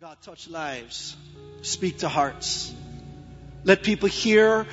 God, 0.00 0.16
touch 0.22 0.48
lives, 0.48 1.16
speak 1.62 1.98
to 1.98 2.08
hearts. 2.08 2.72
Let 3.64 3.82
people 3.82 4.08
hear 4.08 4.64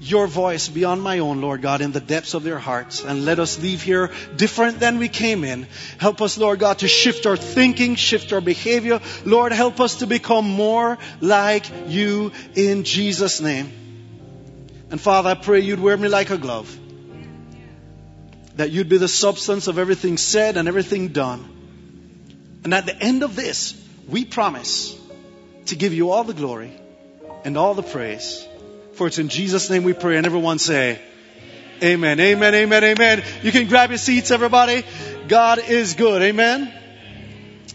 your 0.00 0.26
voice 0.26 0.66
beyond 0.66 1.02
my 1.02 1.18
own, 1.18 1.42
Lord 1.42 1.60
God, 1.60 1.82
in 1.82 1.92
the 1.92 2.00
depths 2.00 2.32
of 2.32 2.42
their 2.42 2.58
hearts. 2.58 3.04
And 3.04 3.26
let 3.26 3.38
us 3.38 3.60
leave 3.60 3.82
here 3.82 4.10
different 4.34 4.80
than 4.80 4.96
we 4.96 5.10
came 5.10 5.44
in. 5.44 5.66
Help 5.98 6.22
us, 6.22 6.38
Lord 6.38 6.58
God, 6.58 6.78
to 6.78 6.88
shift 6.88 7.26
our 7.26 7.36
thinking, 7.36 7.96
shift 7.96 8.32
our 8.32 8.40
behavior. 8.40 9.00
Lord, 9.26 9.52
help 9.52 9.78
us 9.78 9.96
to 9.96 10.06
become 10.06 10.48
more 10.48 10.96
like 11.20 11.66
you 11.88 12.32
in 12.54 12.84
Jesus' 12.84 13.42
name. 13.42 13.70
And 14.90 14.98
Father, 14.98 15.28
I 15.28 15.34
pray 15.34 15.60
you'd 15.60 15.80
wear 15.80 15.98
me 15.98 16.08
like 16.08 16.30
a 16.30 16.38
glove. 16.38 16.74
That 18.56 18.70
you'd 18.70 18.88
be 18.88 18.96
the 18.96 19.06
substance 19.06 19.68
of 19.68 19.78
everything 19.78 20.16
said 20.16 20.56
and 20.56 20.66
everything 20.66 21.08
done. 21.08 22.60
And 22.64 22.72
at 22.72 22.86
the 22.86 22.96
end 22.98 23.22
of 23.22 23.36
this, 23.36 23.81
we 24.08 24.24
promise 24.24 24.98
to 25.66 25.76
give 25.76 25.92
you 25.92 26.10
all 26.10 26.24
the 26.24 26.34
glory 26.34 26.72
and 27.44 27.56
all 27.56 27.74
the 27.74 27.82
praise. 27.82 28.46
For 28.94 29.06
it's 29.06 29.18
in 29.18 29.28
Jesus' 29.28 29.70
name 29.70 29.84
we 29.84 29.92
pray. 29.92 30.16
And 30.16 30.26
everyone 30.26 30.58
say, 30.58 31.00
Amen. 31.82 32.20
Amen. 32.20 32.54
Amen. 32.54 32.84
Amen. 32.84 33.24
You 33.42 33.50
can 33.50 33.66
grab 33.66 33.90
your 33.90 33.98
seats, 33.98 34.30
everybody. 34.30 34.84
God 35.26 35.58
is 35.58 35.94
good. 35.94 36.22
Amen. 36.22 36.72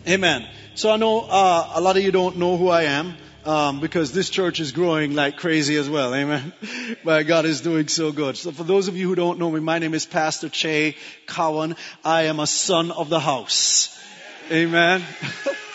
Amen. 0.08 0.48
So 0.76 0.92
I 0.92 0.98
know 0.98 1.22
uh, 1.22 1.72
a 1.74 1.82
lot 1.82 1.98
of 1.98 2.04
you 2.04 2.12
don't 2.12 2.38
know 2.38 2.56
who 2.56 2.70
I 2.70 2.84
am. 2.84 3.16
Um, 3.46 3.80
because 3.80 4.12
this 4.12 4.30
church 4.30 4.60
is 4.60 4.74
growing 4.74 5.16
like 5.16 5.38
crazy 5.38 5.78
as 5.78 5.90
well. 5.90 6.14
Amen. 6.14 6.52
But 7.06 7.28
God 7.28 7.46
is 7.46 7.62
doing 7.62 7.88
so 7.88 8.12
good. 8.12 8.36
So 8.36 8.52
for 8.52 8.64
those 8.64 8.90
of 8.90 8.98
you 8.98 9.08
who 9.08 9.16
don't 9.16 9.40
know 9.40 9.50
me, 9.50 9.62
my 9.62 9.80
name 9.80 9.94
is 9.94 10.06
Pastor 10.06 10.50
Che 10.50 10.98
Cowan. 11.28 11.78
I 12.04 12.24
am 12.24 12.42
a 12.42 12.48
son 12.48 12.92
of 12.92 13.08
the 13.08 13.22
house. 13.22 13.98
Amen. 14.52 15.02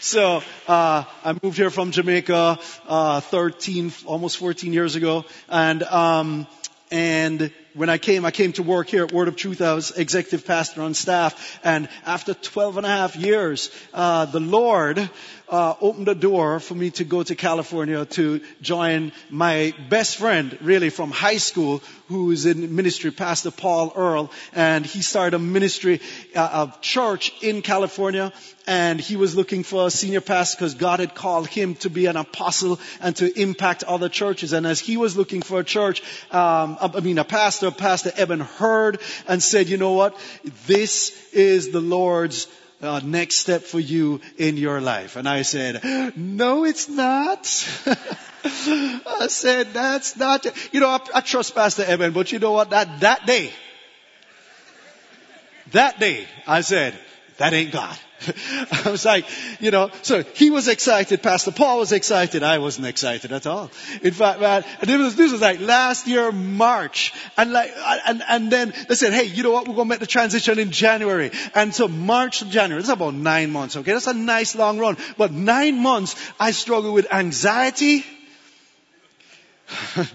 so 0.00 0.42
uh, 0.68 1.04
I 1.24 1.36
moved 1.42 1.56
here 1.56 1.70
from 1.70 1.90
Jamaica 1.90 2.58
uh, 2.86 3.20
13, 3.20 3.92
almost 4.06 4.38
14 4.38 4.72
years 4.72 4.94
ago, 4.94 5.24
and 5.48 5.82
um, 5.82 6.46
and 6.90 7.50
when 7.74 7.90
I 7.90 7.98
came, 7.98 8.24
I 8.24 8.30
came 8.30 8.52
to 8.52 8.62
work 8.62 8.88
here 8.88 9.04
at 9.04 9.12
Word 9.12 9.28
of 9.28 9.36
Truth. 9.36 9.60
I 9.60 9.74
was 9.74 9.90
executive 9.90 10.46
pastor 10.46 10.82
on 10.82 10.94
staff, 10.94 11.58
and 11.64 11.88
after 12.06 12.32
12 12.32 12.78
and 12.78 12.86
a 12.86 12.88
half 12.88 13.16
years, 13.16 13.70
uh, 13.92 14.26
the 14.26 14.40
Lord 14.40 15.10
uh, 15.48 15.74
opened 15.80 16.06
the 16.06 16.14
door 16.14 16.60
for 16.60 16.74
me 16.74 16.90
to 16.90 17.04
go 17.04 17.22
to 17.22 17.34
California 17.34 18.04
to 18.04 18.40
join 18.60 19.12
my 19.30 19.74
best 19.88 20.16
friend, 20.16 20.58
really 20.60 20.90
from 20.90 21.10
high 21.10 21.36
school, 21.36 21.82
who 22.08 22.30
is 22.30 22.46
in 22.46 22.74
ministry, 22.74 23.10
Pastor 23.10 23.50
Paul 23.50 23.92
Earl, 23.94 24.30
and 24.52 24.84
he 24.84 25.02
started 25.02 25.34
a 25.34 25.38
ministry 25.38 26.00
uh, 26.34 26.48
of 26.52 26.80
church 26.80 27.32
in 27.42 27.62
California, 27.62 28.32
and 28.66 29.00
he 29.00 29.16
was 29.16 29.36
looking 29.36 29.62
for 29.62 29.86
a 29.86 29.90
senior 29.90 30.20
pastor 30.20 30.56
because 30.56 30.74
God 30.74 31.00
had 31.00 31.14
called 31.14 31.46
him 31.46 31.74
to 31.76 31.90
be 31.90 32.06
an 32.06 32.16
apostle 32.16 32.80
and 33.00 33.14
to 33.16 33.40
impact 33.40 33.84
other 33.84 34.08
churches. 34.08 34.52
And 34.52 34.66
as 34.66 34.80
he 34.80 34.96
was 34.96 35.16
looking 35.16 35.42
for 35.42 35.60
a 35.60 35.64
church, 35.64 36.02
um, 36.32 36.76
I 36.80 37.00
mean 37.00 37.18
a 37.18 37.24
pastor, 37.24 37.70
Pastor 37.70 38.12
Evan 38.16 38.40
heard 38.40 39.00
and 39.28 39.42
said, 39.42 39.68
"You 39.68 39.76
know 39.76 39.92
what? 39.92 40.16
This 40.66 41.16
is 41.32 41.70
the 41.70 41.80
Lord's." 41.80 42.46
Uh, 42.82 43.00
next 43.04 43.38
step 43.38 43.62
for 43.62 43.80
you 43.80 44.20
in 44.36 44.56
your 44.56 44.80
life? 44.80 45.16
And 45.16 45.28
I 45.28 45.42
said, 45.42 46.16
no, 46.16 46.64
it's 46.64 46.88
not. 46.88 47.46
I 48.44 49.26
said, 49.28 49.72
that's 49.72 50.16
not, 50.16 50.46
you 50.72 50.80
know, 50.80 50.88
I, 50.88 51.00
I 51.14 51.20
trust 51.20 51.54
Pastor 51.54 51.84
Evan, 51.84 52.12
but 52.12 52.32
you 52.32 52.38
know 52.38 52.52
what? 52.52 52.70
That, 52.70 53.00
that 53.00 53.26
day, 53.26 53.52
that 55.72 55.98
day, 55.98 56.26
I 56.46 56.60
said, 56.60 56.94
that 57.38 57.52
ain't 57.52 57.72
God. 57.72 57.96
I 58.86 58.90
was 58.90 59.04
like, 59.04 59.26
you 59.60 59.70
know, 59.70 59.90
so 60.02 60.22
he 60.22 60.50
was 60.50 60.68
excited, 60.68 61.22
Pastor 61.22 61.52
Paul 61.52 61.78
was 61.78 61.92
excited, 61.92 62.42
I 62.42 62.58
wasn't 62.58 62.86
excited 62.86 63.30
at 63.30 63.46
all. 63.46 63.70
In 64.02 64.12
fact, 64.12 64.40
man, 64.40 64.64
this 64.82 64.98
was, 64.98 65.16
this 65.16 65.32
was 65.32 65.40
like 65.42 65.60
last 65.60 66.06
year, 66.06 66.32
March, 66.32 67.12
and 67.36 67.52
like, 67.52 67.72
and, 68.06 68.22
and 68.26 68.50
then 68.50 68.72
they 68.88 68.94
said, 68.94 69.12
hey, 69.12 69.24
you 69.24 69.42
know 69.42 69.50
what, 69.52 69.68
we're 69.68 69.74
gonna 69.74 69.90
make 69.90 69.98
the 69.98 70.06
transition 70.06 70.58
in 70.58 70.70
January. 70.70 71.30
And 71.54 71.74
so 71.74 71.88
March 71.88 72.38
to 72.38 72.46
January, 72.46 72.80
that's 72.80 72.92
about 72.92 73.14
nine 73.14 73.50
months, 73.50 73.76
okay? 73.76 73.92
That's 73.92 74.06
a 74.06 74.14
nice 74.14 74.54
long 74.54 74.78
run. 74.78 74.96
But 75.18 75.32
nine 75.32 75.78
months, 75.78 76.16
I 76.40 76.52
struggled 76.52 76.94
with 76.94 77.12
anxiety, 77.12 78.04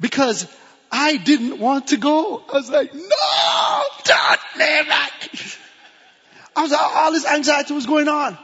because 0.00 0.48
I 0.90 1.16
didn't 1.16 1.58
want 1.58 1.88
to 1.88 1.96
go. 1.96 2.42
I 2.48 2.52
was 2.52 2.70
like, 2.70 2.94
no, 2.94 3.82
don't 4.04 4.40
leave 4.56 4.88
me. 4.88 5.50
I 6.56 6.62
was, 6.62 6.72
all 6.72 7.12
this 7.12 7.26
anxiety 7.26 7.74
was 7.74 7.86
going 7.86 8.08
on. 8.08 8.36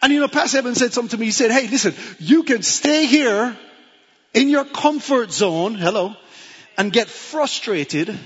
And 0.00 0.12
you 0.12 0.20
know, 0.20 0.28
Pastor 0.28 0.58
Evan 0.58 0.74
said 0.74 0.92
something 0.92 1.10
to 1.10 1.18
me. 1.18 1.26
He 1.26 1.32
said, 1.32 1.50
hey, 1.50 1.66
listen, 1.66 1.94
you 2.18 2.44
can 2.44 2.62
stay 2.62 3.06
here 3.06 3.56
in 4.32 4.48
your 4.48 4.64
comfort 4.64 5.32
zone, 5.32 5.74
hello, 5.74 6.14
and 6.78 6.92
get 6.92 7.08
frustrated, 7.08 8.16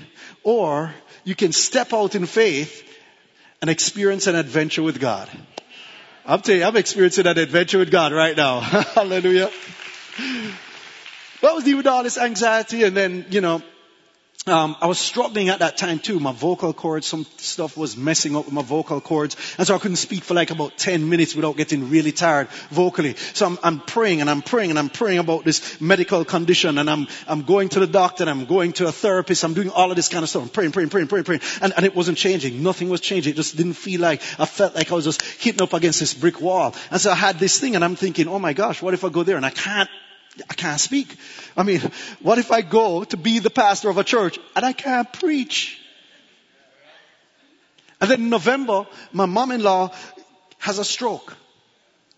or 0.43 0.93
you 1.23 1.35
can 1.35 1.51
step 1.53 1.93
out 1.93 2.13
in 2.13 2.25
faith 2.25 2.87
and 3.61 3.69
experience 3.69 4.27
an 4.27 4.35
adventure 4.35 4.83
with 4.83 4.99
God. 4.99 5.29
I'm 6.25 6.41
telling 6.41 6.61
you, 6.61 6.67
I'm 6.67 6.77
experiencing 6.77 7.25
an 7.25 7.37
adventure 7.39 7.79
with 7.79 7.89
God 7.89 8.13
right 8.13 8.37
now. 8.37 8.59
Hallelujah. 8.95 9.49
What 11.39 11.55
was 11.55 11.63
with 11.63 11.87
all 11.87 12.03
this 12.03 12.19
anxiety 12.19 12.83
and 12.83 12.95
then, 12.95 13.25
you 13.29 13.41
know, 13.41 13.63
um, 14.47 14.75
I 14.81 14.87
was 14.87 14.97
struggling 14.97 15.49
at 15.49 15.59
that 15.59 15.77
time 15.77 15.99
too. 15.99 16.19
My 16.19 16.31
vocal 16.31 16.73
cords, 16.73 17.05
some 17.05 17.25
stuff 17.37 17.77
was 17.77 17.95
messing 17.95 18.35
up 18.35 18.45
with 18.45 18.53
my 18.53 18.63
vocal 18.63 18.99
cords, 18.99 19.37
and 19.59 19.67
so 19.67 19.75
I 19.75 19.77
couldn't 19.77 19.97
speak 19.97 20.23
for 20.23 20.33
like 20.33 20.49
about 20.49 20.77
ten 20.79 21.09
minutes 21.09 21.35
without 21.35 21.57
getting 21.57 21.91
really 21.91 22.11
tired 22.11 22.47
vocally. 22.71 23.15
So 23.33 23.45
I'm, 23.45 23.59
I'm 23.61 23.79
praying 23.79 24.19
and 24.19 24.27
I'm 24.27 24.41
praying 24.41 24.71
and 24.71 24.79
I'm 24.79 24.89
praying 24.89 25.19
about 25.19 25.45
this 25.45 25.79
medical 25.79 26.25
condition, 26.25 26.79
and 26.79 26.89
I'm 26.89 27.07
I'm 27.27 27.43
going 27.43 27.69
to 27.69 27.79
the 27.79 27.85
doctor, 27.85 28.23
and 28.23 28.31
I'm 28.31 28.45
going 28.45 28.73
to 28.73 28.87
a 28.87 28.91
therapist, 28.91 29.43
I'm 29.43 29.53
doing 29.53 29.69
all 29.69 29.91
of 29.91 29.95
this 29.95 30.09
kind 30.09 30.23
of 30.23 30.29
stuff. 30.29 30.41
I'm 30.41 30.49
praying, 30.49 30.71
praying, 30.71 30.89
praying, 30.89 31.07
praying, 31.07 31.25
praying, 31.25 31.41
and, 31.61 31.71
and 31.77 31.85
it 31.85 31.95
wasn't 31.95 32.17
changing. 32.17 32.63
Nothing 32.63 32.89
was 32.89 32.99
changing. 32.99 33.33
It 33.33 33.35
just 33.35 33.55
didn't 33.55 33.73
feel 33.73 34.01
like 34.01 34.23
I 34.39 34.45
felt 34.45 34.73
like 34.73 34.91
I 34.91 34.95
was 34.95 35.05
just 35.05 35.21
hitting 35.21 35.61
up 35.61 35.73
against 35.73 35.99
this 35.99 36.15
brick 36.15 36.41
wall. 36.41 36.73
And 36.89 36.99
so 36.99 37.11
I 37.11 37.15
had 37.15 37.37
this 37.37 37.59
thing, 37.59 37.75
and 37.75 37.85
I'm 37.85 37.95
thinking, 37.95 38.27
oh 38.27 38.39
my 38.39 38.53
gosh, 38.53 38.81
what 38.81 38.95
if 38.95 39.03
I 39.03 39.09
go 39.09 39.21
there 39.21 39.37
and 39.37 39.45
I 39.45 39.51
can't 39.51 39.89
I 40.49 40.53
can't 40.53 40.79
speak. 40.79 41.15
I 41.57 41.63
mean, 41.63 41.81
what 42.21 42.37
if 42.39 42.51
I 42.51 42.61
go 42.61 43.03
to 43.03 43.17
be 43.17 43.39
the 43.39 43.49
pastor 43.49 43.89
of 43.89 43.97
a 43.97 44.03
church 44.03 44.39
and 44.55 44.65
I 44.65 44.73
can't 44.73 45.11
preach? 45.11 45.77
And 47.99 48.09
then 48.09 48.21
in 48.21 48.29
November, 48.29 48.87
my 49.11 49.25
mom-in-law 49.25 49.93
has 50.59 50.79
a 50.79 50.85
stroke. 50.85 51.35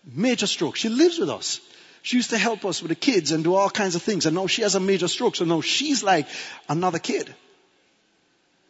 Major 0.04 0.46
stroke. 0.46 0.76
She 0.76 0.88
lives 0.88 1.18
with 1.18 1.30
us. 1.30 1.60
She 2.02 2.16
used 2.16 2.30
to 2.30 2.38
help 2.38 2.64
us 2.64 2.82
with 2.82 2.90
the 2.90 2.94
kids 2.94 3.32
and 3.32 3.42
do 3.42 3.54
all 3.54 3.70
kinds 3.70 3.94
of 3.94 4.02
things. 4.02 4.26
And 4.26 4.34
now 4.34 4.46
she 4.46 4.62
has 4.62 4.74
a 4.74 4.80
major 4.80 5.08
stroke. 5.08 5.36
So 5.36 5.44
now 5.44 5.60
she's 5.62 6.02
like 6.02 6.26
another 6.68 6.98
kid 6.98 7.34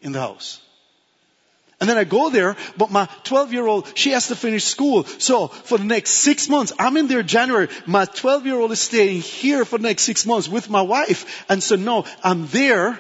in 0.00 0.12
the 0.12 0.21
house. 0.21 0.60
And 1.84 1.91
then 1.91 1.99
I 1.99 2.05
go 2.05 2.31
there, 2.31 2.56
but 2.78 2.91
my 2.91 3.06
12 3.25 3.53
year 3.53 3.67
old, 3.67 3.87
she 3.95 4.12
has 4.12 4.28
to 4.28 4.34
finish 4.34 4.65
school. 4.65 5.05
So 5.05 5.49
for 5.49 5.77
the 5.77 5.84
next 5.84 6.12
six 6.12 6.49
months, 6.49 6.72
I'm 6.78 6.97
in 6.97 7.09
there 7.09 7.22
January. 7.22 7.69
My 7.84 8.06
12 8.06 8.47
year 8.47 8.59
old 8.59 8.72
is 8.72 8.81
staying 8.81 9.21
here 9.21 9.67
for 9.67 9.77
the 9.77 9.83
next 9.83 10.05
six 10.05 10.25
months 10.25 10.49
with 10.49 10.71
my 10.71 10.81
wife. 10.81 11.45
And 11.47 11.62
so 11.62 11.77
no, 11.77 12.06
I'm 12.22 12.47
there 12.47 12.99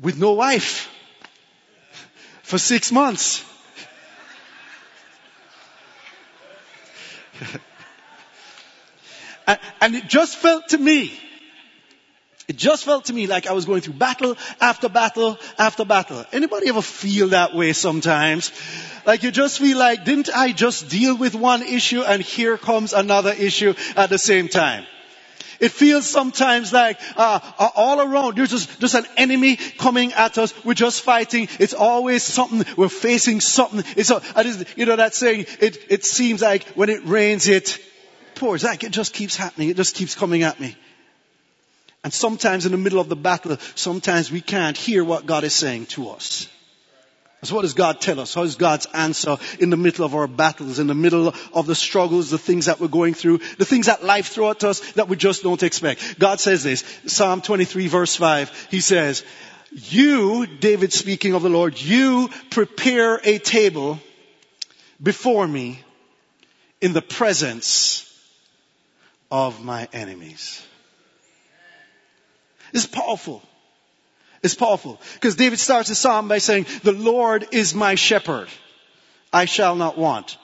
with 0.00 0.16
no 0.16 0.34
wife 0.34 0.88
for 2.44 2.58
six 2.58 2.92
months. 2.92 3.44
and 9.80 9.96
it 9.96 10.06
just 10.06 10.36
felt 10.36 10.68
to 10.68 10.78
me 10.78 11.18
it 12.48 12.56
just 12.56 12.84
felt 12.84 13.06
to 13.06 13.12
me 13.12 13.26
like 13.26 13.48
I 13.48 13.52
was 13.52 13.64
going 13.64 13.80
through 13.80 13.94
battle 13.94 14.36
after 14.60 14.88
battle 14.88 15.36
after 15.58 15.84
battle. 15.84 16.24
Anybody 16.32 16.68
ever 16.68 16.82
feel 16.82 17.28
that 17.28 17.54
way 17.54 17.72
sometimes? 17.72 18.52
Like 19.04 19.24
you 19.24 19.32
just 19.32 19.58
feel 19.58 19.76
like, 19.78 20.04
didn't 20.04 20.30
I 20.32 20.52
just 20.52 20.88
deal 20.88 21.16
with 21.16 21.34
one 21.34 21.62
issue 21.62 22.02
and 22.02 22.22
here 22.22 22.56
comes 22.56 22.92
another 22.92 23.32
issue 23.32 23.74
at 23.96 24.10
the 24.10 24.18
same 24.18 24.48
time? 24.48 24.84
It 25.58 25.72
feels 25.72 26.06
sometimes 26.06 26.72
like 26.72 27.00
uh, 27.16 27.40
uh 27.58 27.70
all 27.74 28.00
around 28.00 28.36
there's 28.36 28.50
just, 28.50 28.78
just 28.78 28.94
an 28.94 29.06
enemy 29.16 29.56
coming 29.56 30.12
at 30.12 30.38
us. 30.38 30.52
We're 30.64 30.74
just 30.74 31.00
fighting. 31.00 31.48
It's 31.58 31.74
always 31.74 32.22
something. 32.22 32.64
We're 32.76 32.90
facing 32.90 33.40
something. 33.40 33.82
It's 33.96 34.10
a, 34.10 34.22
you 34.76 34.86
know 34.86 34.96
that 34.96 35.14
saying. 35.14 35.46
It 35.60 35.78
it 35.88 36.04
seems 36.04 36.42
like 36.42 36.64
when 36.74 36.90
it 36.90 37.06
rains, 37.06 37.48
it 37.48 37.78
pours. 38.34 38.64
Like 38.64 38.84
it 38.84 38.92
just 38.92 39.14
keeps 39.14 39.34
happening. 39.34 39.70
It 39.70 39.76
just 39.76 39.96
keeps 39.96 40.14
coming 40.14 40.42
at 40.42 40.60
me. 40.60 40.76
And 42.06 42.14
sometimes 42.14 42.66
in 42.66 42.70
the 42.70 42.78
middle 42.78 43.00
of 43.00 43.08
the 43.08 43.16
battle, 43.16 43.56
sometimes 43.74 44.30
we 44.30 44.40
can't 44.40 44.76
hear 44.76 45.02
what 45.02 45.26
God 45.26 45.42
is 45.42 45.56
saying 45.56 45.86
to 45.86 46.10
us. 46.10 46.48
So 47.42 47.56
what 47.56 47.62
does 47.62 47.74
God 47.74 48.00
tell 48.00 48.20
us? 48.20 48.32
How 48.32 48.44
is 48.44 48.54
God's 48.54 48.86
answer 48.94 49.38
in 49.58 49.70
the 49.70 49.76
middle 49.76 50.04
of 50.04 50.14
our 50.14 50.28
battles, 50.28 50.78
in 50.78 50.86
the 50.86 50.94
middle 50.94 51.34
of 51.52 51.66
the 51.66 51.74
struggles, 51.74 52.30
the 52.30 52.38
things 52.38 52.66
that 52.66 52.78
we're 52.78 52.86
going 52.86 53.14
through, 53.14 53.38
the 53.58 53.64
things 53.64 53.86
that 53.86 54.04
life 54.04 54.28
throws 54.28 54.54
at 54.54 54.62
us 54.62 54.92
that 54.92 55.08
we 55.08 55.16
just 55.16 55.42
don't 55.42 55.64
expect? 55.64 56.20
God 56.20 56.38
says 56.38 56.62
this, 56.62 56.84
Psalm 57.06 57.40
23 57.40 57.88
verse 57.88 58.14
5, 58.14 58.68
He 58.70 58.78
says, 58.78 59.24
you, 59.72 60.46
David 60.46 60.92
speaking 60.92 61.34
of 61.34 61.42
the 61.42 61.50
Lord, 61.50 61.76
you 61.76 62.30
prepare 62.50 63.20
a 63.24 63.40
table 63.40 63.98
before 65.02 65.48
me 65.48 65.82
in 66.80 66.92
the 66.92 67.02
presence 67.02 68.04
of 69.28 69.64
my 69.64 69.88
enemies. 69.92 70.62
It's 72.76 72.86
powerful. 72.86 73.42
It's 74.42 74.54
powerful. 74.54 75.00
Because 75.14 75.34
David 75.34 75.58
starts 75.58 75.88
the 75.88 75.94
psalm 75.94 76.28
by 76.28 76.38
saying, 76.38 76.66
the 76.82 76.92
Lord 76.92 77.48
is 77.52 77.74
my 77.74 77.94
shepherd. 77.94 78.48
I 79.32 79.46
shall 79.46 79.76
not 79.76 79.96
want. 79.96 80.36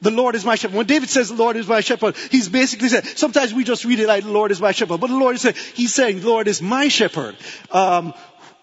The 0.00 0.12
Lord 0.12 0.36
is 0.36 0.44
my 0.44 0.54
shepherd. 0.54 0.76
When 0.76 0.86
David 0.86 1.08
says 1.08 1.28
the 1.28 1.34
Lord 1.34 1.56
is 1.56 1.66
my 1.66 1.80
shepherd, 1.80 2.16
he's 2.30 2.48
basically 2.48 2.88
saying, 2.88 3.04
sometimes 3.16 3.52
we 3.52 3.64
just 3.64 3.84
read 3.84 3.98
it 3.98 4.06
like 4.06 4.22
the 4.22 4.30
Lord 4.30 4.52
is 4.52 4.60
my 4.60 4.70
shepherd, 4.70 5.00
but 5.00 5.08
the 5.08 5.16
Lord 5.16 5.34
is 5.34 5.40
saying, 5.40 5.56
he's 5.74 5.92
saying, 5.92 6.20
the 6.20 6.28
Lord 6.28 6.46
is 6.46 6.62
my 6.62 6.86
shepherd. 6.86 7.34
Um, 7.72 8.14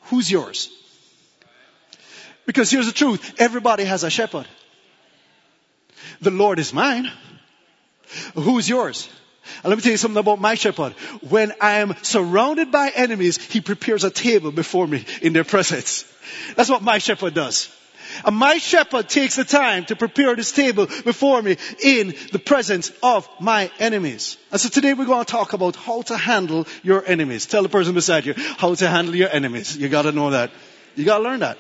who's 0.04 0.32
yours? 0.32 0.70
Because 2.46 2.72
here's 2.72 2.86
the 2.86 2.94
truth. 2.94 3.36
Everybody 3.38 3.84
has 3.84 4.06
a 4.06 4.10
shepherd. 4.10 4.48
The 6.22 6.32
Lord 6.32 6.58
is 6.58 6.74
mine. 6.74 7.12
Who's 8.36 8.70
yours? 8.70 9.10
And 9.64 9.70
let 9.70 9.78
me 9.78 9.82
tell 9.82 9.92
you 9.92 9.98
something 9.98 10.20
about 10.20 10.40
my 10.40 10.56
shepherd. 10.56 10.94
When 11.30 11.54
I 11.60 11.80
am 11.80 11.96
surrounded 12.02 12.72
by 12.72 12.92
enemies, 12.96 13.38
he 13.38 13.62
prepares 13.62 14.04
a 14.04 14.10
table 14.10 14.52
before 14.52 14.88
me 14.88 15.06
in 15.22 15.34
their 15.34 15.44
presence. 15.44 16.06
That's 16.56 16.70
what 16.70 16.82
my 16.82 16.98
shepherd 16.98 17.34
does. 17.34 17.70
And 18.26 18.36
my 18.36 18.58
shepherd 18.58 19.10
takes 19.10 19.36
the 19.36 19.44
time 19.44 19.86
to 19.86 19.96
prepare 19.96 20.36
this 20.36 20.52
table 20.52 20.86
before 20.86 21.42
me 21.42 21.58
in 21.82 22.14
the 22.32 22.40
presence 22.40 22.92
of 23.02 23.28
my 23.40 23.72
enemies. 23.80 24.38
And 24.52 24.60
so 24.60 24.70
today 24.70 24.94
we're 24.94 25.06
going 25.06 25.26
to 25.26 25.32
talk 25.32 25.54
about 25.54 25.76
how 25.76 26.02
to 26.04 26.18
handle 26.18 26.68
your 26.84 27.04
enemies. 27.06 27.46
Tell 27.46 27.64
the 27.64 27.70
person 27.70 27.94
beside 27.94 28.26
you 28.26 28.34
how 28.36 28.76
to 28.76 28.88
handle 28.88 29.16
your 29.16 29.30
enemies. 29.30 29.78
You 29.78 29.90
gotta 29.90 30.12
know 30.12 30.32
that. 30.32 30.52
You 30.96 31.06
gotta 31.06 31.24
learn 31.24 31.40
that. 31.40 31.58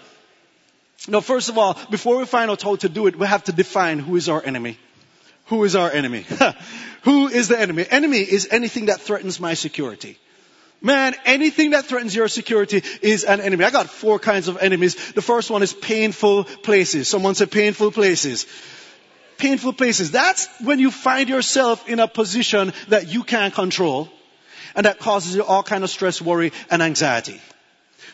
Now 1.07 1.21
first 1.21 1.49
of 1.49 1.57
all, 1.57 1.77
before 1.89 2.17
we 2.17 2.25
find 2.25 2.51
out 2.51 2.61
how 2.61 2.75
to 2.77 2.89
do 2.89 3.07
it, 3.07 3.17
we 3.17 3.25
have 3.27 3.43
to 3.45 3.51
define 3.51 3.99
who 3.99 4.15
is 4.15 4.29
our 4.29 4.43
enemy. 4.43 4.77
Who 5.45 5.63
is 5.63 5.75
our 5.75 5.91
enemy? 5.91 6.25
Who 7.03 7.27
is 7.27 7.49
the 7.49 7.59
enemy? 7.59 7.85
Enemy 7.89 8.19
is 8.19 8.47
anything 8.51 8.85
that 8.85 9.01
threatens 9.01 9.39
my 9.39 9.55
security. 9.55 10.17
Man, 10.81 11.15
anything 11.25 11.71
that 11.71 11.85
threatens 11.85 12.13
your 12.13 12.27
security 12.27 12.83
is 13.01 13.23
an 13.23 13.39
enemy. 13.39 13.63
I 13.63 13.71
got 13.71 13.89
four 13.89 14.19
kinds 14.19 14.49
of 14.49 14.57
enemies. 14.57 15.13
The 15.13 15.21
first 15.21 15.49
one 15.49 15.63
is 15.63 15.73
painful 15.73 16.43
places. 16.43 17.07
Someone 17.07 17.35
said 17.35 17.51
painful 17.51 17.91
places. 17.91 18.45
Painful 19.37 19.73
places. 19.73 20.11
That's 20.11 20.47
when 20.59 20.79
you 20.79 20.91
find 20.91 21.29
yourself 21.29 21.87
in 21.87 21.99
a 21.99 22.07
position 22.07 22.73
that 22.89 23.07
you 23.07 23.23
can't 23.23 23.53
control 23.53 24.09
and 24.75 24.85
that 24.85 24.99
causes 24.99 25.35
you 25.35 25.43
all 25.43 25.63
kind 25.63 25.83
of 25.83 25.89
stress, 25.89 26.21
worry, 26.21 26.51
and 26.69 26.81
anxiety. 26.81 27.39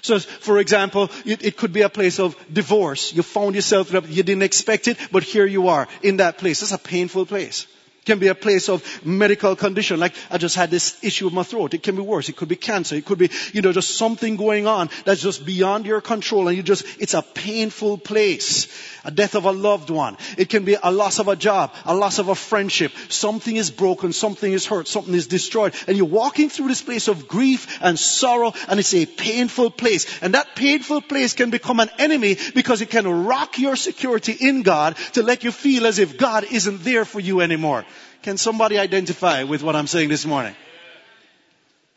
So, 0.01 0.19
for 0.19 0.59
example, 0.59 1.09
it, 1.25 1.43
it, 1.43 1.57
could 1.57 1.73
be 1.73 1.81
a 1.81 1.89
place 1.89 2.19
of 2.19 2.35
divorce. 2.51 3.13
You 3.13 3.23
found 3.23 3.55
yourself, 3.55 3.91
you 3.91 4.23
didn't 4.23 4.43
expect 4.43 4.87
it, 4.87 4.97
but 5.11 5.23
here 5.23 5.45
you 5.45 5.67
are 5.67 5.87
in 6.01 6.17
that 6.17 6.37
place. 6.37 6.61
It's 6.61 6.71
a 6.71 6.77
painful 6.77 7.25
place 7.25 7.67
can 8.09 8.17
be 8.17 8.27
a 8.27 8.35
place 8.35 8.69
of 8.69 8.83
medical 9.05 9.55
condition. 9.55 9.99
Like 9.99 10.15
I 10.31 10.39
just 10.39 10.55
had 10.55 10.71
this 10.71 10.97
issue 11.03 11.25
with 11.25 11.33
my 11.35 11.43
throat. 11.43 11.75
It 11.75 11.83
can 11.83 11.95
be 11.95 12.01
worse. 12.01 12.27
It 12.27 12.35
could 12.35 12.49
be 12.49 12.55
cancer. 12.55 12.95
It 12.95 13.05
could 13.05 13.19
be, 13.19 13.29
you 13.53 13.61
know, 13.61 13.71
just 13.71 13.95
something 13.97 14.35
going 14.35 14.65
on 14.65 14.89
that's 15.05 15.21
just 15.21 15.45
beyond 15.45 15.85
your 15.85 16.01
control 16.01 16.47
and 16.47 16.57
you 16.57 16.63
just, 16.63 16.85
it's 16.99 17.13
a 17.13 17.21
painful 17.21 17.99
place. 17.99 18.67
A 19.05 19.11
death 19.11 19.35
of 19.35 19.45
a 19.45 19.51
loved 19.51 19.91
one. 19.91 20.17
It 20.37 20.49
can 20.49 20.65
be 20.65 20.75
a 20.81 20.91
loss 20.91 21.19
of 21.19 21.27
a 21.27 21.35
job, 21.35 21.71
a 21.85 21.95
loss 21.95 22.17
of 22.17 22.29
a 22.29 22.35
friendship. 22.35 22.91
Something 23.09 23.55
is 23.57 23.69
broken, 23.69 24.11
something 24.11 24.51
is 24.51 24.65
hurt, 24.65 24.87
something 24.87 25.13
is 25.13 25.27
destroyed. 25.27 25.75
And 25.87 25.95
you're 25.95 26.07
walking 26.07 26.49
through 26.49 26.69
this 26.69 26.81
place 26.81 27.07
of 27.07 27.27
grief 27.27 27.77
and 27.79 27.99
sorrow 27.99 28.53
and 28.67 28.79
it's 28.79 28.95
a 28.95 29.05
painful 29.05 29.69
place. 29.69 30.21
And 30.23 30.33
that 30.33 30.55
painful 30.55 31.01
place 31.01 31.33
can 31.33 31.51
become 31.51 31.79
an 31.79 31.91
enemy 31.99 32.37
because 32.55 32.81
it 32.81 32.89
can 32.89 33.25
rock 33.25 33.59
your 33.59 33.75
security 33.75 34.33
in 34.33 34.63
God 34.63 34.95
to 35.13 35.21
let 35.21 35.43
you 35.43 35.51
feel 35.51 35.85
as 35.85 35.99
if 35.99 36.17
God 36.17 36.43
isn't 36.51 36.83
there 36.83 37.05
for 37.05 37.19
you 37.19 37.41
anymore. 37.41 37.85
Can 38.23 38.37
somebody 38.37 38.77
identify 38.77 39.43
with 39.43 39.63
what 39.63 39.75
I'm 39.75 39.87
saying 39.87 40.09
this 40.09 40.25
morning? 40.25 40.55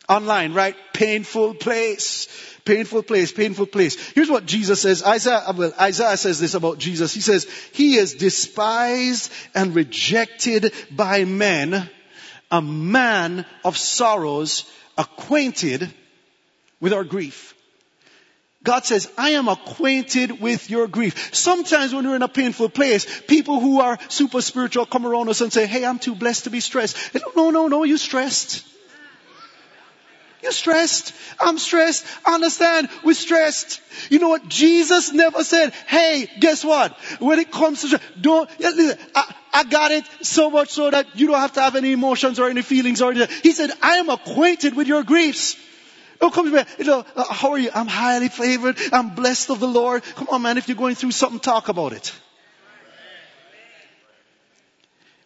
Online, 0.08 0.52
right? 0.52 0.76
Painful 0.92 1.54
place. 1.54 2.28
Painful 2.64 3.02
place, 3.02 3.32
painful 3.32 3.66
place. 3.66 3.96
Here's 4.10 4.30
what 4.30 4.46
Jesus 4.46 4.80
says. 4.80 5.02
Isaiah, 5.02 5.42
uh, 5.48 5.54
well, 5.56 5.72
Isaiah 5.80 6.16
says 6.16 6.38
this 6.38 6.54
about 6.54 6.78
Jesus. 6.78 7.12
He 7.12 7.20
says, 7.20 7.44
He 7.72 7.96
is 7.96 8.14
despised 8.14 9.32
and 9.52 9.74
rejected 9.74 10.72
by 10.92 11.24
men, 11.24 11.90
a 12.52 12.62
man 12.62 13.44
of 13.64 13.76
sorrows, 13.76 14.70
acquainted 14.96 15.92
with 16.80 16.92
our 16.92 17.02
grief. 17.02 17.51
God 18.64 18.84
says, 18.84 19.10
I 19.18 19.30
am 19.30 19.48
acquainted 19.48 20.40
with 20.40 20.70
your 20.70 20.86
grief. 20.86 21.34
Sometimes 21.34 21.92
when 21.92 22.06
we're 22.06 22.16
in 22.16 22.22
a 22.22 22.28
painful 22.28 22.68
place, 22.68 23.22
people 23.22 23.60
who 23.60 23.80
are 23.80 23.98
super 24.08 24.40
spiritual 24.40 24.86
come 24.86 25.04
around 25.04 25.28
us 25.28 25.40
and 25.40 25.52
say, 25.52 25.66
hey, 25.66 25.84
I'm 25.84 25.98
too 25.98 26.14
blessed 26.14 26.44
to 26.44 26.50
be 26.50 26.60
stressed. 26.60 26.96
No, 27.36 27.50
no, 27.50 27.66
no, 27.66 27.82
you 27.82 27.96
stressed. 27.96 28.64
You're 30.42 30.52
stressed. 30.52 31.14
I'm 31.40 31.58
stressed. 31.58 32.04
Understand? 32.26 32.88
We're 33.04 33.14
stressed. 33.14 33.80
You 34.10 34.18
know 34.18 34.28
what? 34.28 34.48
Jesus 34.48 35.12
never 35.12 35.44
said, 35.44 35.72
hey, 35.86 36.28
guess 36.40 36.64
what? 36.64 36.98
When 37.20 37.38
it 37.38 37.52
comes 37.52 37.82
to 37.82 37.86
stress, 37.88 38.02
don't, 38.20 38.50
listen, 38.58 38.98
I, 39.14 39.34
I 39.52 39.64
got 39.64 39.92
it 39.92 40.04
so 40.22 40.50
much 40.50 40.70
so 40.70 40.90
that 40.90 41.16
you 41.16 41.28
don't 41.28 41.38
have 41.38 41.52
to 41.54 41.60
have 41.60 41.76
any 41.76 41.92
emotions 41.92 42.40
or 42.40 42.48
any 42.48 42.62
feelings 42.62 43.02
or 43.02 43.12
anything. 43.12 43.36
He 43.42 43.52
said, 43.52 43.70
I 43.82 43.96
am 43.96 44.08
acquainted 44.08 44.74
with 44.74 44.88
your 44.88 45.04
griefs. 45.04 45.56
Don't 46.22 46.32
come 46.32 46.52
me, 46.52 46.62
you 46.78 46.84
uh, 46.84 47.02
know, 47.16 47.24
how 47.30 47.50
are 47.50 47.58
you? 47.58 47.68
I'm 47.74 47.88
highly 47.88 48.28
favored. 48.28 48.78
I'm 48.92 49.16
blessed 49.16 49.50
of 49.50 49.58
the 49.58 49.66
Lord. 49.66 50.04
Come 50.04 50.28
on, 50.30 50.42
man. 50.42 50.56
If 50.56 50.68
you're 50.68 50.76
going 50.76 50.94
through 50.94 51.10
something, 51.10 51.40
talk 51.40 51.68
about 51.68 51.92
it. 51.92 52.14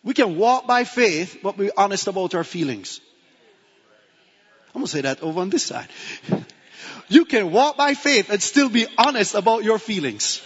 We 0.02 0.14
can 0.14 0.38
walk 0.38 0.66
by 0.66 0.84
faith, 0.84 1.40
but 1.42 1.58
be 1.58 1.70
honest 1.76 2.06
about 2.06 2.34
our 2.34 2.44
feelings. 2.44 3.02
I'm 4.68 4.80
going 4.80 4.86
to 4.86 4.90
say 4.90 5.02
that 5.02 5.22
over 5.22 5.40
on 5.40 5.50
this 5.50 5.64
side. 5.64 5.88
You 7.08 7.24
can 7.24 7.52
walk 7.52 7.76
by 7.76 7.94
faith 7.94 8.30
and 8.30 8.42
still 8.42 8.68
be 8.68 8.86
honest 8.98 9.34
about 9.34 9.62
your 9.62 9.78
feelings. 9.78 10.42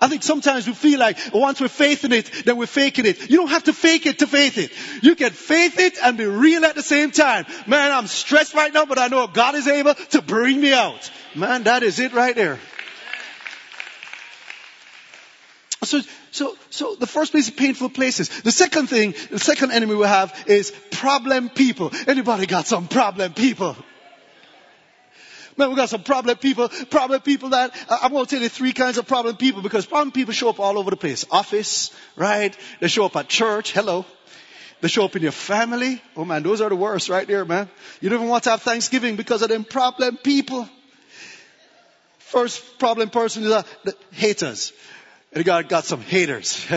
I 0.00 0.08
think 0.08 0.22
sometimes 0.22 0.66
we 0.66 0.74
feel 0.74 1.00
like 1.00 1.18
once 1.34 1.60
we're 1.60 1.68
faithing 1.68 2.12
it, 2.12 2.30
then 2.44 2.56
we're 2.56 2.66
faking 2.66 3.04
it. 3.04 3.28
You 3.28 3.38
don't 3.38 3.48
have 3.48 3.64
to 3.64 3.72
fake 3.72 4.06
it 4.06 4.20
to 4.20 4.26
faith 4.26 4.56
it. 4.56 4.70
You 5.02 5.16
can 5.16 5.30
faith 5.30 5.78
it 5.78 5.98
and 6.02 6.16
be 6.16 6.26
real 6.26 6.64
at 6.64 6.76
the 6.76 6.82
same 6.82 7.10
time. 7.10 7.46
Man, 7.66 7.90
I'm 7.90 8.06
stressed 8.06 8.54
right 8.54 8.72
now, 8.72 8.86
but 8.86 8.98
I 8.98 9.08
know 9.08 9.26
God 9.26 9.56
is 9.56 9.66
able 9.66 9.94
to 9.94 10.22
bring 10.22 10.60
me 10.60 10.72
out. 10.72 11.10
Man, 11.34 11.64
that 11.64 11.82
is 11.82 11.98
it 11.98 12.12
right 12.12 12.34
there. 12.34 12.60
So, 15.82 16.00
so, 16.30 16.56
so 16.70 16.94
the 16.94 17.06
first 17.06 17.32
place 17.32 17.48
is 17.48 17.54
painful 17.54 17.88
places. 17.88 18.28
The 18.42 18.52
second 18.52 18.88
thing, 18.88 19.14
the 19.30 19.38
second 19.38 19.72
enemy 19.72 19.94
we 19.94 20.06
have 20.06 20.44
is 20.46 20.72
problem 20.90 21.48
people. 21.48 21.92
Anybody 22.06 22.46
got 22.46 22.66
some 22.66 22.88
problem 22.88 23.32
people? 23.32 23.76
Man, 25.58 25.70
we 25.70 25.76
got 25.76 25.88
some 25.88 26.04
problem 26.04 26.36
people, 26.36 26.68
problem 26.88 27.20
people 27.20 27.48
that, 27.48 27.74
uh, 27.88 27.98
I'm 28.02 28.12
going 28.12 28.24
to 28.24 28.30
tell 28.30 28.40
you 28.40 28.48
three 28.48 28.72
kinds 28.72 28.96
of 28.96 29.08
problem 29.08 29.36
people 29.36 29.60
because 29.60 29.86
problem 29.86 30.12
people 30.12 30.32
show 30.32 30.48
up 30.48 30.60
all 30.60 30.78
over 30.78 30.90
the 30.90 30.96
place. 30.96 31.26
Office, 31.32 31.90
right? 32.14 32.56
They 32.78 32.86
show 32.86 33.04
up 33.04 33.16
at 33.16 33.28
church. 33.28 33.72
Hello. 33.72 34.06
They 34.80 34.86
show 34.86 35.04
up 35.04 35.16
in 35.16 35.22
your 35.22 35.32
family. 35.32 36.00
Oh 36.16 36.24
man, 36.24 36.44
those 36.44 36.60
are 36.60 36.68
the 36.68 36.76
worst 36.76 37.08
right 37.08 37.26
there, 37.26 37.44
man. 37.44 37.68
You 38.00 38.08
don't 38.08 38.20
even 38.20 38.28
want 38.28 38.44
to 38.44 38.50
have 38.50 38.62
Thanksgiving 38.62 39.16
because 39.16 39.42
of 39.42 39.48
them 39.48 39.64
problem 39.64 40.16
people. 40.18 40.68
First 42.20 42.78
problem 42.78 43.10
person 43.10 43.42
is 43.42 43.50
uh, 43.50 43.64
the 43.82 43.96
haters. 44.12 44.72
And 45.32 45.44
God 45.44 45.68
got 45.68 45.84
some 45.84 46.00
haters. 46.00 46.64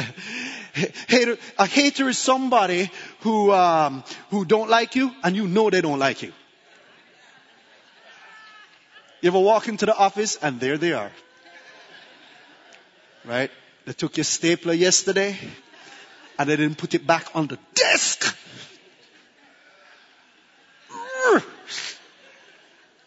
Hater, 1.09 1.37
a 1.57 1.65
hater 1.65 2.07
is 2.07 2.17
somebody 2.17 2.89
who 3.19 3.51
um, 3.51 4.05
who 4.29 4.45
don't 4.45 4.69
like 4.69 4.95
you, 4.95 5.11
and 5.21 5.35
you 5.35 5.45
know 5.45 5.69
they 5.69 5.81
don't 5.81 5.99
like 5.99 6.21
you. 6.21 6.31
You 9.21 9.27
ever 9.27 9.39
walk 9.39 9.67
into 9.67 9.85
the 9.85 9.95
office 9.95 10.37
and 10.41 10.59
there 10.59 10.77
they 10.77 10.93
are? 10.93 11.11
Right? 13.23 13.51
They 13.85 13.93
took 13.93 14.17
your 14.17 14.23
stapler 14.23 14.73
yesterday 14.73 15.37
and 16.39 16.49
they 16.49 16.55
didn't 16.55 16.77
put 16.77 16.95
it 16.95 17.05
back 17.05 17.27
on 17.35 17.47
the 17.47 17.59
desk. 17.75 18.35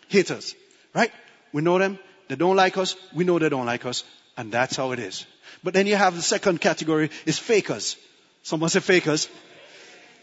Haters. 0.08 0.54
Right? 0.94 1.10
We 1.52 1.62
know 1.62 1.78
them. 1.78 1.98
They 2.28 2.36
don't 2.36 2.54
like 2.54 2.78
us. 2.78 2.94
We 3.12 3.24
know 3.24 3.40
they 3.40 3.48
don't 3.48 3.66
like 3.66 3.84
us. 3.84 4.04
And 4.36 4.52
that's 4.52 4.76
how 4.76 4.92
it 4.92 5.00
is. 5.00 5.26
But 5.64 5.74
then 5.74 5.88
you 5.88 5.96
have 5.96 6.14
the 6.14 6.22
second 6.22 6.60
category 6.60 7.10
is 7.26 7.38
fakers. 7.38 7.96
Someone 8.44 8.70
say 8.70 8.78
fakers. 8.78 9.28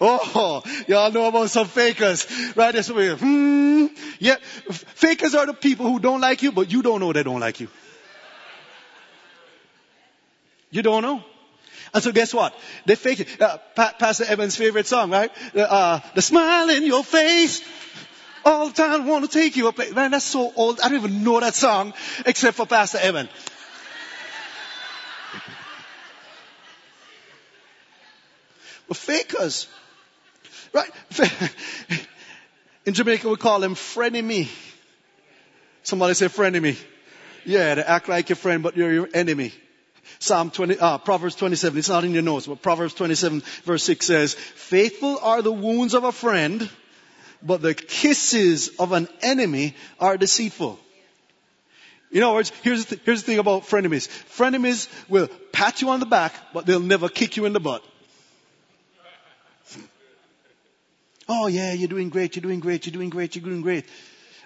Oh, 0.03 0.63
y'all 0.87 1.11
know 1.11 1.27
about 1.27 1.51
some 1.51 1.67
fakers, 1.67 2.27
right? 2.55 2.73
That's 2.73 2.89
weird. 2.89 3.19
Hmm. 3.19 3.85
Yeah. 4.17 4.37
Fakers 4.71 5.35
are 5.35 5.45
the 5.45 5.53
people 5.53 5.85
who 5.85 5.99
don't 5.99 6.21
like 6.21 6.41
you, 6.41 6.51
but 6.51 6.71
you 6.71 6.81
don't 6.81 6.99
know 6.99 7.13
they 7.13 7.21
don't 7.21 7.39
like 7.39 7.59
you. 7.59 7.67
You 10.71 10.81
don't 10.81 11.03
know. 11.03 11.23
And 11.93 12.01
so 12.01 12.11
guess 12.11 12.33
what? 12.33 12.57
They 12.85 12.95
fake 12.95 13.19
it. 13.19 13.41
Uh, 13.41 13.57
Pastor 13.75 14.23
Evan's 14.23 14.55
favorite 14.55 14.87
song, 14.87 15.11
right? 15.11 15.31
Uh, 15.55 15.99
the 16.15 16.21
smile 16.21 16.69
in 16.71 16.83
your 16.83 17.03
face. 17.03 17.61
All 18.43 18.69
the 18.69 18.73
time 18.73 19.05
want 19.05 19.29
to 19.29 19.31
take 19.31 19.55
you 19.55 19.67
up. 19.67 19.77
Man, 19.77 20.11
that's 20.11 20.25
so 20.25 20.51
old. 20.55 20.79
I 20.79 20.89
don't 20.89 20.97
even 20.97 21.23
know 21.23 21.39
that 21.39 21.53
song 21.53 21.93
except 22.25 22.57
for 22.57 22.65
Pastor 22.65 22.97
Evan. 22.97 23.29
But 28.87 28.97
fakers. 28.97 29.67
Right? 30.73 30.89
In 32.85 32.93
Jamaica 32.93 33.29
we 33.29 33.35
call 33.35 33.59
them 33.59 33.75
frenemy. 33.75 34.49
Somebody 35.83 36.13
say 36.13 36.27
frenemy. 36.27 36.77
Yeah, 37.45 37.75
they 37.75 37.81
act 37.81 38.07
like 38.07 38.29
your 38.29 38.35
friend, 38.35 38.63
but 38.63 38.77
you're 38.77 38.91
your 38.91 39.09
enemy. 39.13 39.53
Psalm 40.19 40.51
20, 40.51 40.77
uh, 40.77 40.97
Proverbs 40.99 41.35
27, 41.35 41.79
it's 41.79 41.89
not 41.89 42.03
in 42.03 42.11
your 42.11 42.21
notes, 42.21 42.45
but 42.45 42.61
Proverbs 42.61 42.93
27 42.93 43.41
verse 43.63 43.83
6 43.83 44.05
says, 44.05 44.33
faithful 44.35 45.17
are 45.19 45.41
the 45.41 45.51
wounds 45.51 45.93
of 45.93 46.03
a 46.03 46.11
friend, 46.11 46.69
but 47.41 47.61
the 47.61 47.73
kisses 47.73 48.69
of 48.77 48.91
an 48.91 49.07
enemy 49.21 49.75
are 49.99 50.17
deceitful. 50.17 50.79
In 52.11 52.23
other 52.23 52.35
words, 52.35 52.51
here's 52.61 52.85
the, 52.85 52.95
th- 52.95 53.05
here's 53.05 53.23
the 53.23 53.27
thing 53.27 53.39
about 53.39 53.63
frenemies. 53.63 54.09
Frenemies 54.35 54.89
will 55.09 55.29
pat 55.51 55.81
you 55.81 55.89
on 55.89 55.99
the 55.99 56.05
back, 56.05 56.33
but 56.53 56.65
they'll 56.65 56.79
never 56.79 57.07
kick 57.09 57.37
you 57.37 57.45
in 57.45 57.53
the 57.53 57.59
butt. 57.59 57.83
Oh 61.33 61.47
yeah, 61.47 61.71
you're 61.71 61.87
doing 61.87 62.09
great, 62.09 62.35
you're 62.35 62.41
doing 62.41 62.59
great, 62.59 62.85
you're 62.85 62.91
doing 62.91 63.09
great, 63.09 63.37
you're 63.37 63.45
doing 63.45 63.61
great. 63.61 63.85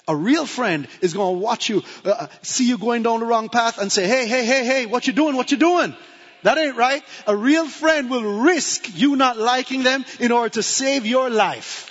A 0.07 0.15
real 0.15 0.45
friend 0.45 0.87
is 1.01 1.15
going 1.15 1.33
to 1.33 1.39
watch 1.39 1.67
you, 1.67 1.81
uh, 2.05 2.09
uh, 2.09 2.27
see 2.43 2.67
you 2.67 2.77
going 2.77 3.01
down 3.01 3.21
the 3.21 3.25
wrong 3.25 3.49
path 3.49 3.79
and 3.79 3.91
say, 3.91 4.07
hey, 4.07 4.27
hey, 4.27 4.45
hey, 4.45 4.63
hey, 4.63 4.85
what 4.85 5.07
you 5.07 5.13
doing, 5.13 5.35
what 5.35 5.49
you 5.49 5.57
doing? 5.57 5.95
That 6.43 6.59
ain't 6.59 6.75
right. 6.75 7.03
A 7.25 7.35
real 7.35 7.67
friend 7.67 8.07
will 8.07 8.41
risk 8.41 8.95
you 8.95 9.15
not 9.15 9.35
liking 9.35 9.81
them 9.81 10.05
in 10.19 10.31
order 10.31 10.49
to 10.49 10.61
save 10.61 11.07
your 11.07 11.31
life. 11.31 11.89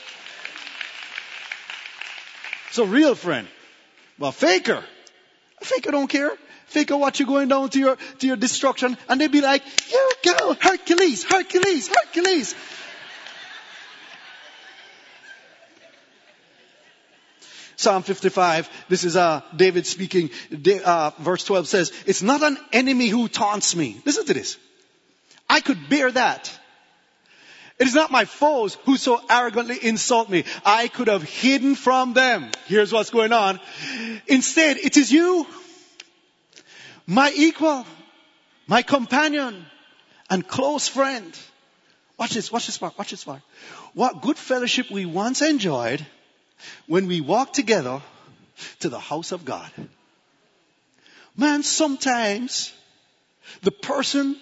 So 2.71 2.85
real 2.85 3.17
friend. 3.17 3.49
Well, 4.17 4.31
faker. 4.31 4.85
A 5.61 5.65
faker 5.65 5.91
don't 5.91 6.07
care. 6.07 6.31
Faker 6.67 6.97
watch 6.97 7.19
you 7.19 7.27
going 7.27 7.49
down 7.49 7.69
to 7.71 7.81
your, 7.81 7.97
to 8.21 8.27
your 8.29 8.37
destruction 8.37 8.97
and 9.09 9.21
they 9.21 9.27
be 9.27 9.41
like, 9.41 9.65
you 9.91 10.11
go, 10.25 10.55
Hercules, 10.55 11.25
Hercules, 11.25 11.89
Hercules. 11.89 12.55
Psalm 17.85 18.03
55, 18.03 18.71
this 18.89 19.05
is 19.05 19.15
uh, 19.15 19.43
David 19.55 19.87
speaking, 19.87 20.31
uh, 20.85 21.11
verse 21.19 21.45
12 21.45 21.69
says, 21.69 21.93
it's 22.07 22.23
not 22.23 22.43
an 22.43 22.57
enemy 22.73 23.09
who 23.09 23.29
taunts 23.29 23.77
me. 23.77 24.01
Listen 24.07 24.25
to 24.25 24.35
this. 24.35 24.57
I 25.51 25.61
could 25.61 25.91
bear 25.91 26.11
that. 26.11 26.51
It 27.79 27.87
is 27.87 27.95
not 27.95 28.11
my 28.11 28.25
foes 28.25 28.79
who 28.87 28.97
so 28.97 29.21
arrogantly 29.29 29.77
insult 29.83 30.31
me. 30.31 30.45
I 30.65 30.89
could 30.89 31.09
have 31.09 31.25
hidden 31.25 31.75
from 31.75 32.15
them. 32.15 32.51
Here's 32.67 32.91
what's 32.91 33.11
going 33.11 33.33
on. 33.33 33.61
Instead, 34.29 34.79
it 34.79 34.97
is 34.97 35.13
you, 35.13 35.47
my 37.07 37.33
equal, 37.37 37.85
my 38.67 38.81
companion, 38.81 39.67
and 40.31 40.47
close 40.47 40.89
friend. 40.89 41.39
Watch 42.17 42.31
this, 42.31 42.51
watch 42.51 42.67
this 42.67 42.79
part, 42.79 42.97
watch 42.97 43.11
this 43.11 43.25
part. 43.25 43.43
What 43.93 44.23
good 44.23 44.39
fellowship 44.39 44.91
we 44.91 45.05
once 45.05 45.43
enjoyed 45.43 46.07
when 46.87 47.07
we 47.07 47.21
walk 47.21 47.53
together 47.53 48.01
to 48.81 48.89
the 48.89 48.99
house 48.99 49.33
of 49.33 49.45
God. 49.45 49.71
Man, 51.37 51.63
sometimes 51.63 52.73
the 53.63 53.73
person 53.73 54.37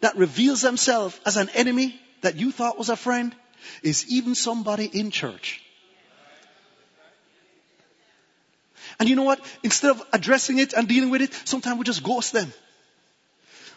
that 0.00 0.16
reveals 0.16 0.62
themselves 0.62 1.18
as 1.26 1.36
an 1.36 1.50
enemy 1.50 2.00
that 2.22 2.36
you 2.36 2.52
thought 2.52 2.78
was 2.78 2.88
a 2.88 2.96
friend 2.96 3.34
is 3.82 4.06
even 4.08 4.34
somebody 4.34 4.86
in 4.86 5.10
church. 5.10 5.62
And 8.98 9.08
you 9.08 9.16
know 9.16 9.22
what? 9.22 9.40
Instead 9.62 9.92
of 9.92 10.02
addressing 10.12 10.58
it 10.58 10.72
and 10.72 10.88
dealing 10.88 11.10
with 11.10 11.22
it, 11.22 11.32
sometimes 11.44 11.78
we 11.78 11.84
just 11.84 12.02
ghost 12.02 12.32
them. 12.32 12.52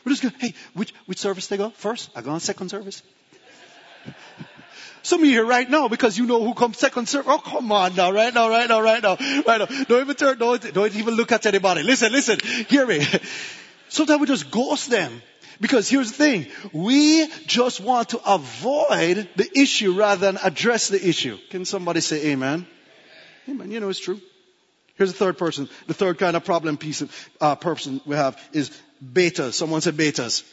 We 0.04 0.12
just 0.12 0.24
go, 0.24 0.30
hey, 0.40 0.54
which, 0.74 0.94
which 1.06 1.18
service 1.18 1.48
they 1.48 1.58
go? 1.58 1.70
First? 1.70 2.10
I 2.16 2.22
go 2.22 2.32
on 2.32 2.40
second 2.40 2.70
service. 2.70 3.04
Some 5.04 5.20
of 5.22 5.26
you 5.26 5.34
here 5.34 5.46
right 5.46 5.70
now 5.70 5.90
because 5.90 6.18
you 6.18 6.26
know 6.26 6.44
who 6.44 6.54
comes 6.54 6.78
second 6.78 7.10
serve. 7.10 7.28
Oh, 7.28 7.38
come 7.38 7.72
on 7.74 7.94
now, 7.94 8.12
right 8.12 8.34
now, 8.34 8.50
right 8.50 8.68
now, 8.68 8.82
right 8.82 9.04
now, 9.04 9.18
right 9.46 9.60
now. 9.60 9.66
Don't 9.66 10.02
even 10.02 10.16
turn, 10.16 10.38
don't, 10.40 10.74
don't 10.74 10.96
even 10.96 11.16
look 11.16 11.34
at 11.34 11.46
anybody. 11.46 11.84
Listen, 11.84 12.12
listen, 12.12 12.40
hear 12.70 12.88
me. 12.88 13.06
Sometimes 13.90 14.22
we 14.22 14.28
just 14.28 14.50
ghost 14.50 14.90
them. 14.90 15.22
Because 15.62 15.88
here's 15.88 16.12
the 16.12 16.18
thing, 16.18 16.48
we 16.74 17.28
just 17.46 17.80
want 17.80 18.10
to 18.10 18.22
avoid 18.26 19.30
the 19.36 19.48
issue 19.56 19.94
rather 19.94 20.20
than 20.20 20.38
address 20.44 20.88
the 20.88 21.08
issue. 21.08 21.38
Can 21.52 21.64
somebody 21.66 22.00
say 22.02 22.32
amen? 22.32 22.66
Amen. 23.48 23.72
You 23.72 23.80
know 23.80 23.90
it's 23.90 24.00
true. 24.00 24.20
Here's 24.96 25.12
the 25.12 25.18
third 25.18 25.38
person. 25.38 25.70
The 25.88 25.94
third 25.94 26.18
kind 26.18 26.36
of 26.36 26.44
problem 26.46 26.78
piece 26.78 27.02
of 27.02 27.30
uh, 27.40 27.56
person 27.56 28.02
we 28.06 28.16
have 28.16 28.42
is 28.52 28.72
betas. 29.04 29.54
Someone 29.54 29.82
said 29.82 29.96
betas. 29.96 30.44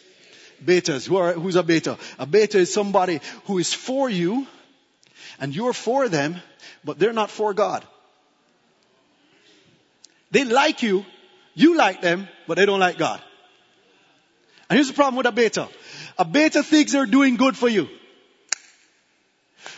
Betas. 0.65 1.07
Who 1.07 1.17
are, 1.17 1.33
who's 1.33 1.57
a 1.57 1.63
beta? 1.63 1.99
A 2.19 2.27
beta 2.27 2.59
is 2.59 2.73
somebody 2.73 3.21
who 3.45 3.59
is 3.59 3.73
for 3.73 4.09
you 4.09 4.47
and 5.39 5.55
you're 5.55 5.73
for 5.73 6.09
them, 6.09 6.37
but 6.85 6.99
they're 6.99 7.13
not 7.13 7.31
for 7.31 7.55
God. 7.55 7.85
They 10.31 10.45
like 10.45 10.83
you, 10.83 11.05
you 11.55 11.77
like 11.77 12.03
them, 12.03 12.29
but 12.47 12.57
they 12.57 12.67
don't 12.67 12.81
like 12.81 12.99
God. 12.99 13.21
And 14.69 14.77
here's 14.77 14.89
the 14.89 14.95
problem 14.95 15.17
with 15.17 15.27
a 15.27 15.33
beta. 15.33 15.69
A 16.19 16.25
beta 16.25 16.63
thinks 16.63 16.93
they're 16.93 17.07
doing 17.07 17.37
good 17.37 17.57
for 17.57 17.69
you. 17.69 17.89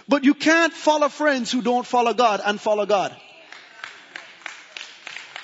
But 0.06 0.24
you 0.24 0.34
can't 0.34 0.72
follow 0.72 1.08
friends 1.08 1.50
who 1.50 1.62
don't 1.62 1.86
follow 1.86 2.12
God 2.12 2.42
and 2.44 2.60
follow 2.60 2.84
God. 2.84 3.16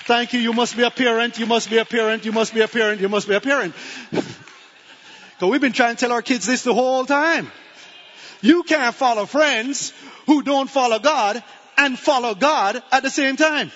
Thank 0.05 0.33
you. 0.33 0.39
You 0.39 0.53
must 0.53 0.75
be 0.75 0.83
a 0.83 0.91
parent. 0.91 1.39
You 1.39 1.45
must 1.45 1.69
be 1.69 1.77
a 1.77 1.85
parent. 1.85 2.25
You 2.25 2.31
must 2.31 2.53
be 2.53 2.61
a 2.61 2.67
parent. 2.67 3.01
You 3.01 3.09
must 3.09 3.27
be 3.27 3.35
a 3.35 3.41
parent. 3.41 3.73
So 5.39 5.47
we've 5.47 5.61
been 5.61 5.71
trying 5.71 5.95
to 5.95 5.99
tell 5.99 6.11
our 6.11 6.21
kids 6.21 6.45
this 6.45 6.63
the 6.63 6.73
whole 6.73 7.05
time. 7.05 7.49
You 8.41 8.63
can't 8.63 8.93
follow 8.93 9.25
friends 9.25 9.93
who 10.25 10.43
don't 10.43 10.69
follow 10.69 10.99
God 10.99 11.41
and 11.77 11.97
follow 11.97 12.35
God 12.35 12.83
at 12.91 13.03
the 13.03 13.09
same 13.09 13.37
time. 13.37 13.71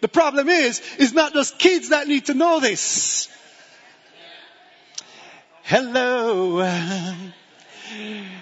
The 0.00 0.08
problem 0.08 0.48
is, 0.48 0.80
it's 0.98 1.12
not 1.12 1.32
just 1.32 1.58
kids 1.58 1.88
that 1.88 2.06
need 2.06 2.26
to 2.26 2.34
know 2.34 2.60
this. 2.60 3.28
Hello. 5.64 6.60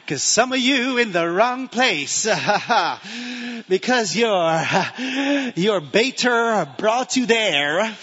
Cause 0.07 0.23
some 0.23 0.53
of 0.53 0.59
you 0.59 0.99
in 0.99 1.13
the 1.13 1.29
wrong 1.29 1.69
place. 1.69 2.27
because 3.69 4.15
your, 4.15 4.63
your 5.57 5.81
baiter 5.81 6.69
brought 6.77 7.17
you 7.17 7.25
there. 7.27 7.97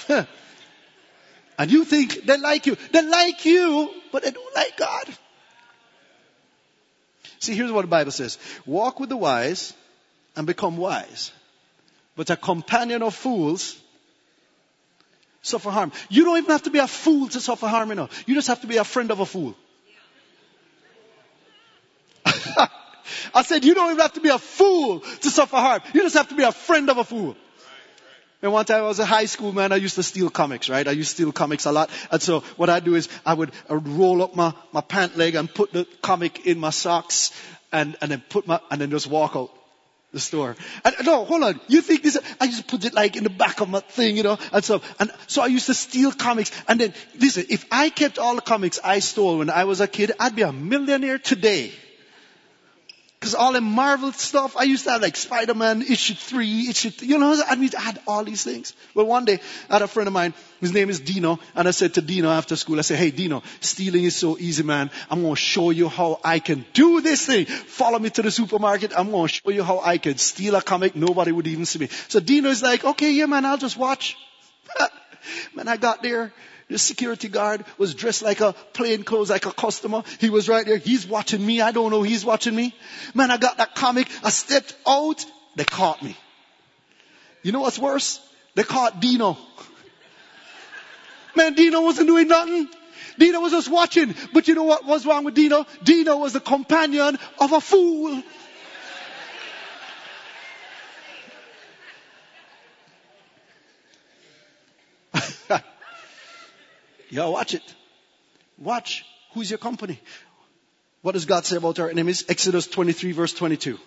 And 1.58 1.72
you 1.72 1.86
think 1.86 2.26
they 2.26 2.38
like 2.38 2.66
you. 2.66 2.78
They 2.92 3.06
like 3.06 3.46
you, 3.46 3.90
but 4.12 4.24
they 4.24 4.32
don't 4.32 4.56
like 4.56 4.78
God. 4.78 5.06
See, 7.40 7.56
here's 7.56 7.72
what 7.72 7.82
the 7.82 7.88
Bible 7.88 8.12
says. 8.12 8.38
Walk 8.66 9.00
with 9.00 9.10
the 9.10 9.18
wise 9.18 9.74
and 10.36 10.48
become 10.48 10.78
wise. 10.78 11.32
But 12.16 12.30
a 12.30 12.38
companion 12.38 13.04
of 13.04 13.14
fools 13.14 13.80
suffer 15.42 15.70
harm. 15.70 15.92
You 16.10 16.24
don't 16.24 16.38
even 16.38 16.52
have 16.52 16.64
to 16.64 16.70
be 16.70 16.80
a 16.80 16.88
fool 16.88 17.28
to 17.28 17.40
suffer 17.40 17.68
harm, 17.68 17.90
you 17.90 17.96
know. 17.96 18.10
You 18.26 18.36
just 18.36 18.48
have 18.48 18.62
to 18.62 18.68
be 18.68 18.78
a 18.78 18.84
friend 18.84 19.12
of 19.12 19.20
a 19.20 19.26
fool. 19.26 19.56
I 23.36 23.44
said 23.44 23.66
you 23.66 23.74
don't 23.74 23.90
even 23.90 24.02
have 24.02 24.14
to 24.14 24.22
be 24.22 24.30
a 24.30 24.40
fool 24.40 25.02
to 25.02 25.30
suffer 25.30 25.58
harm. 25.58 25.82
You 25.94 26.02
just 26.02 26.16
have 26.16 26.30
to 26.30 26.36
be 26.36 26.44
a 26.44 26.52
friend 26.52 26.90
of 26.90 26.98
a 26.98 27.04
fool. 27.04 27.36
And 28.44 28.52
one 28.52 28.66
time 28.66 28.84
I 28.84 28.88
was 28.88 29.00
a 29.00 29.06
high 29.06 29.24
school 29.24 29.54
man, 29.54 29.72
I 29.72 29.78
used 29.78 29.96
to 29.96 30.04
steal 30.04 30.30
comics, 30.30 30.70
right? 30.70 30.86
I 30.86 30.92
used 30.92 31.12
to 31.12 31.16
steal 31.16 31.32
comics 31.32 31.66
a 31.66 31.72
lot. 31.72 31.90
And 32.12 32.22
so 32.22 32.42
what 32.58 32.70
I 32.70 32.82
do 32.82 32.96
is 32.96 33.08
I 33.26 33.34
would, 33.34 33.52
I 33.70 33.74
would 33.74 33.88
roll 33.88 34.22
up 34.22 34.36
my, 34.36 34.54
my 34.74 34.82
pant 34.82 35.18
leg 35.18 35.36
and 35.36 35.52
put 35.52 35.72
the 35.72 35.88
comic 36.02 36.46
in 36.46 36.60
my 36.60 36.72
socks 36.72 37.32
and, 37.72 37.96
and 38.02 38.12
then 38.12 38.22
put 38.30 38.46
my, 38.46 38.60
and 38.70 38.82
then 38.82 38.92
just 38.92 39.08
walk 39.08 39.38
out 39.38 39.50
the 40.12 40.20
store. 40.20 40.58
And 40.84 40.94
no, 41.06 41.24
hold 41.24 41.42
on. 41.42 41.62
You 41.70 41.80
think 41.80 42.04
this, 42.04 42.18
I 42.42 42.48
just 42.48 42.68
put 42.68 42.84
it 42.84 42.94
like 42.94 43.16
in 43.16 43.24
the 43.24 43.30
back 43.30 43.62
of 43.62 43.70
my 43.70 43.80
thing, 43.80 44.18
you 44.18 44.24
know, 44.24 44.38
and 44.52 44.62
so, 44.64 44.82
and 45.00 45.10
so 45.28 45.42
I 45.42 45.48
used 45.48 45.68
to 45.68 45.74
steal 45.74 46.12
comics. 46.12 46.52
And 46.68 46.82
then, 46.82 46.94
listen, 47.18 47.46
if 47.50 47.66
I 47.72 47.90
kept 47.90 48.20
all 48.20 48.36
the 48.36 48.42
comics 48.42 48.78
I 48.84 49.00
stole 49.00 49.38
when 49.38 49.50
I 49.50 49.64
was 49.64 49.80
a 49.80 49.88
kid, 49.88 50.12
I'd 50.20 50.36
be 50.36 50.42
a 50.42 50.52
millionaire 50.52 51.18
today. 51.18 51.72
Cause 53.24 53.36
all 53.36 53.54
the 53.54 53.62
Marvel 53.62 54.12
stuff, 54.12 54.58
I 54.58 54.64
used 54.64 54.84
to 54.84 54.92
have 54.92 55.02
like 55.02 55.16
Spider-Man 55.16 55.82
issue 55.82 56.14
three, 56.14 56.68
issue, 56.68 56.92
you 57.00 57.18
know, 57.18 57.42
I 57.48 57.56
mean, 57.56 57.70
I 57.78 57.82
had 57.82 58.02
all 58.06 58.26
these 58.26 58.44
things. 58.44 58.74
Well, 58.94 59.06
one 59.06 59.24
day, 59.24 59.40
I 59.70 59.76
had 59.76 59.82
a 59.82 59.88
friend 59.88 60.08
of 60.08 60.14
mine, 60.14 60.34
his 60.60 60.74
name 60.74 60.90
is 60.90 61.00
Dino, 61.00 61.40
and 61.56 61.66
I 61.66 61.72
said 61.72 61.94
to 61.94 62.02
Dino 62.02 62.30
after 62.30 62.58
school, 62.58 62.80
I 62.80 62.82
said, 62.82 63.00
hey 63.00 63.12
Dino, 63.12 63.42
stealing 63.62 64.04
is 64.04 64.18
so 64.18 64.38
easy, 64.38 64.64
man. 64.64 64.92
I'm 65.10 65.22
gonna 65.22 65.38
show 65.38 65.70
you 65.70 65.88
how 65.88 66.20
I 66.22 66.40
can 66.40 66.66
do 66.74 67.00
this 67.00 67.26
thing. 67.26 67.46
Follow 67.46 67.98
me 67.98 68.10
to 68.10 68.22
the 68.24 68.30
supermarket, 68.30 68.92
I'm 68.94 69.10
gonna 69.10 69.30
show 69.30 69.52
you 69.52 69.64
how 69.64 69.80
I 69.80 70.00
can 70.00 70.18
steal 70.18 70.56
a 70.56 70.62
comic, 70.62 70.94
nobody 70.94 71.32
would 71.32 71.48
even 71.48 71.66
see 71.66 71.80
me. 71.80 71.88
So 72.10 72.20
Dino 72.20 72.50
is 72.50 72.62
like, 72.62 72.84
okay, 72.84 73.14
yeah 73.14 73.28
man, 73.28 73.46
I'll 73.46 73.58
just 73.58 73.78
watch. 73.78 74.18
man, 75.56 75.70
I 75.70 75.78
got 75.78 76.04
there, 76.04 76.34
the 76.74 76.80
security 76.80 77.28
guard 77.28 77.64
was 77.78 77.94
dressed 77.94 78.24
like 78.24 78.42
a 78.42 78.54
plain 78.74 79.04
clothes, 79.04 79.30
like 79.30 79.46
a 79.46 79.52
customer. 79.52 80.02
He 80.20 80.32
was 80.32 80.50
right 80.50 80.66
there. 80.66 80.78
He's 80.78 81.06
watching 81.06 81.46
me. 81.46 81.62
I 81.62 81.72
don't 81.72 81.92
know 81.92 82.02
he's 82.02 82.26
watching 82.26 82.56
me. 82.56 82.76
Man, 83.14 83.30
I 83.30 83.38
got 83.38 83.58
that 83.58 83.76
comic. 83.76 84.08
I 84.24 84.32
stepped 84.32 84.76
out. 84.88 85.24
They 85.56 85.66
caught 85.66 86.02
me. 86.02 86.18
You 87.44 87.52
know 87.52 87.62
what's 87.62 87.78
worse? 87.78 88.20
They 88.56 88.64
caught 88.64 89.00
Dino. 89.00 89.38
Man, 91.36 91.54
Dino 91.54 91.82
wasn't 91.82 92.08
doing 92.08 92.28
nothing. 92.28 92.68
Dino 93.20 93.40
was 93.42 93.52
just 93.52 93.70
watching. 93.70 94.16
But 94.34 94.48
you 94.48 94.56
know 94.56 94.64
what 94.64 94.84
was 94.84 95.06
wrong 95.06 95.26
with 95.26 95.36
Dino? 95.36 95.68
Dino 95.84 96.18
was 96.18 96.34
the 96.34 96.40
companion 96.40 97.20
of 97.38 97.52
a 97.52 97.62
fool. 97.62 98.24
Yeah, 107.14 107.28
watch 107.28 107.54
it. 107.54 107.62
Watch 108.58 109.06
who's 109.34 109.50
your 109.52 109.60
company. 109.60 110.00
What 111.04 111.12
does 111.12 111.26
God 111.26 111.46
say 111.46 111.58
about 111.58 111.80
our 111.80 111.90
enemies? 111.90 112.26
Exodus 112.28 112.66
23 112.66 113.12
verse 113.12 113.34
22. 113.34 113.78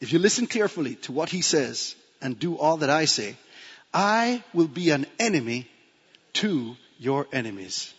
If 0.00 0.12
you 0.14 0.18
listen 0.18 0.46
carefully 0.46 0.94
to 1.06 1.12
what 1.12 1.28
he 1.28 1.42
says 1.42 1.94
and 2.22 2.38
do 2.38 2.56
all 2.56 2.78
that 2.78 2.88
I 2.88 3.04
say, 3.04 3.36
I 3.92 4.42
will 4.54 4.68
be 4.68 4.90
an 4.90 5.04
enemy 5.18 5.68
to 6.34 6.76
your 6.98 7.26
enemies. 7.32 7.92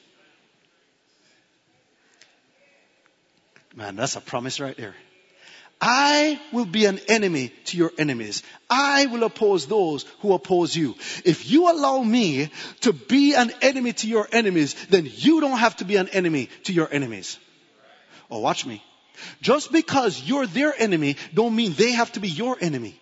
Man, 3.76 3.96
that's 3.96 4.16
a 4.16 4.22
promise 4.22 4.60
right 4.60 4.76
there. 4.76 4.96
I 5.82 6.42
will 6.52 6.66
be 6.66 6.86
an 6.86 7.00
enemy 7.08 7.54
to 7.66 7.78
your 7.78 7.92
enemies. 7.98 8.44
I 8.70 9.06
will 9.06 9.24
oppose 9.24 9.66
those 9.66 10.04
who 10.20 10.34
oppose 10.34 10.76
you. 10.76 10.96
If 11.24 11.50
you 11.50 11.72
allow 11.72 12.04
me 12.04 12.52
to 12.82 12.92
be 12.92 13.34
an 13.34 13.52
enemy 13.62 13.94
to 13.94 14.08
your 14.08 14.28
enemies, 14.32 14.76
then 14.90 15.10
you 15.10 15.40
don't 15.40 15.58
have 15.58 15.78
to 15.78 15.86
be 15.86 15.96
an 15.96 16.10
enemy 16.10 16.50
to 16.66 16.74
your 16.74 16.92
enemies. 16.92 17.38
Oh, 18.30 18.40
watch 18.40 18.66
me. 18.66 18.84
Just 19.42 19.72
because 19.72 20.22
you're 20.22 20.48
their 20.48 20.74
enemy 20.78 21.16
don't 21.34 21.56
mean 21.56 21.74
they 21.74 21.94
have 21.94 22.12
to 22.14 22.20
be 22.20 22.30
your 22.30 22.58
enemy. 22.60 23.00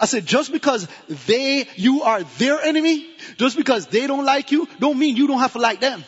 I 0.00 0.06
said, 0.06 0.26
just 0.26 0.50
because 0.52 0.88
they, 1.26 1.68
you 1.76 2.02
are 2.02 2.22
their 2.38 2.60
enemy, 2.60 3.06
just 3.36 3.56
because 3.56 3.86
they 3.86 4.06
don't 4.06 4.24
like 4.24 4.50
you, 4.50 4.68
don't 4.80 4.98
mean 4.98 5.16
you 5.16 5.26
don't 5.26 5.40
have 5.40 5.52
to 5.52 5.58
like 5.58 5.80
them. 5.80 6.04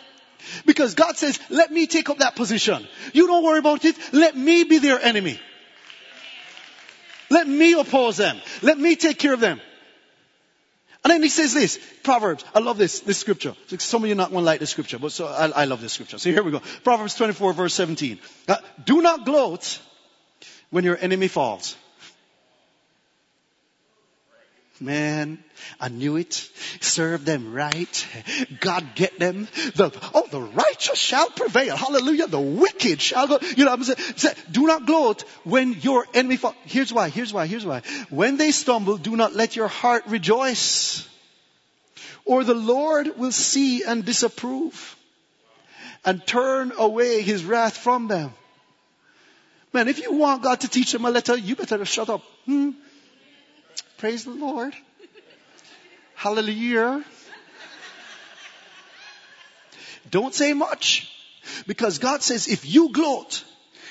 Because 0.66 0.94
God 0.94 1.16
says, 1.16 1.38
let 1.50 1.72
me 1.72 1.86
take 1.86 2.10
up 2.10 2.18
that 2.18 2.36
position. 2.36 2.86
You 3.12 3.26
don't 3.26 3.44
worry 3.44 3.58
about 3.58 3.84
it. 3.84 3.96
Let 4.12 4.36
me 4.36 4.64
be 4.64 4.78
their 4.78 5.00
enemy. 5.00 5.40
Let 7.30 7.48
me 7.48 7.72
oppose 7.74 8.16
them. 8.16 8.40
Let 8.62 8.78
me 8.78 8.96
take 8.96 9.18
care 9.18 9.34
of 9.34 9.40
them. 9.40 9.60
And 11.02 11.10
then 11.10 11.22
he 11.22 11.28
says 11.28 11.52
this, 11.52 11.78
Proverbs. 12.02 12.44
I 12.54 12.60
love 12.60 12.78
this, 12.78 13.00
this 13.00 13.18
scripture. 13.18 13.54
Some 13.78 14.04
of 14.04 14.08
you 14.08 14.14
not 14.14 14.30
going 14.30 14.42
to 14.42 14.46
like 14.46 14.60
this 14.60 14.70
scripture, 14.70 14.98
but 14.98 15.12
so 15.12 15.26
I, 15.26 15.48
I, 15.48 15.64
love 15.66 15.82
this 15.82 15.92
scripture. 15.92 16.16
So 16.16 16.30
here 16.30 16.42
we 16.42 16.50
go. 16.50 16.62
Proverbs 16.82 17.14
24 17.14 17.52
verse 17.52 17.74
17. 17.74 18.18
Uh, 18.48 18.56
do 18.86 19.02
not 19.02 19.26
gloat 19.26 19.80
when 20.70 20.84
your 20.84 20.96
enemy 20.96 21.28
falls. 21.28 21.76
Man, 24.80 25.38
I 25.80 25.88
knew 25.88 26.16
it. 26.16 26.50
Serve 26.80 27.24
them 27.24 27.54
right. 27.54 28.06
God 28.60 28.84
get 28.96 29.18
them. 29.20 29.46
The, 29.76 29.92
oh, 30.12 30.26
the 30.28 30.40
righteous 30.40 30.98
shall 30.98 31.30
prevail. 31.30 31.76
Hallelujah. 31.76 32.26
The 32.26 32.40
wicked 32.40 33.00
shall 33.00 33.28
go. 33.28 33.38
You 33.56 33.66
know, 33.66 33.72
I'm 33.72 33.84
saying, 33.84 34.36
do 34.50 34.66
not 34.66 34.84
gloat 34.84 35.22
when 35.44 35.74
your 35.74 36.06
enemy 36.12 36.36
fall. 36.36 36.56
Here's 36.64 36.92
why, 36.92 37.08
here's 37.08 37.32
why, 37.32 37.46
here's 37.46 37.64
why. 37.64 37.82
When 38.10 38.36
they 38.36 38.50
stumble, 38.50 38.96
do 38.96 39.14
not 39.14 39.34
let 39.34 39.54
your 39.54 39.68
heart 39.68 40.04
rejoice. 40.08 41.08
Or 42.24 42.42
the 42.42 42.54
Lord 42.54 43.16
will 43.16 43.32
see 43.32 43.84
and 43.84 44.04
disapprove 44.04 44.96
and 46.04 46.26
turn 46.26 46.72
away 46.76 47.22
his 47.22 47.44
wrath 47.44 47.76
from 47.76 48.08
them. 48.08 48.32
Man, 49.72 49.88
if 49.88 50.00
you 50.00 50.12
want 50.12 50.42
God 50.42 50.60
to 50.60 50.68
teach 50.68 50.92
them 50.92 51.04
a 51.04 51.10
letter, 51.10 51.36
you 51.36 51.54
better 51.56 51.84
shut 51.84 52.08
up. 52.08 52.22
Hmm? 52.44 52.70
Praise 53.98 54.24
the 54.24 54.30
Lord. 54.30 54.74
Hallelujah. 56.14 57.04
Don't 60.10 60.34
say 60.34 60.52
much. 60.52 61.10
Because 61.66 61.98
God 61.98 62.22
says 62.22 62.48
if 62.48 62.66
you 62.66 62.90
gloat, 62.92 63.44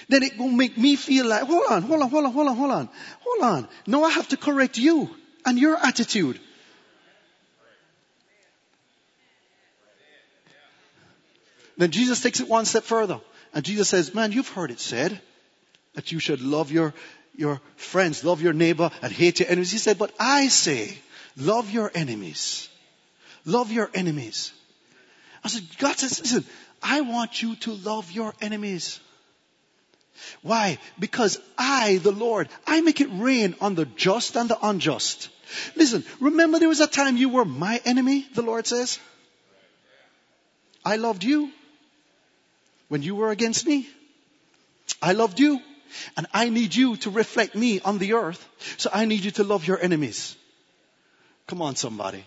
then 0.10 0.24
it 0.24 0.38
will 0.38 0.50
make 0.50 0.78
me 0.78 0.96
feel 0.96 1.28
like, 1.28 1.44
hold 1.44 1.64
on, 1.70 1.82
hold 1.84 2.02
on, 2.02 2.10
hold 2.10 2.26
on, 2.26 2.32
hold 2.32 2.48
on, 2.48 2.56
hold 2.56 2.72
on, 2.72 2.90
hold 3.22 3.44
on. 3.44 3.68
No, 3.88 4.04
I 4.04 4.10
have 4.10 4.28
to 4.30 4.38
correct 4.38 4.78
you 4.78 5.10
and 5.46 5.58
your 5.58 5.78
attitude. 5.78 6.40
Then 11.78 11.92
Jesus 11.92 12.22
takes 12.22 12.40
it 12.40 12.48
one 12.48 12.66
step 12.66 12.84
further. 12.84 13.20
And 13.54 13.64
Jesus 13.64 13.90
says, 13.90 14.14
man, 14.14 14.32
you've 14.32 14.50
heard 14.50 14.72
it 14.72 14.80
said 14.80 15.20
that 15.94 16.12
you 16.12 16.20
should 16.20 16.42
love 16.42 16.72
your 16.72 16.94
your 17.36 17.62
friends, 17.76 18.24
love 18.24 18.42
your 18.42 18.54
neighbor, 18.54 18.92
and 19.02 19.12
hate 19.12 19.40
your 19.40 19.50
enemies. 19.50 19.72
He 19.72 19.78
said, 19.78 19.98
but 19.98 20.14
I 20.20 20.48
say, 20.48 20.98
love 21.38 21.72
your 21.72 21.92
enemies. 21.94 22.70
Love 23.46 23.72
your 23.72 23.90
enemies. 23.94 24.52
I 25.44 25.50
said, 25.50 25.64
God 25.78 25.98
says, 25.98 26.22
listen, 26.22 26.46
I 26.82 27.02
want 27.02 27.42
you 27.42 27.56
to 27.58 27.74
love 27.74 28.12
your 28.12 28.34
enemies. 28.42 29.00
Why? 30.42 30.78
Because 31.00 31.40
I, 31.58 31.98
the 31.98 32.12
Lord, 32.12 32.50
I 32.68 32.82
make 32.82 33.02
it 33.02 33.10
rain 33.12 33.56
on 33.60 33.76
the 33.76 33.86
just 33.86 34.36
and 34.36 34.50
the 34.50 34.58
unjust. 34.62 35.30
Listen, 35.76 36.04
remember 36.20 36.60
there 36.60 36.70
was 36.70 36.80
a 36.80 36.88
time 36.88 37.18
you 37.18 37.30
were 37.30 37.46
my 37.46 37.82
enemy, 37.86 38.26
the 38.34 38.42
Lord 38.42 38.68
says? 38.68 39.00
I 40.86 40.98
loved 40.98 41.24
you 41.24 41.52
when 42.90 43.02
you 43.02 43.16
were 43.16 43.32
against 43.32 43.66
me. 43.66 43.88
I 45.02 45.14
loved 45.14 45.40
you. 45.40 45.62
And 46.18 46.28
I 46.34 46.50
need 46.50 46.76
you 46.76 46.98
to 46.98 47.10
reflect 47.10 47.56
me 47.56 47.80
on 47.80 47.98
the 47.98 48.14
earth. 48.14 48.48
So 48.78 48.90
I 48.94 49.06
need 49.06 49.24
you 49.24 49.32
to 49.32 49.44
love 49.44 49.68
your 49.68 49.80
enemies. 49.80 50.36
Come 51.48 51.62
on, 51.62 51.76
somebody. 51.76 52.26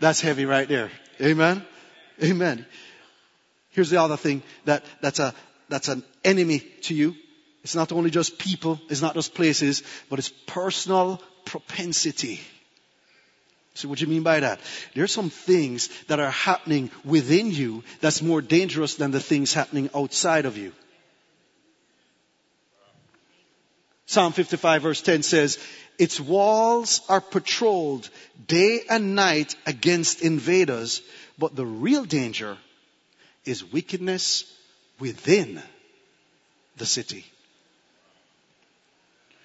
That's 0.00 0.20
heavy 0.20 0.44
right 0.44 0.68
there. 0.68 0.90
Amen. 1.20 1.64
Amen. 2.22 2.66
Here's 3.70 3.90
the 3.90 4.00
other 4.00 4.16
thing 4.16 4.42
that, 4.64 4.84
that's 5.00 5.18
a, 5.18 5.34
that's 5.68 5.88
an 5.88 6.02
enemy 6.24 6.60
to 6.82 6.94
you. 6.94 7.14
It's 7.62 7.74
not 7.74 7.92
only 7.92 8.10
just 8.10 8.38
people, 8.38 8.80
it's 8.88 9.02
not 9.02 9.14
just 9.14 9.34
places, 9.34 9.82
but 10.08 10.18
it's 10.18 10.32
personal 10.46 11.20
propensity. 11.44 12.40
So 13.74 13.88
what 13.88 13.98
do 13.98 14.04
you 14.04 14.10
mean 14.10 14.22
by 14.22 14.40
that? 14.40 14.60
There's 14.94 15.12
some 15.12 15.30
things 15.30 15.88
that 16.06 16.18
are 16.18 16.30
happening 16.30 16.90
within 17.04 17.52
you 17.52 17.84
that's 18.00 18.22
more 18.22 18.40
dangerous 18.40 18.96
than 18.96 19.12
the 19.12 19.20
things 19.20 19.52
happening 19.52 19.90
outside 19.94 20.46
of 20.46 20.56
you. 20.56 20.72
Psalm 24.08 24.32
55 24.32 24.82
verse 24.82 25.02
10 25.02 25.22
says, 25.22 25.58
its 25.98 26.18
walls 26.18 27.02
are 27.10 27.20
patrolled 27.20 28.08
day 28.46 28.80
and 28.88 29.14
night 29.14 29.54
against 29.66 30.22
invaders, 30.22 31.02
but 31.38 31.54
the 31.54 31.66
real 31.66 32.04
danger 32.06 32.56
is 33.44 33.70
wickedness 33.70 34.50
within 34.98 35.62
the 36.78 36.86
city. 36.86 37.26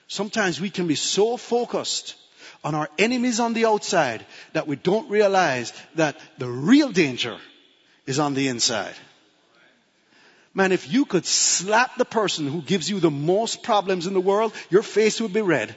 Sometimes 0.07 0.61
we 0.61 0.69
can 0.69 0.87
be 0.87 0.95
so 0.95 1.35
focused 1.35 2.15
on 2.63 2.73
our 2.73 2.89
enemies 2.97 3.41
on 3.41 3.53
the 3.53 3.65
outside 3.65 4.25
that 4.53 4.67
we 4.67 4.77
don't 4.77 5.09
realize 5.09 5.73
that 5.95 6.15
the 6.37 6.47
real 6.47 6.89
danger 6.89 7.37
is 8.05 8.17
on 8.17 8.33
the 8.33 8.47
inside. 8.47 8.95
Man, 10.53 10.71
if 10.71 10.91
you 10.91 11.05
could 11.05 11.25
slap 11.25 11.97
the 11.97 12.05
person 12.05 12.47
who 12.47 12.61
gives 12.61 12.89
you 12.89 12.99
the 12.99 13.09
most 13.09 13.63
problems 13.63 14.05
in 14.05 14.13
the 14.13 14.21
world, 14.21 14.53
your 14.69 14.83
face 14.83 15.19
would 15.19 15.33
be 15.33 15.41
red. 15.41 15.75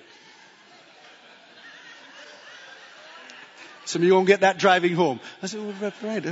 Some 3.87 4.03
of 4.03 4.09
you 4.09 4.15
won't 4.15 4.27
get 4.27 4.41
that 4.41 4.59
driving 4.59 4.95
home. 4.95 5.21
I 5.43 5.47
said, 5.47 5.61
well, 5.61 5.93
right. 6.03 6.27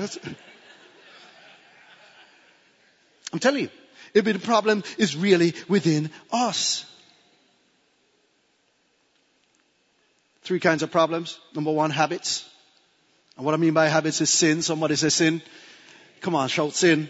I'm 3.33 3.39
telling 3.39 3.63
you, 3.63 3.71
maybe 4.15 4.33
the 4.33 4.39
problem 4.41 4.83
is 4.99 5.17
really 5.17 5.55
within 5.69 6.11
us. 6.31 6.85
Three 10.43 10.61
kinds 10.61 10.83
of 10.83 10.91
problems. 10.91 11.39
Number 11.55 11.73
one, 11.73 11.91
habits. 11.91 12.49
And 13.37 13.47
what 13.47 13.55
I 13.55 13.57
mean 13.57 13.73
by 13.73 13.89
habits 13.89 14.21
is 14.21 14.31
sin. 14.31 14.61
Somebody 14.61 14.97
say 14.97 15.09
sin. 15.09 15.41
Come 16.21 16.35
on, 16.35 16.49
shout 16.49 16.75
sin. 16.75 17.09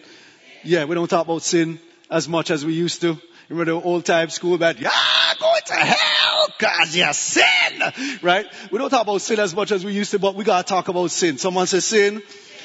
Yeah, 0.65 0.87
we 0.87 0.95
don't 0.95 1.09
talk 1.09 1.27
about 1.27 1.43
sin 1.43 1.79
as 2.11 2.27
much 2.27 2.51
as 2.51 2.65
we 2.65 2.73
used 2.73 3.03
to. 3.03 3.19
Remember 3.51 3.73
the 3.73 3.81
old 3.81 4.07
time 4.07 4.31
school 4.31 4.57
that, 4.59 4.81
yeah, 4.81 4.91
going 5.39 5.61
to 5.67 5.75
uh-huh. 5.75 5.85
hell 5.85 6.49
cause 6.59 6.97
you 6.97 7.13
sin, 7.13 8.19
right? 8.23 8.47
We 8.71 8.79
don't 8.79 8.89
talk 8.89 9.03
about 9.03 9.21
sin 9.21 9.39
as 9.41 9.55
much 9.55 9.73
as 9.73 9.85
we 9.85 9.93
used 9.93 10.13
to, 10.13 10.19
but 10.19 10.35
we 10.35 10.45
gotta 10.45 10.67
talk 10.67 10.89
about 10.89 11.11
sin. 11.11 11.37
Someone 11.37 11.67
says 11.67 11.85
sin. 11.85 12.23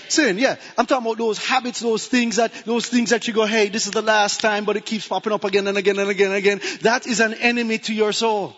Sin, 0.07 0.39
yeah. 0.39 0.55
I'm 0.77 0.85
talking 0.85 1.05
about 1.05 1.17
those 1.17 1.37
habits, 1.37 1.81
those 1.81 2.07
things 2.07 2.37
that, 2.37 2.53
those 2.65 2.87
things 2.87 3.09
that 3.09 3.27
you 3.27 3.33
go, 3.33 3.45
hey, 3.45 3.67
this 3.67 3.85
is 3.85 3.91
the 3.91 4.01
last 4.01 4.39
time, 4.39 4.63
but 4.63 4.77
it 4.77 4.85
keeps 4.85 5.07
popping 5.07 5.33
up 5.33 5.43
again 5.43 5.67
and 5.67 5.77
again 5.77 5.99
and 5.99 6.09
again 6.09 6.27
and 6.27 6.35
again. 6.35 6.61
That 6.81 7.05
is 7.05 7.19
an 7.19 7.33
enemy 7.33 7.79
to 7.79 7.93
your 7.93 8.13
soul. 8.13 8.55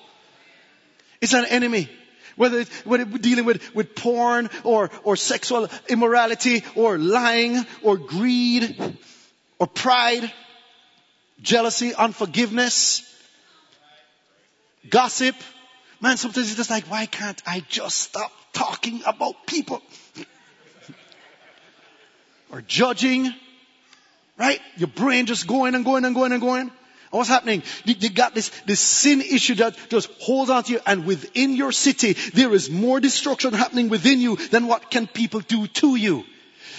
It's 1.19 1.33
an 1.33 1.45
enemy. 1.45 1.89
Whether 2.37 2.59
it's, 2.59 2.85
whether 2.85 3.03
it's 3.03 3.19
dealing 3.19 3.45
with, 3.45 3.75
with 3.75 3.95
porn 3.95 4.49
or, 4.63 4.91
or 5.03 5.17
sexual 5.17 5.67
immorality 5.89 6.63
or 6.75 6.97
lying 6.97 7.65
or 7.81 7.97
greed 7.97 8.97
or 9.61 9.67
pride, 9.67 10.33
jealousy, 11.39 11.93
unforgiveness, 11.93 13.03
gossip. 14.89 15.35
Man, 16.01 16.17
sometimes 16.17 16.47
it's 16.47 16.57
just 16.57 16.71
like, 16.71 16.85
why 16.85 17.05
can't 17.05 17.39
I 17.45 17.63
just 17.69 17.97
stop 17.97 18.31
talking 18.53 19.03
about 19.05 19.45
people? 19.45 19.83
or 22.51 22.61
judging, 22.61 23.31
right? 24.35 24.59
Your 24.77 24.87
brain 24.87 25.27
just 25.27 25.45
going 25.45 25.75
and 25.75 25.85
going 25.85 26.05
and 26.05 26.15
going 26.15 26.31
and 26.31 26.41
going. 26.41 26.61
And 26.61 26.71
what's 27.11 27.29
happening? 27.29 27.61
You, 27.85 28.09
got 28.09 28.33
this, 28.33 28.49
this 28.65 28.79
sin 28.79 29.21
issue 29.21 29.53
that 29.55 29.77
just 29.89 30.09
holds 30.21 30.49
on 30.49 30.63
to 30.63 30.73
you 30.73 30.79
and 30.87 31.05
within 31.05 31.55
your 31.55 31.71
city, 31.71 32.13
there 32.33 32.51
is 32.55 32.71
more 32.71 32.99
destruction 32.99 33.53
happening 33.53 33.89
within 33.89 34.21
you 34.21 34.37
than 34.37 34.65
what 34.65 34.89
can 34.89 35.05
people 35.05 35.41
do 35.41 35.67
to 35.67 35.95
you. 35.95 36.23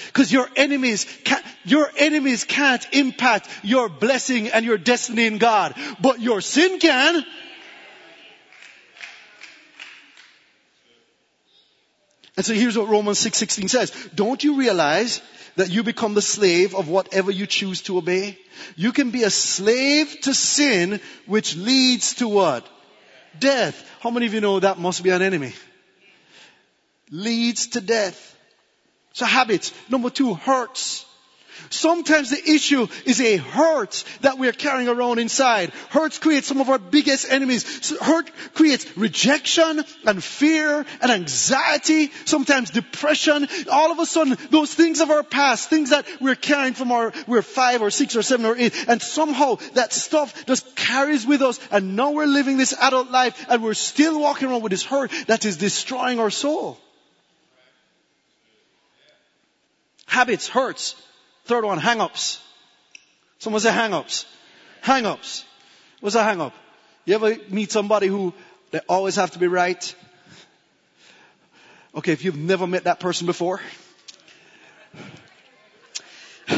Because 0.07 0.33
your 0.33 0.49
enemies 0.57 1.07
can't, 1.25 1.45
your 1.64 1.90
enemies 1.97 2.45
can't 2.45 2.87
impact 2.92 3.49
your 3.62 3.88
blessing 3.88 4.49
and 4.49 4.64
your 4.64 4.79
destiny 4.79 5.27
in 5.27 5.38
God. 5.38 5.75
But 6.01 6.21
your 6.21 6.40
sin 6.40 6.79
can. 6.79 7.25
And 12.37 12.47
so 12.47 12.55
here's 12.55 12.79
what 12.79 12.88
Romans 12.88 13.18
6:16 13.18 13.68
says. 13.68 13.92
Don't 14.14 14.42
you 14.42 14.57
realize 14.57 15.21
that 15.57 15.71
you 15.71 15.83
become 15.83 16.14
the 16.14 16.23
slave 16.23 16.75
of 16.75 16.88
whatever 16.88 17.31
you 17.31 17.47
choose 17.47 17.83
to 17.83 17.99
obey? 17.99 18.38
You 18.77 18.92
can 18.92 19.11
be 19.11 19.23
a 19.23 19.31
slave 19.31 20.21
to 20.23 20.35
sin 20.35 21.01
which 21.27 21.57
leads 21.57 22.14
to 22.14 22.29
what? 22.29 22.66
Death. 23.38 23.88
How 24.01 24.11
many 24.11 24.27
of 24.27 24.35
you 24.35 24.40
know 24.40 24.61
that 24.61 24.79
must 24.79 25.03
be 25.03 25.11
an 25.11 25.23
enemy? 25.23 25.53
Leads 27.11 27.68
to 27.68 27.81
death. 27.81 28.32
So 29.12 29.27
habits. 29.27 29.72
Number 29.90 30.11
two, 30.11 30.35
hurts. 30.35 31.07
Sometimes 31.70 32.31
the 32.31 32.51
issue 32.51 32.87
is 33.05 33.20
a 33.20 33.37
hurt 33.37 34.05
that 34.20 34.38
we're 34.38 34.53
carrying 34.53 34.88
around 34.88 35.18
inside. 35.18 35.70
Hurts 35.90 36.18
create 36.18 36.44
some 36.44 36.61
of 36.61 36.68
our 36.68 36.79
biggest 36.79 37.31
enemies. 37.31 37.90
Hurt 37.98 38.31
creates 38.55 38.96
rejection 38.96 39.83
and 40.05 40.22
fear 40.22 40.85
and 41.01 41.11
anxiety, 41.11 42.11
sometimes 42.25 42.70
depression. 42.70 43.48
All 43.70 43.92
of 43.92 43.98
a 43.98 44.07
sudden, 44.07 44.37
those 44.51 44.72
things 44.75 45.01
of 45.01 45.11
our 45.11 45.22
past, 45.22 45.70
things 45.70 45.90
that 45.90 46.07
we're 46.20 46.35
carrying 46.35 46.75
from 46.75 46.92
our, 46.92 47.12
we're 47.27 47.42
five 47.42 47.83
or 47.83 47.90
six 47.90 48.16
or 48.16 48.22
seven 48.22 48.46
or 48.46 48.57
eight, 48.57 48.75
and 48.88 49.01
somehow 49.01 49.57
that 49.75 49.92
stuff 49.92 50.46
just 50.46 50.75
carries 50.77 51.27
with 51.27 51.42
us, 51.42 51.61
and 51.70 51.96
now 51.96 52.11
we're 52.11 52.27
living 52.27 52.57
this 52.57 52.75
adult 52.81 53.11
life, 53.11 53.46
and 53.48 53.62
we're 53.62 53.75
still 53.75 54.20
walking 54.20 54.48
around 54.48 54.62
with 54.62 54.70
this 54.70 54.85
hurt 54.85 55.11
that 55.27 55.44
is 55.44 55.57
destroying 55.57 56.18
our 56.18 56.31
soul. 56.31 56.79
Habits, 60.12 60.48
hurts, 60.48 60.94
Third 61.44 61.64
one, 61.64 61.79
hang-ups. 61.79 62.40
Someone 63.38 63.61
say 63.61 63.72
hang-ups. 63.72 64.27
Hang-ups. 64.81 65.44
What's 66.01 66.14
a 66.14 66.22
hang-up? 66.22 66.55
You 67.05 67.16
ever 67.16 67.37
meet 67.48 67.72
somebody 67.72 68.07
who 68.07 68.33
they 68.70 68.79
always 68.88 69.16
have 69.16 69.33
to 69.33 69.40
be 69.40 69.48
right? 69.48 69.94
Okay, 71.94 72.12
if 72.12 72.25
you've 72.25 72.38
never 72.38 72.66
met 72.66 72.85
that 72.85 73.01
person 73.01 73.27
before, 73.27 73.61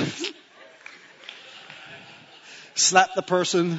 slap 2.75 3.15
the 3.15 3.23
person 3.23 3.79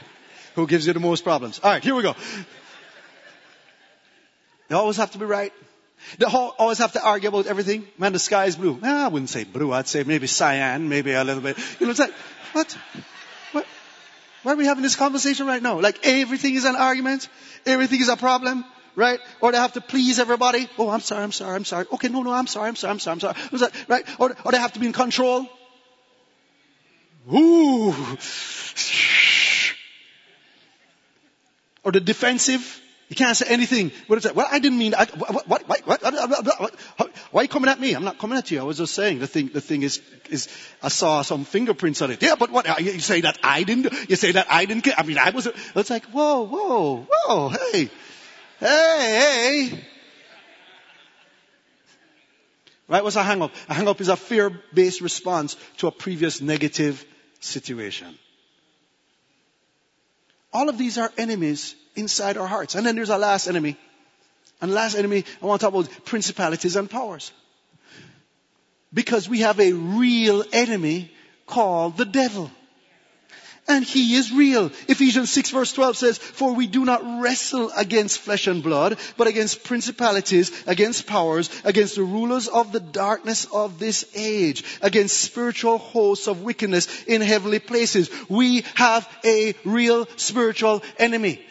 who 0.54 0.66
gives 0.66 0.86
you 0.86 0.92
the 0.92 1.00
most 1.00 1.22
problems. 1.22 1.60
Alright, 1.60 1.84
here 1.84 1.94
we 1.94 2.02
go. 2.02 2.14
They 4.68 4.74
always 4.74 4.96
have 4.96 5.12
to 5.12 5.18
be 5.18 5.24
right. 5.24 5.52
They 6.18 6.26
always 6.26 6.78
have 6.78 6.92
to 6.92 7.02
argue 7.02 7.28
about 7.28 7.46
everything. 7.46 7.86
Man, 7.98 8.12
the 8.12 8.18
sky 8.18 8.46
is 8.46 8.56
blue. 8.56 8.78
Nah, 8.80 9.06
I 9.06 9.08
wouldn't 9.08 9.30
say 9.30 9.44
blue. 9.44 9.72
I'd 9.72 9.88
say 9.88 10.04
maybe 10.04 10.26
cyan, 10.26 10.88
maybe 10.88 11.12
a 11.12 11.24
little 11.24 11.42
bit. 11.42 11.56
You 11.78 11.86
know, 11.86 11.90
it's 11.90 12.00
like, 12.00 12.12
what? 12.52 12.76
What? 13.52 13.66
Why 14.42 14.52
are 14.52 14.56
we 14.56 14.66
having 14.66 14.82
this 14.82 14.96
conversation 14.96 15.46
right 15.46 15.62
now? 15.62 15.80
Like 15.80 16.00
everything 16.04 16.54
is 16.54 16.64
an 16.64 16.76
argument. 16.76 17.28
Everything 17.64 18.00
is 18.00 18.08
a 18.08 18.16
problem. 18.16 18.64
Right? 18.94 19.20
Or 19.40 19.52
they 19.52 19.58
have 19.58 19.72
to 19.72 19.80
please 19.80 20.18
everybody. 20.18 20.68
Oh, 20.76 20.90
I'm 20.90 21.00
sorry, 21.00 21.22
I'm 21.22 21.32
sorry, 21.32 21.56
I'm 21.56 21.64
sorry. 21.64 21.86
Okay, 21.92 22.08
no, 22.08 22.22
no, 22.22 22.32
I'm 22.32 22.46
sorry, 22.46 22.68
I'm 22.68 22.76
sorry, 22.76 22.92
I'm 22.92 22.98
sorry, 22.98 23.34
I'm 23.50 23.58
sorry. 23.58 23.72
Right? 23.88 24.04
Or, 24.20 24.36
or 24.44 24.52
they 24.52 24.58
have 24.58 24.74
to 24.74 24.80
be 24.80 24.86
in 24.86 24.92
control. 24.92 25.46
Ooh. 27.32 27.94
Or 31.84 31.92
the 31.92 32.00
defensive. 32.00 32.81
You 33.12 33.16
can't 33.16 33.36
say 33.36 33.44
anything. 33.50 33.92
What 34.06 34.16
is 34.16 34.22
that? 34.22 34.34
Well, 34.34 34.48
I 34.50 34.58
didn't 34.58 34.78
mean. 34.78 34.94
I, 34.94 35.04
what, 35.04 35.46
what, 35.46 35.68
what, 35.68 35.86
what, 35.86 37.10
Why 37.30 37.40
are 37.40 37.42
you 37.42 37.48
coming 37.48 37.68
at 37.68 37.78
me? 37.78 37.92
I'm 37.92 38.04
not 38.04 38.16
coming 38.16 38.38
at 38.38 38.50
you. 38.50 38.58
I 38.58 38.62
was 38.62 38.78
just 38.78 38.94
saying 38.94 39.18
the 39.18 39.26
thing. 39.26 39.50
The 39.52 39.60
thing 39.60 39.82
is, 39.82 40.00
is 40.30 40.48
I 40.82 40.88
saw 40.88 41.20
some 41.20 41.44
fingerprints 41.44 42.00
on 42.00 42.10
it. 42.10 42.22
Yeah, 42.22 42.36
but 42.36 42.50
what? 42.50 42.80
You 42.80 43.00
say 43.00 43.20
that 43.20 43.36
I 43.42 43.64
didn't. 43.64 44.08
You 44.08 44.16
say 44.16 44.32
that 44.32 44.46
I 44.50 44.64
didn't. 44.64 44.88
I 44.98 45.02
mean, 45.02 45.18
I 45.18 45.28
was. 45.28 45.46
It's 45.46 45.90
like, 45.90 46.06
whoa, 46.06 46.46
whoa, 46.46 47.06
whoa, 47.10 47.48
hey, 47.50 47.90
hey, 48.60 49.68
hey. 49.70 49.84
Right? 52.88 53.04
What's 53.04 53.16
a 53.16 53.22
hang 53.22 53.42
up? 53.42 53.52
A 53.68 53.74
hang 53.74 53.88
up 53.88 54.00
is 54.00 54.08
a 54.08 54.16
fear-based 54.16 55.02
response 55.02 55.58
to 55.76 55.86
a 55.86 55.90
previous 55.90 56.40
negative 56.40 57.04
situation. 57.40 58.18
All 60.52 60.68
of 60.68 60.78
these 60.78 60.98
are 60.98 61.12
enemies 61.16 61.74
inside 61.96 62.36
our 62.36 62.46
hearts. 62.46 62.74
And 62.74 62.84
then 62.84 62.96
there's 62.96 63.10
our 63.10 63.18
last 63.18 63.46
enemy. 63.48 63.76
And 64.60 64.72
last 64.72 64.94
enemy, 64.94 65.24
I 65.42 65.46
want 65.46 65.60
to 65.60 65.66
talk 65.66 65.74
about 65.74 66.04
principalities 66.04 66.76
and 66.76 66.88
powers. 66.88 67.32
Because 68.94 69.28
we 69.28 69.40
have 69.40 69.58
a 69.58 69.72
real 69.72 70.44
enemy 70.52 71.10
called 71.46 71.96
the 71.96 72.04
devil. 72.04 72.50
And 73.68 73.84
he 73.84 74.16
is 74.16 74.32
real. 74.32 74.66
Ephesians 74.88 75.30
6 75.30 75.50
verse 75.50 75.72
12 75.72 75.96
says, 75.96 76.18
For 76.18 76.52
we 76.52 76.66
do 76.66 76.84
not 76.84 77.20
wrestle 77.20 77.70
against 77.76 78.18
flesh 78.18 78.48
and 78.48 78.62
blood, 78.62 78.98
but 79.16 79.28
against 79.28 79.62
principalities, 79.62 80.50
against 80.66 81.06
powers, 81.06 81.48
against 81.64 81.94
the 81.94 82.02
rulers 82.02 82.48
of 82.48 82.72
the 82.72 82.80
darkness 82.80 83.46
of 83.52 83.78
this 83.78 84.04
age, 84.16 84.64
against 84.82 85.20
spiritual 85.20 85.78
hosts 85.78 86.26
of 86.26 86.42
wickedness 86.42 87.04
in 87.04 87.20
heavenly 87.20 87.60
places. 87.60 88.10
We 88.28 88.64
have 88.74 89.08
a 89.24 89.54
real 89.64 90.06
spiritual 90.16 90.82
enemy. 90.98 91.44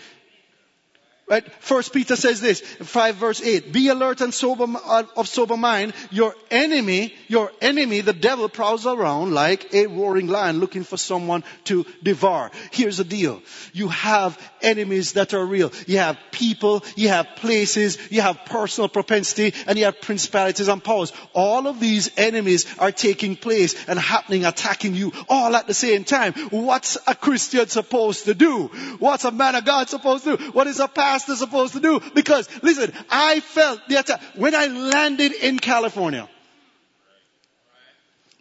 First 1.59 1.93
Peter 1.93 2.17
says 2.17 2.41
this, 2.41 2.59
5 2.59 3.15
verse 3.15 3.41
8. 3.41 3.71
Be 3.71 3.87
alert 3.87 4.19
and 4.19 4.33
sober, 4.33 4.65
uh, 4.67 5.03
of 5.15 5.29
sober 5.29 5.55
mind. 5.55 5.93
Your 6.09 6.35
enemy, 6.49 7.13
your 7.29 7.51
enemy, 7.61 8.01
the 8.01 8.11
devil 8.11 8.49
prowls 8.49 8.85
around 8.85 9.33
like 9.33 9.73
a 9.73 9.87
roaring 9.87 10.27
lion 10.27 10.59
looking 10.59 10.83
for 10.83 10.97
someone 10.97 11.45
to 11.65 11.85
devour. 12.03 12.51
Here's 12.71 12.97
the 12.97 13.05
deal. 13.05 13.41
You 13.71 13.87
have 13.87 14.37
enemies 14.61 15.13
that 15.13 15.33
are 15.33 15.45
real. 15.45 15.71
You 15.87 15.99
have 15.99 16.17
people, 16.31 16.83
you 16.97 17.07
have 17.07 17.27
places, 17.37 17.97
you 18.11 18.19
have 18.19 18.43
personal 18.45 18.89
propensity, 18.89 19.53
and 19.67 19.79
you 19.79 19.85
have 19.85 20.01
principalities 20.01 20.67
and 20.67 20.83
powers. 20.83 21.13
All 21.33 21.67
of 21.67 21.79
these 21.79 22.11
enemies 22.17 22.65
are 22.77 22.91
taking 22.91 23.37
place 23.37 23.87
and 23.87 23.97
happening, 23.97 24.43
attacking 24.43 24.95
you 24.95 25.13
all 25.29 25.55
at 25.55 25.65
the 25.65 25.73
same 25.73 26.03
time. 26.03 26.33
What's 26.49 26.97
a 27.07 27.15
Christian 27.15 27.67
supposed 27.67 28.25
to 28.25 28.33
do? 28.33 28.67
What's 28.99 29.23
a 29.23 29.31
man 29.31 29.55
of 29.55 29.63
God 29.63 29.87
supposed 29.87 30.25
to 30.25 30.35
do? 30.35 30.51
What 30.51 30.67
is 30.67 30.81
a 30.81 30.89
pastor 30.89 31.20
pastor 31.21 31.35
supposed 31.35 31.73
to 31.73 31.79
do? 31.79 32.01
Because 32.13 32.49
listen, 32.61 32.91
I 33.09 33.39
felt 33.39 33.81
the 33.87 33.99
attack 33.99 34.21
when 34.35 34.55
I 34.55 34.67
landed 34.67 35.31
in 35.33 35.59
California. 35.59 36.27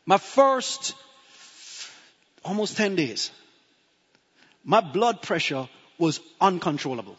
My 0.06 0.18
first 0.18 0.94
almost 2.44 2.76
10 2.76 2.96
days, 2.96 3.30
my 4.64 4.80
blood 4.80 5.22
pressure 5.22 5.68
was 5.98 6.20
uncontrollable. 6.40 7.16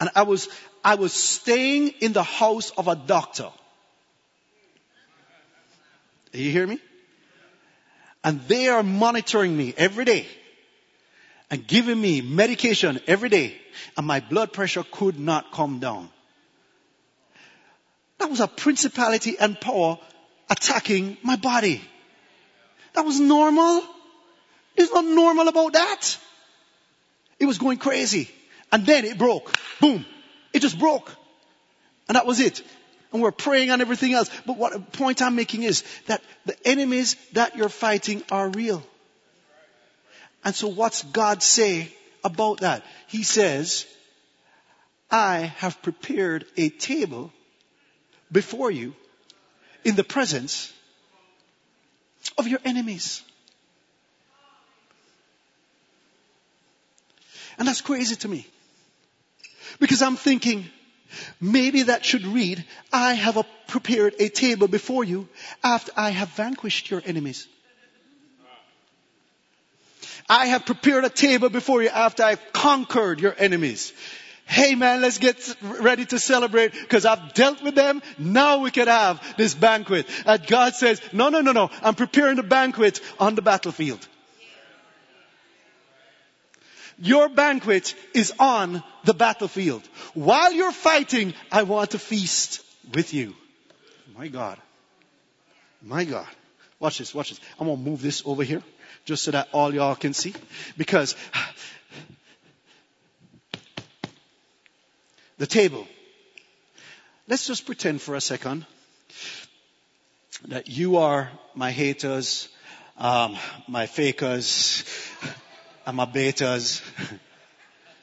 And 0.00 0.10
I 0.14 0.22
was, 0.22 0.48
I 0.82 0.96
was 0.96 1.12
staying 1.12 1.88
in 2.00 2.12
the 2.12 2.22
house 2.22 2.70
of 2.70 2.88
a 2.88 2.96
doctor. 2.96 3.50
You 6.32 6.50
hear 6.50 6.66
me? 6.66 6.78
And 8.24 8.40
they 8.48 8.68
are 8.68 8.82
monitoring 8.82 9.56
me 9.56 9.74
every 9.76 10.04
day 10.04 10.26
and 11.50 11.66
giving 11.66 12.00
me 12.00 12.20
medication 12.20 13.00
every 13.06 13.28
day 13.28 13.56
and 13.96 14.06
my 14.06 14.20
blood 14.20 14.52
pressure 14.52 14.84
could 14.90 15.18
not 15.18 15.52
come 15.52 15.78
down. 15.78 16.08
That 18.18 18.30
was 18.30 18.40
a 18.40 18.48
principality 18.48 19.36
and 19.38 19.60
power 19.60 19.98
attacking 20.48 21.16
my 21.22 21.36
body. 21.36 21.82
That 22.94 23.04
was 23.04 23.20
normal. 23.20 23.82
There's 24.76 24.92
not 24.92 25.04
normal 25.04 25.48
about 25.48 25.72
that. 25.74 26.18
It 27.38 27.46
was 27.46 27.58
going 27.58 27.78
crazy. 27.78 28.30
And 28.72 28.86
then 28.86 29.04
it 29.04 29.18
broke. 29.18 29.54
Boom. 29.80 30.06
It 30.52 30.60
just 30.60 30.78
broke. 30.78 31.10
And 32.08 32.16
that 32.16 32.26
was 32.26 32.40
it. 32.40 32.62
And 33.12 33.22
we're 33.22 33.32
praying 33.32 33.70
and 33.70 33.80
everything 33.82 34.12
else. 34.12 34.30
But 34.46 34.56
what 34.56 34.92
point 34.92 35.22
I'm 35.22 35.36
making 35.36 35.62
is 35.62 35.84
that 36.06 36.22
the 36.46 36.56
enemies 36.66 37.16
that 37.32 37.56
you're 37.56 37.68
fighting 37.68 38.22
are 38.30 38.48
real. 38.48 38.82
And 40.44 40.54
so 40.54 40.68
what's 40.68 41.02
God 41.02 41.42
say 41.42 41.92
about 42.22 42.60
that? 42.60 42.84
He 43.08 43.22
says, 43.22 43.86
I 45.10 45.38
have 45.58 45.82
prepared 45.82 46.44
a 46.56 46.68
table 46.68 47.32
before 48.30 48.70
you 48.70 48.94
in 49.84 49.96
the 49.96 50.04
presence 50.04 50.72
of 52.36 52.48
your 52.48 52.60
enemies. 52.64 53.22
And 57.58 57.68
that's 57.68 57.80
crazy 57.80 58.16
to 58.16 58.28
me. 58.28 58.46
Because 59.78 60.02
I'm 60.02 60.16
thinking, 60.16 60.68
Maybe 61.40 61.82
that 61.84 62.04
should 62.04 62.26
read, 62.26 62.64
I 62.92 63.14
have 63.14 63.44
prepared 63.66 64.14
a 64.18 64.28
table 64.28 64.68
before 64.68 65.04
you 65.04 65.28
after 65.62 65.92
I 65.96 66.10
have 66.10 66.30
vanquished 66.30 66.90
your 66.90 67.02
enemies. 67.04 67.46
I 70.28 70.46
have 70.46 70.64
prepared 70.64 71.04
a 71.04 71.10
table 71.10 71.50
before 71.50 71.82
you 71.82 71.88
after 71.88 72.22
I've 72.22 72.52
conquered 72.52 73.20
your 73.20 73.34
enemies. 73.36 73.92
Hey 74.46 74.74
man, 74.74 75.00
let's 75.00 75.18
get 75.18 75.56
ready 75.62 76.04
to 76.06 76.18
celebrate 76.18 76.72
because 76.72 77.06
I've 77.06 77.34
dealt 77.34 77.62
with 77.62 77.74
them. 77.74 78.02
Now 78.18 78.58
we 78.58 78.70
can 78.70 78.88
have 78.88 79.36
this 79.36 79.54
banquet. 79.54 80.06
And 80.26 80.46
God 80.46 80.74
says, 80.74 81.00
no, 81.12 81.30
no, 81.30 81.40
no, 81.40 81.52
no. 81.52 81.70
I'm 81.82 81.94
preparing 81.94 82.36
the 82.36 82.42
banquet 82.42 83.00
on 83.18 83.34
the 83.34 83.42
battlefield. 83.42 84.06
Your 86.98 87.28
banquet 87.28 87.94
is 88.14 88.32
on 88.38 88.82
the 89.04 89.14
battlefield. 89.14 89.82
While 90.12 90.52
you're 90.52 90.72
fighting, 90.72 91.34
I 91.50 91.64
want 91.64 91.92
to 91.92 91.98
feast 91.98 92.62
with 92.94 93.12
you. 93.12 93.34
My 94.16 94.28
God. 94.28 94.58
My 95.82 96.04
God. 96.04 96.28
Watch 96.78 96.98
this, 96.98 97.14
watch 97.14 97.30
this. 97.30 97.40
I'm 97.58 97.66
gonna 97.66 97.80
move 97.80 98.00
this 98.02 98.22
over 98.26 98.42
here 98.42 98.62
just 99.04 99.24
so 99.24 99.30
that 99.32 99.48
all 99.52 99.74
y'all 99.74 99.94
can 99.94 100.14
see. 100.14 100.34
Because 100.76 101.14
the 105.38 105.46
table. 105.46 105.86
Let's 107.26 107.46
just 107.46 107.64
pretend 107.66 108.02
for 108.02 108.14
a 108.14 108.20
second 108.20 108.66
that 110.48 110.68
you 110.68 110.98
are 110.98 111.30
my 111.54 111.70
haters, 111.70 112.48
um, 112.98 113.36
my 113.66 113.86
fakers, 113.86 114.84
and 115.86 115.96
my 115.96 116.06
betas. 116.06 116.82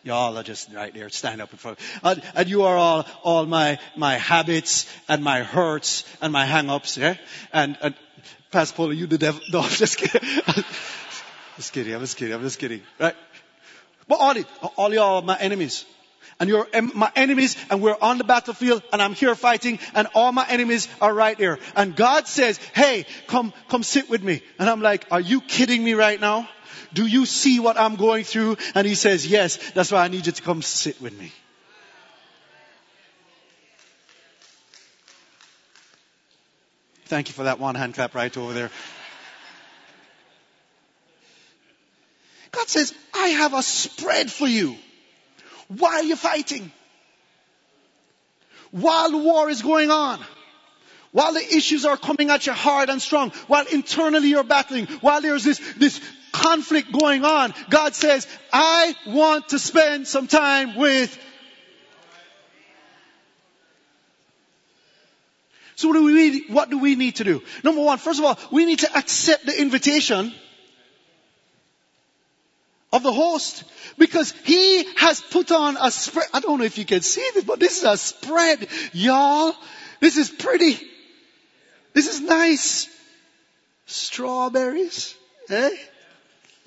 Y'all 0.04 0.36
are 0.36 0.44
just 0.44 0.74
right 0.74 0.94
there, 0.94 1.10
stand 1.10 1.42
up 1.42 1.52
in 1.52 1.60
front. 1.60 1.78
And, 2.04 2.24
and 2.34 2.50
you 2.50 2.64
are 2.64 2.76
all, 2.76 3.06
all 3.24 3.46
my, 3.46 3.78
my 3.96 4.16
habits 4.16 4.92
and 5.08 5.24
my 5.24 5.44
hurts 5.44 6.04
and 6.22 6.34
my 6.34 6.46
hang-ups, 6.46 6.98
yeah? 6.98 7.18
And, 7.54 7.78
and 7.82 7.96
Pastor 8.50 8.76
Paul, 8.76 8.94
you 8.94 9.06
the 9.06 9.20
devil. 9.20 9.42
No, 9.52 9.60
I'm 9.60 9.70
just 9.70 9.98
kidding. 9.98 10.22
just 11.56 11.72
kidding, 11.72 11.94
I'm 11.94 12.02
just 12.02 12.18
kidding, 12.18 12.34
I'm 12.34 12.42
just 12.42 12.58
kidding, 12.58 12.82
right? 13.00 13.16
But 14.08 14.16
all, 14.20 14.36
it, 14.36 14.48
all 14.76 14.92
y'all 14.92 15.18
are 15.18 15.22
my 15.22 15.38
enemies. 15.38 15.86
And 16.40 16.50
you're 16.50 16.68
my 16.96 17.12
enemies 17.16 17.56
and 17.70 17.84
we're 17.84 17.96
on 18.02 18.18
the 18.18 18.24
battlefield 18.24 18.82
and 18.92 19.00
I'm 19.00 19.14
here 19.14 19.36
fighting 19.36 19.78
and 19.94 20.08
all 20.16 20.32
my 20.32 20.48
enemies 20.50 20.88
are 21.00 21.14
right 21.14 21.38
there. 21.38 21.60
And 21.76 21.96
God 21.96 22.28
says, 22.28 22.58
hey, 22.74 23.06
come, 23.28 23.54
come 23.70 23.84
sit 23.84 24.10
with 24.10 24.24
me. 24.24 24.42
And 24.58 24.68
I'm 24.68 24.82
like, 24.82 25.06
are 25.12 25.20
you 25.20 25.42
kidding 25.42 25.84
me 25.84 25.94
right 25.94 26.20
now? 26.20 26.50
Do 26.94 27.06
you 27.06 27.26
see 27.26 27.60
what 27.60 27.80
I'm 27.80 27.96
going 27.96 28.24
through? 28.24 28.58
And 28.76 28.86
he 28.88 28.96
says, 28.96 29.26
yes, 29.26 29.58
that's 29.72 29.92
why 29.92 30.04
I 30.04 30.08
need 30.08 30.26
you 30.26 30.32
to 30.32 30.42
come 30.42 30.62
sit 30.62 31.02
with 31.02 31.18
me. 31.18 31.32
Thank 37.06 37.28
you 37.28 37.34
for 37.34 37.44
that 37.44 37.60
one 37.60 37.76
hand 37.76 37.94
clap 37.94 38.16
right 38.16 38.36
over 38.38 38.54
there. 38.54 38.70
God 42.52 42.70
says, 42.70 42.94
I 43.14 43.28
have 43.28 43.54
a 43.54 43.62
spread 43.62 44.32
for 44.32 44.48
you 44.48 44.78
while 45.68 46.04
you're 46.04 46.18
fighting. 46.18 46.72
While 48.72 49.22
war 49.22 49.50
is 49.50 49.62
going 49.62 49.92
on. 49.92 50.20
While 51.12 51.34
the 51.34 51.42
issues 51.42 51.84
are 51.84 51.98
coming 51.98 52.30
at 52.30 52.46
you 52.48 52.54
hard 52.54 52.90
and 52.90 53.02
strong. 53.02 53.32
While 53.48 53.66
internally 53.68 54.30
you're 54.30 54.46
battling. 54.46 54.86
While 55.02 55.22
there's 55.22 55.44
this, 55.44 55.60
this 55.78 56.00
conflict 56.32 56.92
going 56.92 57.26
on. 57.26 57.54
God 57.70 57.96
says, 57.96 58.28
I 58.52 58.96
want 59.08 59.50
to 59.50 59.60
spend 59.60 60.08
some 60.08 60.28
time 60.28 60.76
with 60.76 61.18
So 65.82 65.88
what 65.88 65.96
do 65.96 66.04
we 66.04 66.14
need, 66.14 66.44
what 66.50 66.70
do 66.70 66.78
we 66.78 66.96
need 66.96 67.16
to 67.16 67.24
do? 67.24 67.42
Number 67.64 67.82
one, 67.82 67.98
first 67.98 68.20
of 68.20 68.26
all, 68.26 68.38
we 68.52 68.66
need 68.66 68.80
to 68.80 68.96
accept 68.96 69.48
the 69.48 69.60
invitation 69.60 70.32
of 72.94 73.02
the 73.02 73.12
host 73.12 73.64
because 73.98 74.32
he 74.44 74.84
has 74.98 75.22
put 75.22 75.52
on 75.52 75.78
a 75.82 75.90
spread. 75.90 76.28
I 76.36 76.40
don't 76.40 76.60
know 76.60 76.66
if 76.66 76.78
you 76.78 76.86
can 76.86 77.02
see 77.02 77.28
this, 77.34 77.46
but 77.46 77.60
this 77.60 77.80
is 77.80 77.84
a 77.84 77.98
spread, 77.98 78.68
y'all. 78.94 79.56
This 80.02 80.18
is 80.18 80.30
pretty. 80.30 80.80
This 81.94 82.08
is 82.08 82.22
nice. 82.22 82.88
Strawberries, 83.88 85.16
eh? 85.50 85.72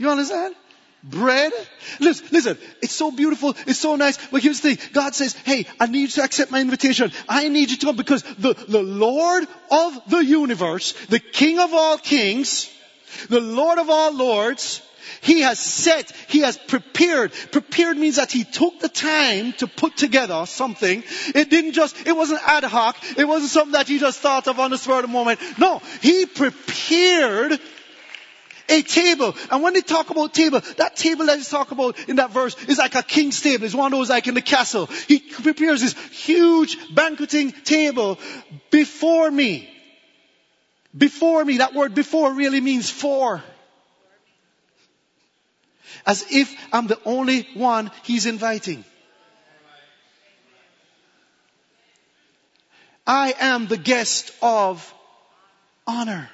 You 0.05 0.11
understand? 0.11 0.55
Bread. 1.03 1.51
Listen, 1.99 2.27
listen, 2.31 2.59
it's 2.83 2.93
so 2.93 3.11
beautiful, 3.11 3.57
it's 3.67 3.79
so 3.79 3.97
nice, 3.97 4.19
but 4.27 4.43
here's 4.43 4.61
the 4.61 4.75
thing. 4.77 4.90
God 4.93 5.14
says, 5.14 5.33
hey, 5.33 5.67
I 5.81 5.87
need 5.87 6.01
you 6.01 6.09
to 6.09 6.25
accept 6.25 6.51
my 6.51 6.61
invitation. 6.61 7.11
I 7.27 7.49
need 7.49 7.71
you 7.71 7.79
to 7.79 7.87
come 7.87 7.97
because 7.97 8.23
the, 8.23 8.53
the 8.53 8.83
Lord 8.83 9.47
of 9.71 10.11
the 10.11 10.19
universe, 10.19 10.93
the 11.07 11.21
King 11.21 11.59
of 11.59 11.73
all 11.73 11.97
kings, 11.97 12.71
the 13.31 13.40
Lord 13.40 13.79
of 13.79 13.88
all 13.88 14.12
lords, 14.14 14.83
he 15.23 15.40
has 15.40 15.59
set, 15.59 16.11
He 16.29 16.40
has 16.40 16.59
prepared. 16.59 17.33
Prepared 17.51 17.97
means 17.97 18.17
that 18.17 18.31
He 18.33 18.45
took 18.45 18.81
the 18.81 18.88
time 18.88 19.55
to 19.55 19.67
put 19.67 19.97
together 19.97 20.45
something. 20.47 21.03
It 21.35 21.49
didn't 21.49 21.73
just, 21.73 22.07
it 22.07 22.17
wasn't 22.17 22.40
ad 22.47 22.64
hoc. 22.64 22.97
It 23.17 23.27
wasn't 23.27 23.51
something 23.51 23.73
that 23.73 23.88
He 23.88 23.99
just 23.99 24.21
thought 24.21 24.49
of 24.49 24.61
on 24.61 24.71
the 24.71 24.79
spur 24.79 24.97
of 24.97 25.03
the 25.03 25.09
moment. 25.09 25.40
No, 25.59 25.81
He 26.03 26.27
prepared 26.27 27.59
a 28.68 28.83
table. 28.83 29.35
And 29.50 29.62
when 29.62 29.74
they 29.74 29.81
talk 29.81 30.11
about 30.11 30.35
table, 30.35 30.61
that 30.77 30.96
table 30.96 31.27
that 31.27 31.38
they 31.38 31.44
talk 31.44 31.70
about 31.70 31.98
in 32.09 32.16
that 32.16 32.31
verse 32.31 32.57
is 32.64 32.79
like 32.79 32.94
a 32.94 33.03
king's 33.03 33.40
table. 33.40 33.64
It's 33.64 33.74
one 33.74 33.92
of 33.92 33.98
those 33.98 34.11
like 34.11 34.27
in 34.27 34.35
the 34.35 34.42
castle. 34.42 34.87
He 34.87 35.18
prepares 35.18 35.81
this 35.81 35.94
huge 36.11 36.94
banqueting 36.94 37.53
table 37.53 38.18
before 38.70 39.31
me. 39.31 39.70
Before 40.96 41.44
me. 41.44 41.59
That 41.59 41.74
word 41.74 41.94
before 41.94 42.33
really 42.33 42.61
means 42.61 42.90
for. 42.90 43.42
As 46.07 46.24
if 46.31 46.55
I'm 46.72 46.87
the 46.87 46.98
only 47.05 47.48
one 47.55 47.90
he's 48.03 48.27
inviting. 48.27 48.85
I 53.07 53.35
am 53.38 53.66
the 53.66 53.77
guest 53.77 54.33
of 54.40 54.92
honor. 55.87 56.31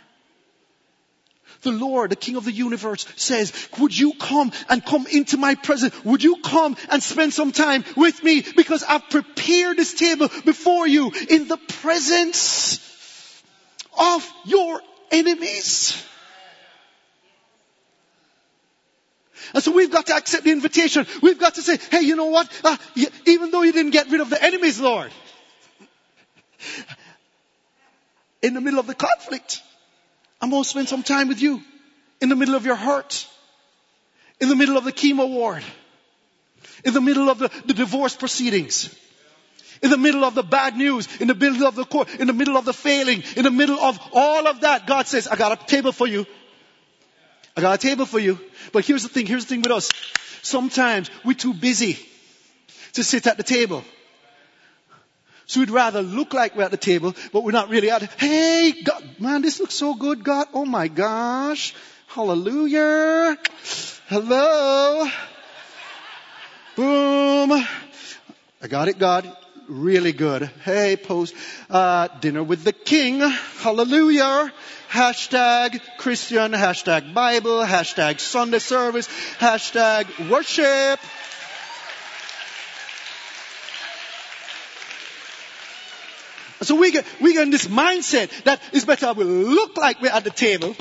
The 1.62 1.72
Lord, 1.72 2.10
the 2.10 2.16
King 2.16 2.36
of 2.36 2.44
the 2.44 2.52
universe 2.52 3.06
says, 3.16 3.52
would 3.78 3.96
you 3.96 4.14
come 4.14 4.52
and 4.68 4.84
come 4.84 5.06
into 5.06 5.36
my 5.36 5.54
presence? 5.56 5.94
Would 6.04 6.24
you 6.24 6.36
come 6.42 6.76
and 6.88 7.02
spend 7.02 7.34
some 7.34 7.52
time 7.52 7.84
with 7.96 8.22
me? 8.22 8.42
Because 8.56 8.82
I've 8.82 9.08
prepared 9.10 9.76
this 9.76 9.92
table 9.94 10.28
before 10.44 10.86
you 10.86 11.12
in 11.28 11.48
the 11.48 11.58
presence 11.58 12.80
of 13.98 14.26
your 14.46 14.80
enemies. 15.10 16.02
And 19.52 19.62
so 19.62 19.72
we've 19.72 19.90
got 19.90 20.06
to 20.06 20.14
accept 20.14 20.44
the 20.44 20.52
invitation. 20.52 21.06
We've 21.22 21.38
got 21.38 21.56
to 21.56 21.62
say, 21.62 21.78
hey, 21.90 22.02
you 22.02 22.16
know 22.16 22.26
what? 22.26 22.48
Uh, 22.62 22.76
even 23.26 23.50
though 23.50 23.62
you 23.62 23.72
didn't 23.72 23.90
get 23.90 24.10
rid 24.10 24.20
of 24.20 24.30
the 24.30 24.42
enemies, 24.42 24.80
Lord, 24.80 25.10
in 28.42 28.54
the 28.54 28.60
middle 28.60 28.78
of 28.78 28.86
the 28.86 28.94
conflict, 28.94 29.62
I'm 30.40 30.50
going 30.50 30.62
to 30.62 30.68
spend 30.68 30.88
some 30.88 31.03
time 31.03 31.29
with 31.29 31.40
you. 31.42 31.62
In 32.20 32.29
the 32.29 32.37
middle 32.37 32.55
of 32.55 32.64
your 32.64 32.76
hurt. 32.76 33.26
In 34.40 34.48
the 34.48 34.57
middle 34.57 34.76
of 34.76 34.85
the 34.85 34.92
chemo 34.92 35.29
ward. 35.29 35.62
In 36.85 36.94
the 36.94 37.00
middle 37.00 37.29
of 37.29 37.38
the, 37.38 37.50
the 37.66 37.74
divorce 37.74 38.16
proceedings. 38.16 38.94
In 39.83 39.90
the 39.90 39.98
middle 39.98 40.24
of 40.24 40.35
the 40.35 40.42
bad 40.42 40.76
news, 40.76 41.09
in 41.20 41.29
the 41.29 41.35
middle 41.35 41.66
of 41.66 41.74
the 41.74 41.85
court, 41.85 42.09
in 42.18 42.26
the 42.26 42.35
middle 42.35 42.57
of 42.57 42.66
the 42.66 42.72
failing, 42.72 43.22
in 43.37 43.44
the 43.44 43.50
middle 43.50 43.79
of 43.79 43.98
all 44.12 44.46
of 44.46 44.61
that, 44.61 44.87
God 44.87 45.07
says, 45.07 45.26
I 45.26 45.37
got 45.37 45.62
a 45.62 45.66
table 45.66 45.92
for 45.92 46.07
you. 46.07 46.26
I 47.57 47.62
got 47.62 47.74
a 47.74 47.79
table 47.79 48.05
for 48.05 48.18
you. 48.18 48.38
But 48.72 48.85
here's 48.85 49.03
the 49.03 49.09
thing, 49.09 49.26
here's 49.26 49.44
the 49.44 49.50
thing 49.50 49.62
with 49.62 49.72
us. 49.72 49.90
Sometimes 50.42 51.11
we're 51.24 51.35
too 51.35 51.55
busy 51.55 51.98
to 52.92 53.05
sit 53.05 53.26
at 53.26 53.37
the 53.37 53.42
table. 53.42 53.85
So 55.50 55.58
we'd 55.58 55.70
rather 55.70 56.00
look 56.00 56.32
like 56.32 56.54
we're 56.54 56.62
at 56.62 56.70
the 56.70 56.76
table, 56.76 57.12
but 57.32 57.42
we're 57.42 57.50
not 57.50 57.70
really 57.70 57.90
at 57.90 58.04
it. 58.04 58.10
Hey, 58.18 58.70
God, 58.70 59.02
man, 59.18 59.42
this 59.42 59.58
looks 59.58 59.74
so 59.74 59.94
good, 59.94 60.22
God. 60.22 60.46
Oh 60.54 60.64
my 60.64 60.86
gosh. 60.86 61.74
Hallelujah. 62.06 63.36
Hello. 64.06 65.08
Boom. 66.76 67.66
I 68.62 68.68
got 68.68 68.86
it, 68.86 69.00
God. 69.00 69.36
Really 69.66 70.12
good. 70.12 70.44
Hey, 70.64 70.96
post, 70.96 71.34
uh, 71.68 72.06
dinner 72.20 72.44
with 72.44 72.62
the 72.62 72.72
king. 72.72 73.18
Hallelujah. 73.18 74.52
Hashtag 74.88 75.80
Christian, 75.98 76.52
hashtag 76.52 77.12
Bible, 77.12 77.64
hashtag 77.64 78.20
Sunday 78.20 78.60
service, 78.60 79.08
hashtag 79.40 80.30
worship. 80.30 81.00
So 86.62 86.74
we 86.74 86.92
get, 86.92 87.06
we 87.20 87.32
get 87.32 87.44
in 87.44 87.50
this 87.50 87.66
mindset 87.66 88.44
that 88.44 88.60
it's 88.72 88.84
better 88.84 89.12
we 89.14 89.24
look 89.24 89.76
like 89.76 90.02
we're 90.02 90.12
at 90.12 90.24
the 90.24 90.30
table. 90.30 90.76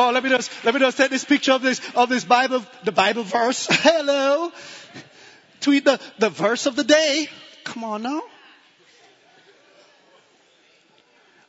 Oh, 0.00 0.12
let 0.12 0.22
me 0.22 0.30
just, 0.30 0.52
let 0.64 0.74
me 0.74 0.78
just 0.78 0.96
take 0.96 1.10
this 1.10 1.24
picture 1.24 1.50
of 1.50 1.62
this, 1.62 1.80
of 1.96 2.08
this 2.08 2.22
Bible, 2.22 2.64
the 2.84 2.92
Bible 2.92 3.24
verse. 3.24 3.66
Hello. 3.70 4.52
Tweet 5.60 5.84
the, 5.84 5.98
the 6.20 6.30
verse 6.30 6.66
of 6.66 6.76
the 6.76 6.84
day. 6.84 7.28
Come 7.64 7.82
on 7.82 8.04
now. 8.04 8.22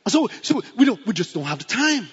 So, 0.08 0.28
so 0.42 0.62
we 0.76 0.84
don't, 0.84 1.06
we 1.06 1.12
just 1.12 1.32
don't 1.32 1.44
have 1.44 1.58
the 1.58 1.64
time. 1.64 2.08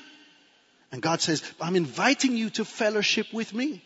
And 0.92 1.02
God 1.02 1.22
says, 1.22 1.42
I'm 1.60 1.76
inviting 1.76 2.38
you 2.38 2.52
to 2.52 2.66
fellowship 2.66 3.34
with 3.34 3.52
me. 3.52 3.84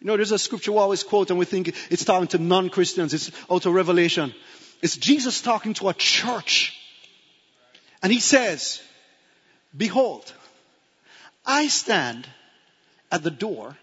You 0.00 0.08
know, 0.08 0.16
there's 0.16 0.32
a 0.32 0.38
scripture 0.38 0.72
we 0.72 0.78
always 0.78 1.02
quote 1.02 1.30
and 1.30 1.38
we 1.38 1.46
think 1.46 1.74
it's 1.90 2.04
talking 2.04 2.28
to 2.28 2.38
non-Christians. 2.38 3.14
It's 3.14 3.30
out 3.50 3.66
of 3.66 3.72
Revelation. 3.72 4.34
It's 4.82 4.96
Jesus 4.96 5.40
talking 5.40 5.74
to 5.74 5.88
a 5.88 5.94
church. 5.94 6.78
And 8.02 8.12
he 8.12 8.20
says, 8.20 8.82
behold, 9.74 10.32
I 11.44 11.68
stand 11.68 12.28
at 13.10 13.22
the 13.22 13.30
door 13.30 13.76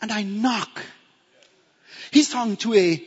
and 0.00 0.10
I 0.10 0.22
knock. 0.22 0.80
He's 2.10 2.30
talking 2.30 2.56
to 2.58 2.74
a 2.74 3.04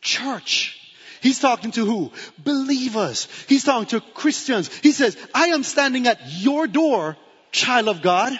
church. 0.00 0.80
He's 1.20 1.38
talking 1.38 1.70
to 1.72 1.84
who? 1.84 2.12
Believers. 2.38 3.28
He's 3.48 3.64
talking 3.64 3.88
to 3.88 4.00
Christians. 4.00 4.68
He 4.82 4.92
says, 4.92 5.16
I 5.34 5.48
am 5.48 5.62
standing 5.62 6.06
at 6.06 6.18
your 6.28 6.66
door, 6.66 7.16
child 7.52 7.88
of 7.88 8.02
God, 8.02 8.38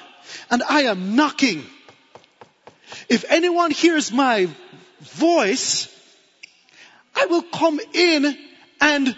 and 0.50 0.62
I 0.62 0.82
am 0.82 1.16
knocking. 1.16 1.64
If 3.08 3.24
anyone 3.28 3.70
hears 3.70 4.12
my 4.12 4.48
voice, 5.00 5.92
I 7.14 7.26
will 7.26 7.42
come 7.42 7.80
in 7.92 8.36
and 8.80 9.16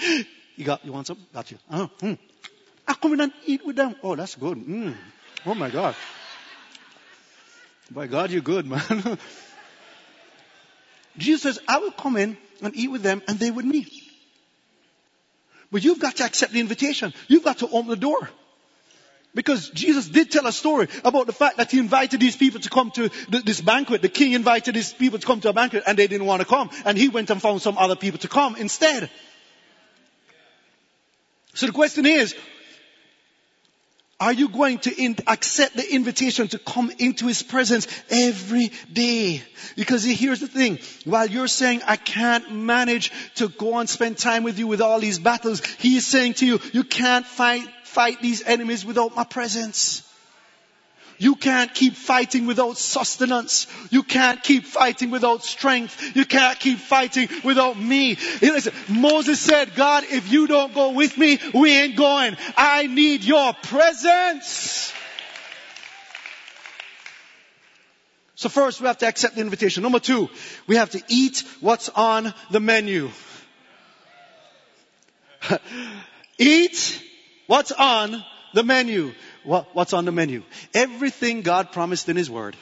you 0.56 0.64
got 0.64 0.84
you 0.84 0.92
want 0.92 1.06
some? 1.06 1.18
Got 1.32 1.50
you. 1.50 1.58
Uh, 1.70 1.88
mm. 2.00 2.18
I 2.86 2.94
come 2.94 3.12
in 3.14 3.20
and 3.20 3.32
eat 3.46 3.64
with 3.64 3.76
them. 3.76 3.96
Oh, 4.02 4.16
that's 4.16 4.34
good. 4.36 4.58
Mm. 4.58 4.94
Oh 5.46 5.54
my 5.54 5.70
God. 5.70 5.94
By 7.90 8.06
God, 8.06 8.30
you're 8.30 8.40
good, 8.40 8.66
man. 8.70 9.18
Jesus 11.18 11.42
says, 11.42 11.58
I 11.66 11.78
will 11.78 11.90
come 11.90 12.16
in 12.16 12.36
and 12.62 12.74
eat 12.76 12.88
with 12.88 13.02
them 13.02 13.22
and 13.26 13.38
they 13.38 13.50
with 13.50 13.64
me. 13.64 13.86
But 15.72 15.84
you've 15.84 16.00
got 16.00 16.16
to 16.16 16.24
accept 16.24 16.52
the 16.52 16.60
invitation. 16.60 17.12
You've 17.28 17.44
got 17.44 17.58
to 17.58 17.68
open 17.68 17.88
the 17.88 17.96
door. 17.96 18.28
Because 19.34 19.70
Jesus 19.70 20.08
did 20.08 20.30
tell 20.30 20.46
a 20.46 20.52
story 20.52 20.88
about 21.04 21.26
the 21.26 21.32
fact 21.32 21.58
that 21.58 21.70
he 21.70 21.78
invited 21.78 22.18
these 22.18 22.36
people 22.36 22.60
to 22.60 22.70
come 22.70 22.90
to 22.92 23.10
this 23.28 23.60
banquet. 23.60 24.02
The 24.02 24.08
king 24.08 24.32
invited 24.32 24.74
these 24.74 24.92
people 24.92 25.18
to 25.20 25.26
come 25.26 25.40
to 25.42 25.50
a 25.50 25.52
banquet 25.52 25.84
and 25.86 25.96
they 25.96 26.08
didn't 26.08 26.26
want 26.26 26.40
to 26.40 26.46
come. 26.46 26.70
And 26.84 26.98
he 26.98 27.08
went 27.08 27.30
and 27.30 27.40
found 27.40 27.62
some 27.62 27.78
other 27.78 27.94
people 27.94 28.18
to 28.20 28.28
come 28.28 28.56
instead. 28.56 29.08
So 31.54 31.66
the 31.66 31.72
question 31.72 32.06
is, 32.06 32.34
are 34.20 34.34
you 34.34 34.50
going 34.50 34.78
to 34.80 34.94
in- 34.94 35.16
accept 35.26 35.76
the 35.76 35.94
invitation 35.94 36.46
to 36.48 36.58
come 36.58 36.92
into 36.98 37.26
His 37.26 37.42
presence 37.42 37.88
every 38.10 38.70
day? 38.92 39.42
Because 39.76 40.04
here's 40.04 40.40
the 40.40 40.46
thing. 40.46 40.78
While 41.06 41.26
you're 41.26 41.48
saying, 41.48 41.80
I 41.86 41.96
can't 41.96 42.52
manage 42.52 43.12
to 43.36 43.48
go 43.48 43.78
and 43.78 43.88
spend 43.88 44.18
time 44.18 44.42
with 44.42 44.58
you 44.58 44.66
with 44.66 44.82
all 44.82 45.00
these 45.00 45.18
battles, 45.18 45.64
He 45.78 45.96
is 45.96 46.06
saying 46.06 46.34
to 46.34 46.46
you, 46.46 46.60
you 46.74 46.84
can't 46.84 47.24
fight, 47.24 47.66
fight 47.90 48.22
these 48.22 48.42
enemies 48.42 48.84
without 48.84 49.14
my 49.16 49.24
presence. 49.24 50.06
You 51.18 51.34
can't 51.34 51.74
keep 51.74 51.96
fighting 51.96 52.46
without 52.46 52.78
sustenance. 52.78 53.66
You 53.90 54.02
can't 54.02 54.42
keep 54.42 54.64
fighting 54.64 55.10
without 55.10 55.44
strength. 55.44 56.16
You 56.16 56.24
can't 56.24 56.58
keep 56.58 56.78
fighting 56.78 57.28
without 57.44 57.78
me. 57.78 58.16
Listen, 58.40 58.72
Moses 58.88 59.38
said, 59.38 59.74
God, 59.74 60.04
if 60.08 60.32
you 60.32 60.46
don't 60.46 60.72
go 60.72 60.92
with 60.92 61.18
me, 61.18 61.38
we 61.52 61.76
ain't 61.76 61.96
going. 61.96 62.38
I 62.56 62.86
need 62.86 63.22
your 63.22 63.52
presence. 63.52 64.94
So 68.34 68.48
first 68.48 68.80
we 68.80 68.86
have 68.86 68.96
to 68.98 69.06
accept 69.06 69.34
the 69.34 69.42
invitation. 69.42 69.82
Number 69.82 70.00
two, 70.00 70.30
we 70.66 70.76
have 70.76 70.88
to 70.92 71.02
eat 71.08 71.44
what's 71.60 71.90
on 71.90 72.32
the 72.50 72.60
menu. 72.60 73.10
eat 76.38 77.02
what's 77.50 77.72
on 77.72 78.24
the 78.54 78.62
menu 78.62 79.12
what, 79.44 79.74
what's 79.74 79.92
on 79.92 80.04
the 80.04 80.12
menu? 80.12 80.42
Everything 80.74 81.42
God 81.42 81.72
promised 81.72 82.08
in 82.08 82.16
His 82.16 82.30
Word. 82.30 82.56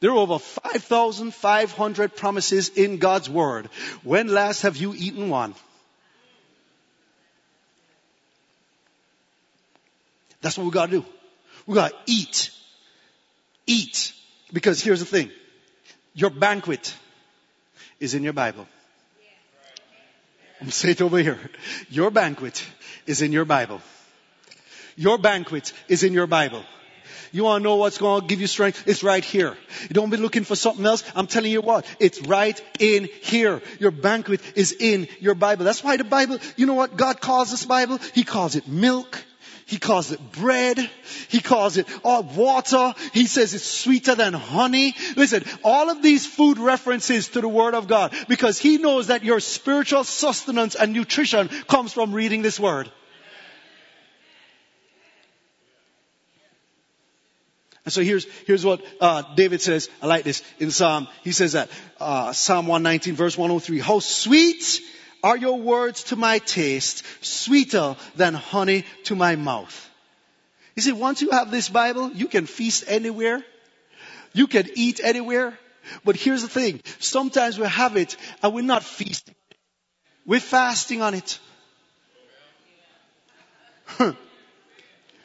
There 0.00 0.10
are 0.10 0.16
over 0.16 0.38
5,500 0.38 2.16
promises 2.16 2.68
in 2.68 2.98
God's 2.98 3.28
Word. 3.28 3.66
When 4.04 4.28
last 4.28 4.62
have 4.62 4.76
you 4.76 4.94
eaten 4.94 5.28
one? 5.28 5.54
That's 10.40 10.56
what 10.56 10.64
we 10.64 10.70
gotta 10.70 10.92
do. 10.92 11.04
We 11.66 11.74
gotta 11.74 11.96
eat. 12.06 12.50
Eat. 13.66 14.12
Because 14.52 14.80
here's 14.80 15.00
the 15.00 15.06
thing. 15.06 15.32
Your 16.14 16.30
banquet 16.30 16.94
is 17.98 18.14
in 18.14 18.22
your 18.22 18.32
Bible. 18.32 18.68
Say 20.68 20.90
it 20.90 21.02
over 21.02 21.18
here. 21.18 21.38
Your 21.88 22.10
banquet 22.10 22.64
is 23.06 23.22
in 23.22 23.32
your 23.32 23.44
Bible. 23.44 23.80
Your 24.96 25.18
banquet 25.18 25.72
is 25.88 26.02
in 26.02 26.12
your 26.12 26.26
Bible. 26.26 26.64
You 27.30 27.44
want 27.44 27.62
to 27.62 27.64
know 27.64 27.76
what's 27.76 27.98
going 27.98 28.22
to 28.22 28.26
give 28.26 28.40
you 28.40 28.46
strength? 28.46 28.84
It's 28.86 29.02
right 29.02 29.24
here. 29.24 29.56
You 29.82 29.88
don't 29.90 30.10
be 30.10 30.16
looking 30.16 30.44
for 30.44 30.56
something 30.56 30.84
else. 30.84 31.04
I'm 31.14 31.26
telling 31.26 31.52
you 31.52 31.60
what, 31.60 31.84
it's 32.00 32.22
right 32.22 32.60
in 32.78 33.08
here. 33.22 33.60
Your 33.78 33.90
banquet 33.90 34.40
is 34.56 34.72
in 34.72 35.08
your 35.20 35.34
Bible. 35.34 35.64
That's 35.64 35.84
why 35.84 35.96
the 35.96 36.04
Bible, 36.04 36.38
you 36.56 36.66
know 36.66 36.74
what 36.74 36.96
God 36.96 37.20
calls 37.20 37.50
this 37.50 37.66
Bible? 37.66 37.98
He 38.14 38.24
calls 38.24 38.56
it 38.56 38.66
milk. 38.66 39.22
He 39.68 39.78
calls 39.78 40.12
it 40.12 40.32
bread. 40.32 40.78
He 41.28 41.42
calls 41.42 41.76
it 41.76 41.86
uh, 42.02 42.22
water. 42.34 42.94
He 43.12 43.26
says 43.26 43.52
it's 43.52 43.64
sweeter 43.64 44.14
than 44.14 44.32
honey. 44.32 44.94
Listen, 45.14 45.44
all 45.62 45.90
of 45.90 46.02
these 46.02 46.26
food 46.26 46.58
references 46.58 47.28
to 47.28 47.42
the 47.42 47.48
Word 47.48 47.74
of 47.74 47.86
God 47.86 48.14
because 48.28 48.58
He 48.58 48.78
knows 48.78 49.08
that 49.08 49.24
your 49.24 49.40
spiritual 49.40 50.04
sustenance 50.04 50.74
and 50.74 50.94
nutrition 50.94 51.48
comes 51.68 51.92
from 51.92 52.14
reading 52.14 52.40
this 52.40 52.58
Word. 52.58 52.90
And 57.84 57.92
so 57.92 58.02
here's, 58.02 58.24
here's 58.46 58.64
what 58.64 58.82
uh, 59.02 59.34
David 59.34 59.60
says. 59.60 59.90
I 60.00 60.06
like 60.06 60.24
this 60.24 60.42
in 60.58 60.70
Psalm. 60.70 61.08
He 61.24 61.32
says 61.32 61.52
that 61.52 61.68
uh, 62.00 62.32
Psalm 62.32 62.68
119 62.68 63.16
verse 63.16 63.36
103. 63.36 63.80
How 63.80 63.98
sweet 63.98 64.80
are 65.22 65.36
your 65.36 65.58
words 65.58 66.04
to 66.04 66.16
my 66.16 66.38
taste, 66.38 67.02
sweeter 67.20 67.96
than 68.16 68.34
honey 68.34 68.84
to 69.04 69.14
my 69.14 69.36
mouth. 69.36 69.90
You 70.76 70.82
see, 70.82 70.92
once 70.92 71.22
you 71.22 71.30
have 71.30 71.50
this 71.50 71.68
Bible, 71.68 72.10
you 72.10 72.28
can 72.28 72.46
feast 72.46 72.84
anywhere. 72.86 73.44
You 74.32 74.46
can 74.46 74.68
eat 74.74 75.00
anywhere. 75.02 75.58
But 76.04 76.16
here's 76.16 76.42
the 76.42 76.48
thing. 76.48 76.80
Sometimes 76.98 77.58
we 77.58 77.66
have 77.66 77.96
it 77.96 78.16
and 78.42 78.54
we're 78.54 78.62
not 78.62 78.84
feasting. 78.84 79.34
We're 80.26 80.40
fasting 80.40 81.02
on 81.02 81.14
it. 81.14 81.38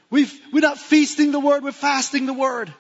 we 0.10 0.28
we're 0.54 0.62
not 0.62 0.78
feasting 0.78 1.32
the 1.32 1.40
word, 1.40 1.64
we're 1.64 1.72
fasting 1.72 2.26
the 2.26 2.34
word. 2.34 2.74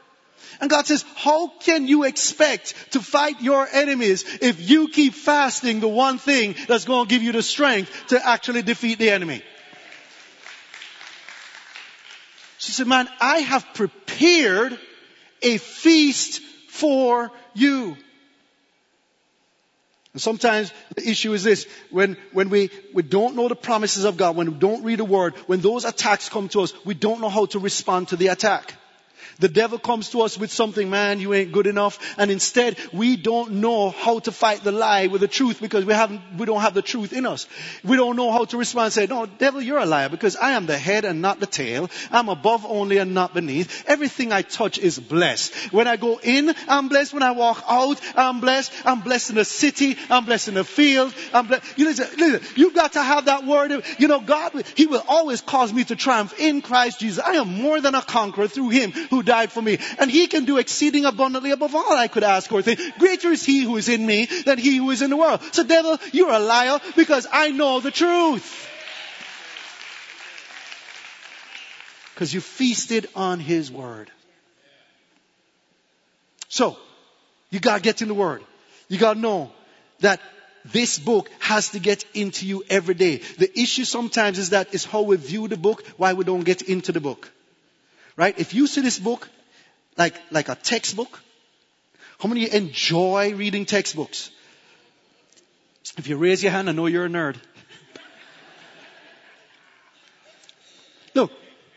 And 0.60 0.69
God 0.69 0.86
says, 0.86 1.03
how 1.15 1.47
can 1.47 1.88
you 1.88 2.03
expect 2.03 2.91
to 2.91 3.01
fight 3.01 3.41
your 3.41 3.67
enemies 3.71 4.23
if 4.41 4.69
you 4.69 4.88
keep 4.88 5.13
fasting 5.13 5.79
the 5.79 5.88
one 5.88 6.17
thing 6.17 6.56
that's 6.67 6.86
going 6.86 7.08
to 7.08 7.10
give 7.10 7.23
you 7.23 7.32
the 7.32 7.43
strength 7.43 7.91
to 8.08 8.25
actually 8.25 8.62
defeat 8.62 8.99
the 8.99 9.10
enemy? 9.10 9.41
She 12.58 12.71
said, 12.71 12.88
man, 12.88 13.10
I 13.19 13.39
have 13.39 13.65
prepared 13.73 14.79
a 15.41 15.58
feast 15.58 16.41
for 16.69 17.32
you. 17.53 17.97
And 20.13 20.21
sometimes 20.21 20.71
the 20.95 21.10
issue 21.10 21.34
is 21.34 21.43
this, 21.43 21.67
when, 21.89 22.17
when 22.32 22.49
we, 22.49 22.70
we 22.93 23.01
don't 23.01 23.36
know 23.36 23.47
the 23.47 23.55
promises 23.55 24.05
of 24.05 24.15
God, 24.15 24.36
when 24.36 24.51
we 24.53 24.57
don't 24.59 24.84
read 24.84 24.99
the 24.99 25.05
word, 25.05 25.34
when 25.47 25.59
those 25.61 25.86
attacks 25.86 26.30
come 26.30 26.49
to 26.49 26.61
us, 26.61 26.74
we 26.86 26.93
don't 26.93 27.20
know 27.20 27.30
how 27.30 27.47
to 27.47 27.59
respond 27.59 28.09
to 28.09 28.15
the 28.15 28.28
attack. 28.28 28.76
The 29.44 29.50
devil 29.50 29.78
comes 29.78 30.12
to 30.12 30.22
us 30.22 30.38
with 30.38 30.54
something, 30.54 30.89
man, 30.89 31.20
you 31.20 31.34
ain't 31.34 31.52
good 31.52 31.68
enough. 31.68 32.00
And 32.18 32.32
instead, 32.32 32.78
we 32.94 33.18
don't 33.18 33.56
know 33.56 33.89
how 33.89 34.20
to 34.20 34.32
fight 34.32 34.64
the 34.64 34.72
lie 34.72 35.08
with 35.08 35.20
the 35.20 35.28
truth 35.28 35.60
because 35.60 35.84
we 35.84 35.91
haven't, 35.91 36.22
we 36.38 36.46
don't 36.46 36.62
have 36.62 36.74
the 36.74 36.82
truth 36.82 37.12
in 37.12 37.26
us. 37.26 37.46
We 37.84 37.98
don't 37.98 38.16
know 38.16 38.32
how 38.32 38.46
to 38.46 38.58
respond 38.58 38.86
and 38.86 38.94
say, 38.94 39.06
no, 39.06 39.26
devil, 39.26 39.62
you're 39.62 39.80
a 39.80 39.86
liar 39.86 40.08
because 40.08 40.38
I 40.38 40.52
am 40.52 40.66
the 40.66 40.78
head 40.78 41.04
and 41.04 41.22
not 41.22 41.41
the 41.41 41.46
tail. 41.46 41.89
I'm 42.10 42.30
above 42.30 42.66
only 42.66 43.00
and 43.00 43.14
not 43.14 43.34
beneath. 43.34 43.84
Everything 43.86 44.32
I 44.32 44.44
touch 44.44 44.78
is 44.78 44.98
blessed. 44.98 45.54
When 45.74 45.88
I 45.89 45.98
go 45.98 46.22
in, 46.24 46.56
I'm 46.70 46.88
blessed. 46.88 47.14
When 47.14 47.22
I 47.22 47.32
walk 47.32 47.66
out, 47.68 48.00
I'm 48.16 48.39
blessed. 48.39 48.72
I'm 48.86 49.02
blessed 49.02 49.32
in 49.32 49.36
the 49.36 49.44
city. 49.44 49.98
I'm 50.10 50.24
blessed 50.24 50.48
in 50.48 50.54
the 50.54 50.64
field. 50.64 51.14
I'm 51.34 51.48
blessed. 51.48 51.78
You 51.78 51.84
listen, 51.84 52.08
listen, 52.18 52.48
you've 52.56 52.76
got 52.76 52.94
to 52.94 53.04
have 53.04 53.26
that 53.26 53.46
word. 53.46 53.84
You 53.98 54.08
know, 54.08 54.22
God, 54.22 54.54
He 54.78 54.86
will 54.86 55.04
always 55.06 55.41
cause 55.41 55.74
me 55.74 55.84
to 55.84 55.98
triumph 55.98 56.39
in 56.39 56.62
Christ 56.62 57.02
Jesus. 57.02 57.22
I 57.22 57.34
am 57.34 57.62
more 57.62 57.82
than 57.82 57.94
a 57.94 58.02
conqueror 58.02 58.48
through 58.48 58.70
Him 58.70 58.94
who 58.94 59.22
died 59.22 59.32
for 59.51 59.61
me. 59.61 59.79
And 59.99 60.09
he 60.09 60.27
can 60.27 60.45
do 60.45 60.57
exceeding 60.57 61.05
abundantly 61.05 61.51
above 61.51 61.75
all 61.75 61.97
I 61.97 62.07
could 62.07 62.23
ask 62.23 62.51
or 62.51 62.61
think. 62.61 62.79
Greater 62.99 63.29
is 63.29 63.45
he 63.45 63.63
who 63.63 63.77
is 63.77 63.89
in 63.89 64.05
me 64.05 64.25
than 64.45 64.57
he 64.57 64.77
who 64.77 64.91
is 64.91 65.01
in 65.01 65.09
the 65.09 65.17
world. 65.17 65.41
So 65.51 65.63
devil, 65.63 65.97
you're 66.11 66.31
a 66.31 66.39
liar 66.39 66.79
because 66.95 67.27
I 67.31 67.49
know 67.51 67.79
the 67.79 67.91
truth. 67.91 68.69
Because 72.13 72.34
you 72.34 72.41
feasted 72.41 73.09
on 73.15 73.39
His 73.39 73.71
Word. 73.71 74.11
So, 76.47 76.77
you 77.49 77.59
gotta 77.59 77.81
get 77.81 78.03
in 78.03 78.07
the 78.07 78.13
Word. 78.13 78.43
You 78.88 78.99
gotta 78.99 79.19
know 79.19 79.51
that 80.01 80.21
this 80.65 80.99
book 80.99 81.29
has 81.39 81.69
to 81.69 81.79
get 81.79 82.05
into 82.13 82.45
you 82.45 82.63
every 82.69 82.93
day. 82.93 83.17
The 83.38 83.59
issue 83.59 83.84
sometimes 83.84 84.38
is 84.38 84.51
that 84.51 84.73
is 84.73 84.86
how 84.86 85.01
we 85.01 85.17
view 85.17 85.47
the 85.47 85.57
book, 85.57 85.84
why 85.97 86.13
we 86.13 86.23
don't 86.23 86.43
get 86.43 86.61
into 86.61 86.91
the 86.91 87.01
book. 87.01 87.31
Right? 88.16 88.38
If 88.38 88.53
you 88.53 88.68
see 88.68 88.82
this 88.82 88.99
book 88.99 89.30
like, 89.97 90.16
like 90.32 90.49
a 90.49 90.55
textbook, 90.55 91.22
how 92.20 92.30
many 92.30 92.51
enjoy 92.51 93.34
reading 93.34 93.66
textbooks? 93.66 94.30
If 95.97 96.07
you 96.07 96.18
raise 96.18 96.41
your 96.41 96.51
hand, 96.51 96.70
I 96.70 96.72
know 96.72 96.86
you're 96.86 97.05
a 97.05 97.09
nerd. 97.09 97.36
Look, 101.14 101.32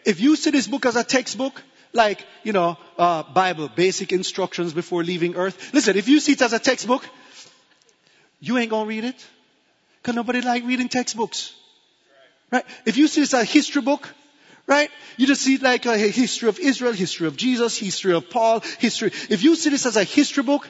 if 0.04 0.20
you 0.20 0.36
see 0.36 0.50
this 0.50 0.66
book 0.66 0.86
as 0.86 0.96
a 0.96 1.04
textbook, 1.04 1.62
like, 1.92 2.24
you 2.44 2.52
know, 2.52 2.76
uh, 2.98 3.22
Bible, 3.22 3.68
basic 3.68 4.12
instructions 4.12 4.72
before 4.72 5.02
leaving 5.02 5.34
earth. 5.34 5.74
Listen, 5.74 5.96
if 5.96 6.08
you 6.08 6.20
see 6.20 6.32
it 6.32 6.42
as 6.42 6.52
a 6.52 6.58
textbook, 6.58 7.06
you 8.40 8.58
ain't 8.58 8.70
gonna 8.70 8.86
read 8.86 9.04
it. 9.04 9.26
Cause 10.02 10.14
nobody 10.14 10.40
like 10.40 10.64
reading 10.64 10.88
textbooks. 10.88 11.52
Right? 12.52 12.64
If 12.84 12.96
you 12.96 13.08
see 13.08 13.22
it 13.22 13.24
as 13.24 13.34
a 13.34 13.44
history 13.44 13.82
book, 13.82 14.08
right? 14.66 14.90
You 15.16 15.26
just 15.26 15.42
see 15.42 15.54
it 15.54 15.62
like 15.62 15.86
a 15.86 15.96
history 15.96 16.48
of 16.48 16.58
Israel, 16.58 16.92
history 16.92 17.26
of 17.26 17.36
Jesus, 17.36 17.78
history 17.78 18.14
of 18.14 18.28
Paul, 18.30 18.60
history. 18.78 19.12
If 19.30 19.42
you 19.42 19.56
see 19.56 19.70
this 19.70 19.86
as 19.86 19.96
a 19.96 20.04
history 20.04 20.42
book, 20.42 20.68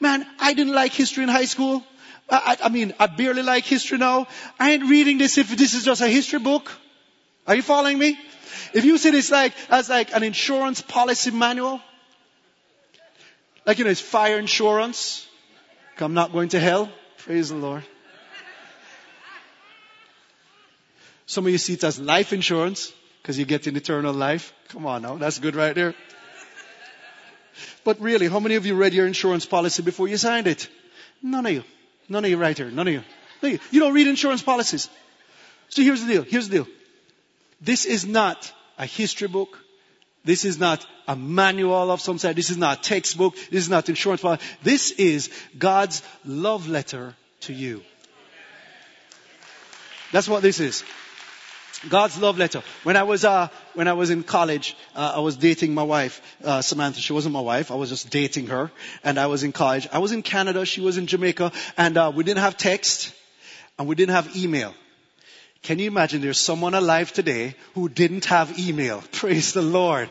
man, 0.00 0.26
I 0.38 0.54
didn't 0.54 0.74
like 0.74 0.92
history 0.92 1.22
in 1.22 1.28
high 1.28 1.44
school. 1.44 1.84
I, 2.28 2.56
I, 2.60 2.66
I 2.66 2.68
mean, 2.70 2.94
I 2.98 3.06
barely 3.06 3.42
like 3.42 3.64
history 3.64 3.98
now. 3.98 4.26
I 4.58 4.72
ain't 4.72 4.88
reading 4.88 5.18
this 5.18 5.38
if 5.38 5.54
this 5.56 5.74
is 5.74 5.84
just 5.84 6.00
a 6.00 6.08
history 6.08 6.38
book. 6.38 6.70
Are 7.46 7.54
you 7.54 7.62
following 7.62 7.98
me? 7.98 8.18
If 8.72 8.84
you 8.84 8.96
see 8.98 9.10
this 9.10 9.30
like, 9.30 9.52
as 9.70 9.88
like 9.88 10.14
an 10.14 10.22
insurance 10.22 10.80
policy 10.80 11.30
manual, 11.30 11.80
like, 13.66 13.78
you 13.78 13.84
know, 13.84 13.90
it's 13.90 14.00
fire 14.00 14.38
insurance. 14.38 15.26
I'm 15.98 16.12
not 16.12 16.32
going 16.32 16.50
to 16.50 16.60
hell. 16.60 16.90
Praise 17.18 17.48
the 17.48 17.56
Lord. 17.56 17.82
Some 21.26 21.46
of 21.46 21.52
you 21.52 21.58
see 21.58 21.74
it 21.74 21.84
as 21.84 21.98
life 21.98 22.34
insurance 22.34 22.92
because 23.24 23.38
you 23.38 23.46
get 23.46 23.66
an 23.66 23.74
eternal 23.74 24.12
life. 24.12 24.52
Come 24.68 24.84
on 24.84 25.00
now, 25.00 25.16
that's 25.16 25.38
good 25.38 25.56
right 25.56 25.74
there. 25.74 25.94
But 27.82 27.98
really, 27.98 28.28
how 28.28 28.38
many 28.38 28.56
of 28.56 28.66
you 28.66 28.74
read 28.74 28.92
your 28.92 29.06
insurance 29.06 29.46
policy 29.46 29.82
before 29.82 30.08
you 30.08 30.18
signed 30.18 30.46
it? 30.46 30.68
None 31.22 31.46
of 31.46 31.52
you. 31.52 31.64
None 32.06 32.22
of 32.22 32.30
you 32.30 32.36
right 32.36 32.56
here. 32.56 32.70
None 32.70 32.86
of 32.86 32.94
you. 32.94 33.58
You 33.70 33.80
don't 33.80 33.94
read 33.94 34.08
insurance 34.08 34.42
policies. 34.42 34.90
So 35.70 35.80
here's 35.80 36.02
the 36.02 36.12
deal. 36.12 36.22
Here's 36.22 36.50
the 36.50 36.56
deal. 36.56 36.66
This 37.62 37.86
is 37.86 38.04
not 38.04 38.52
a 38.76 38.84
history 38.84 39.28
book. 39.28 39.58
This 40.22 40.44
is 40.44 40.58
not 40.58 40.86
a 41.08 41.16
manual 41.16 41.90
of 41.90 42.02
some 42.02 42.18
sort. 42.18 42.36
This 42.36 42.50
is 42.50 42.58
not 42.58 42.78
a 42.78 42.82
textbook. 42.82 43.36
This 43.36 43.64
is 43.64 43.70
not 43.70 43.88
insurance 43.88 44.20
policy. 44.20 44.44
This 44.62 44.90
is 44.90 45.30
God's 45.56 46.02
love 46.26 46.68
letter 46.68 47.14
to 47.42 47.54
you. 47.54 47.82
That's 50.12 50.28
what 50.28 50.42
this 50.42 50.60
is. 50.60 50.84
God's 51.88 52.18
love 52.18 52.38
letter. 52.38 52.62
When 52.82 52.96
I 52.96 53.02
was 53.02 53.24
uh, 53.24 53.48
when 53.74 53.88
I 53.88 53.92
was 53.92 54.10
in 54.10 54.22
college, 54.22 54.76
uh, 54.94 55.14
I 55.16 55.20
was 55.20 55.36
dating 55.36 55.74
my 55.74 55.82
wife, 55.82 56.20
uh, 56.42 56.62
Samantha. 56.62 57.00
She 57.00 57.12
wasn't 57.12 57.32
my 57.32 57.40
wife. 57.40 57.70
I 57.70 57.74
was 57.74 57.90
just 57.90 58.10
dating 58.10 58.46
her, 58.48 58.70
and 59.02 59.18
I 59.18 59.26
was 59.26 59.42
in 59.42 59.52
college. 59.52 59.88
I 59.92 59.98
was 59.98 60.12
in 60.12 60.22
Canada. 60.22 60.64
She 60.64 60.80
was 60.80 60.96
in 60.98 61.06
Jamaica, 61.06 61.52
and 61.76 61.96
uh, 61.96 62.12
we 62.14 62.24
didn't 62.24 62.40
have 62.40 62.56
text, 62.56 63.12
and 63.78 63.88
we 63.88 63.94
didn't 63.94 64.14
have 64.14 64.36
email. 64.36 64.74
Can 65.62 65.78
you 65.78 65.86
imagine? 65.86 66.20
There's 66.20 66.40
someone 66.40 66.74
alive 66.74 67.12
today 67.12 67.54
who 67.74 67.88
didn't 67.88 68.26
have 68.26 68.58
email. 68.58 69.02
Praise 69.12 69.52
the 69.52 69.62
Lord. 69.62 70.10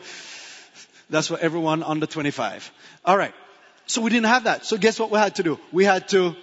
That's 1.10 1.28
for 1.28 1.38
everyone 1.38 1.82
under 1.82 2.06
25. 2.06 2.72
All 3.04 3.16
right. 3.16 3.34
So 3.86 4.00
we 4.00 4.10
didn't 4.10 4.26
have 4.26 4.44
that. 4.44 4.64
So 4.64 4.76
guess 4.78 4.98
what 4.98 5.10
we 5.10 5.18
had 5.18 5.36
to 5.36 5.42
do? 5.42 5.60
We 5.70 5.84
had 5.84 6.08
to 6.08 6.34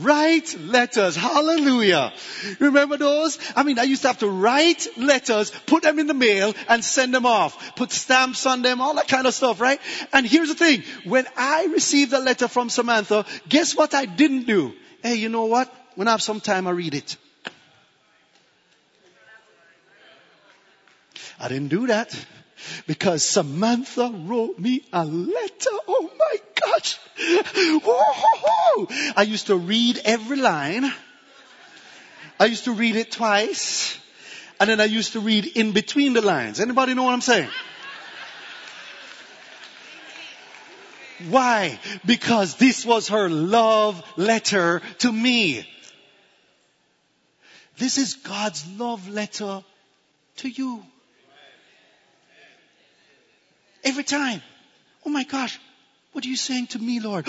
Write 0.00 0.58
letters. 0.58 1.16
Hallelujah. 1.16 2.12
Remember 2.58 2.96
those? 2.96 3.38
I 3.54 3.62
mean, 3.62 3.78
I 3.78 3.84
used 3.84 4.02
to 4.02 4.08
have 4.08 4.18
to 4.18 4.28
write 4.28 4.86
letters, 4.96 5.50
put 5.66 5.82
them 5.82 5.98
in 5.98 6.06
the 6.06 6.14
mail, 6.14 6.54
and 6.68 6.84
send 6.84 7.14
them 7.14 7.26
off. 7.26 7.76
Put 7.76 7.92
stamps 7.92 8.44
on 8.46 8.62
them, 8.62 8.80
all 8.80 8.94
that 8.94 9.08
kind 9.08 9.26
of 9.26 9.34
stuff, 9.34 9.60
right? 9.60 9.80
And 10.12 10.26
here's 10.26 10.48
the 10.48 10.54
thing. 10.54 10.82
When 11.04 11.26
I 11.36 11.66
received 11.66 12.12
a 12.12 12.18
letter 12.18 12.48
from 12.48 12.70
Samantha, 12.70 13.24
guess 13.48 13.76
what 13.76 13.94
I 13.94 14.06
didn't 14.06 14.46
do? 14.46 14.72
Hey, 15.02 15.16
you 15.16 15.28
know 15.28 15.44
what? 15.44 15.72
When 15.94 16.08
I 16.08 16.12
have 16.12 16.22
some 16.22 16.40
time, 16.40 16.66
I 16.66 16.70
read 16.70 16.94
it. 16.94 17.16
I 21.38 21.48
didn't 21.48 21.68
do 21.68 21.88
that 21.88 22.14
because 22.86 23.24
Samantha 23.24 24.10
wrote 24.12 24.58
me 24.58 24.84
a 24.92 25.04
letter. 25.04 25.70
Oh 25.88 26.10
my 26.18 26.36
Whoa. 27.84 28.88
I 29.16 29.22
used 29.22 29.46
to 29.48 29.56
read 29.56 30.00
every 30.04 30.36
line. 30.36 30.92
I 32.38 32.46
used 32.46 32.64
to 32.64 32.72
read 32.72 32.96
it 32.96 33.12
twice. 33.12 33.98
And 34.60 34.70
then 34.70 34.80
I 34.80 34.84
used 34.84 35.12
to 35.12 35.20
read 35.20 35.46
in 35.46 35.72
between 35.72 36.12
the 36.12 36.22
lines. 36.22 36.60
Anybody 36.60 36.94
know 36.94 37.02
what 37.04 37.12
I'm 37.12 37.20
saying? 37.20 37.48
Why? 41.28 41.78
Because 42.04 42.56
this 42.56 42.84
was 42.84 43.08
her 43.08 43.28
love 43.28 44.02
letter 44.16 44.82
to 44.98 45.12
me. 45.12 45.68
This 47.78 47.98
is 47.98 48.14
God's 48.14 48.66
love 48.78 49.08
letter 49.08 49.64
to 50.36 50.48
you. 50.48 50.84
Every 53.82 54.04
time. 54.04 54.42
Oh 55.04 55.10
my 55.10 55.24
gosh. 55.24 55.58
What 56.14 56.24
are 56.24 56.28
you 56.28 56.36
saying 56.36 56.68
to 56.68 56.78
me, 56.78 57.00
Lord? 57.00 57.28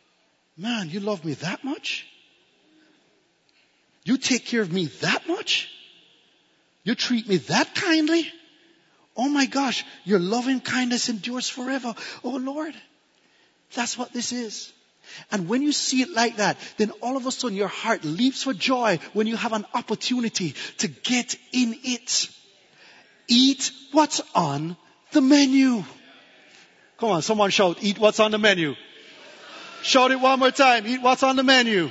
Man, 0.56 0.88
you 0.88 1.00
love 1.00 1.24
me 1.24 1.34
that 1.34 1.64
much? 1.64 2.06
You 4.04 4.18
take 4.18 4.46
care 4.46 4.62
of 4.62 4.72
me 4.72 4.86
that 5.00 5.26
much? 5.26 5.68
You 6.84 6.94
treat 6.94 7.28
me 7.28 7.38
that 7.38 7.74
kindly? 7.74 8.30
Oh 9.16 9.28
my 9.28 9.46
gosh, 9.46 9.84
your 10.04 10.20
loving 10.20 10.60
kindness 10.60 11.08
endures 11.08 11.48
forever. 11.48 11.92
Oh 12.22 12.36
Lord, 12.36 12.74
that's 13.74 13.98
what 13.98 14.12
this 14.12 14.30
is. 14.30 14.72
And 15.32 15.48
when 15.48 15.60
you 15.62 15.72
see 15.72 16.02
it 16.02 16.10
like 16.10 16.36
that, 16.36 16.56
then 16.76 16.92
all 17.02 17.16
of 17.16 17.26
a 17.26 17.32
sudden 17.32 17.56
your 17.56 17.66
heart 17.68 18.04
leaps 18.04 18.44
for 18.44 18.54
joy 18.54 19.00
when 19.12 19.26
you 19.26 19.34
have 19.34 19.52
an 19.52 19.66
opportunity 19.74 20.54
to 20.78 20.86
get 20.86 21.34
in 21.52 21.76
it. 21.82 22.30
Eat 23.26 23.72
what's 23.90 24.20
on 24.36 24.76
the 25.10 25.20
menu. 25.20 25.82
Come 27.00 27.12
on, 27.12 27.22
someone 27.22 27.48
shout, 27.50 27.78
eat 27.80 27.98
what's 27.98 28.20
on 28.20 28.30
the 28.30 28.38
menu. 28.38 28.76
Shout 29.82 30.10
it 30.10 30.20
one 30.20 30.38
more 30.38 30.50
time, 30.50 30.86
eat 30.86 31.00
what's 31.00 31.22
on 31.22 31.36
the 31.36 31.42
menu. 31.42 31.90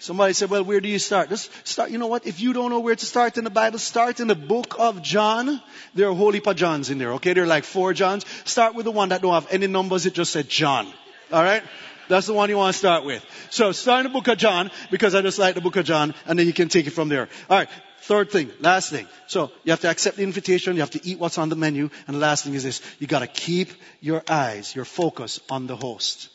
Somebody 0.00 0.32
said, 0.32 0.50
well, 0.50 0.64
where 0.64 0.80
do 0.80 0.88
you 0.88 0.98
start? 0.98 1.28
Just 1.28 1.50
start, 1.66 1.90
you 1.90 1.98
know 1.98 2.08
what? 2.08 2.26
If 2.26 2.40
you 2.40 2.52
don't 2.52 2.70
know 2.70 2.80
where 2.80 2.96
to 2.96 3.06
start 3.06 3.38
in 3.38 3.44
the 3.44 3.50
Bible, 3.50 3.78
start 3.78 4.18
in 4.18 4.26
the 4.26 4.34
book 4.34 4.74
of 4.80 5.00
John. 5.00 5.62
There 5.94 6.08
are 6.08 6.14
holy 6.14 6.40
pa 6.40 6.54
Johns 6.54 6.90
in 6.90 6.98
there, 6.98 7.12
okay? 7.14 7.34
There 7.34 7.44
are 7.44 7.46
like 7.46 7.64
four 7.64 7.94
Johns. 7.94 8.26
Start 8.44 8.74
with 8.74 8.84
the 8.84 8.90
one 8.90 9.10
that 9.10 9.22
don't 9.22 9.32
have 9.32 9.46
any 9.50 9.68
numbers, 9.68 10.06
it 10.06 10.14
just 10.14 10.32
said 10.32 10.48
John. 10.48 10.92
Alright? 11.32 11.62
That's 12.08 12.26
the 12.26 12.32
one 12.34 12.48
you 12.48 12.56
want 12.56 12.72
to 12.72 12.78
start 12.78 13.04
with. 13.04 13.24
So 13.50 13.72
start 13.72 14.04
in 14.04 14.12
the 14.12 14.18
book 14.18 14.28
of 14.28 14.38
John, 14.38 14.70
because 14.90 15.14
I 15.14 15.22
just 15.22 15.38
like 15.38 15.54
the 15.54 15.60
book 15.60 15.76
of 15.76 15.84
John, 15.84 16.14
and 16.26 16.38
then 16.38 16.46
you 16.46 16.52
can 16.52 16.68
take 16.68 16.86
it 16.86 16.90
from 16.90 17.08
there. 17.08 17.28
Alright. 17.50 17.68
Third 18.02 18.30
thing, 18.30 18.52
last 18.60 18.90
thing. 18.90 19.08
So 19.26 19.50
you 19.64 19.72
have 19.72 19.80
to 19.80 19.90
accept 19.90 20.16
the 20.16 20.22
invitation, 20.22 20.74
you 20.74 20.80
have 20.80 20.90
to 20.90 21.04
eat 21.04 21.18
what's 21.18 21.38
on 21.38 21.48
the 21.48 21.56
menu, 21.56 21.90
and 22.06 22.14
the 22.14 22.20
last 22.20 22.44
thing 22.44 22.54
is 22.54 22.62
this, 22.62 22.80
you 23.00 23.08
gotta 23.08 23.26
keep 23.26 23.70
your 24.00 24.22
eyes, 24.28 24.76
your 24.76 24.84
focus 24.84 25.40
on 25.50 25.66
the 25.66 25.74
host. 25.74 26.28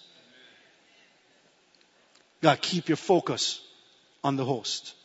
You 2.41 2.47
gotta 2.47 2.59
keep 2.59 2.89
your 2.89 2.97
focus 2.97 3.61
on 4.21 4.35
the 4.35 4.43
host. 4.43 4.95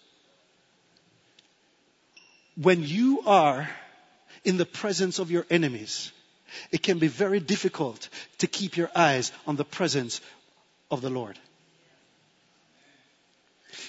When 2.57 2.83
you 2.83 3.23
are 3.27 3.69
in 4.45 4.57
the 4.57 4.67
presence 4.67 5.21
of 5.21 5.31
your 5.31 5.47
enemies, 5.51 6.11
it 6.73 6.83
can 6.83 6.99
be 6.99 7.09
very 7.09 7.39
difficult 7.39 8.09
to 8.39 8.47
keep 8.47 8.77
your 8.77 8.91
eyes 8.95 9.31
on 9.47 9.57
the 9.57 9.65
presence 9.65 10.21
of 10.91 11.01
the 11.01 11.11
Lord. 11.11 11.39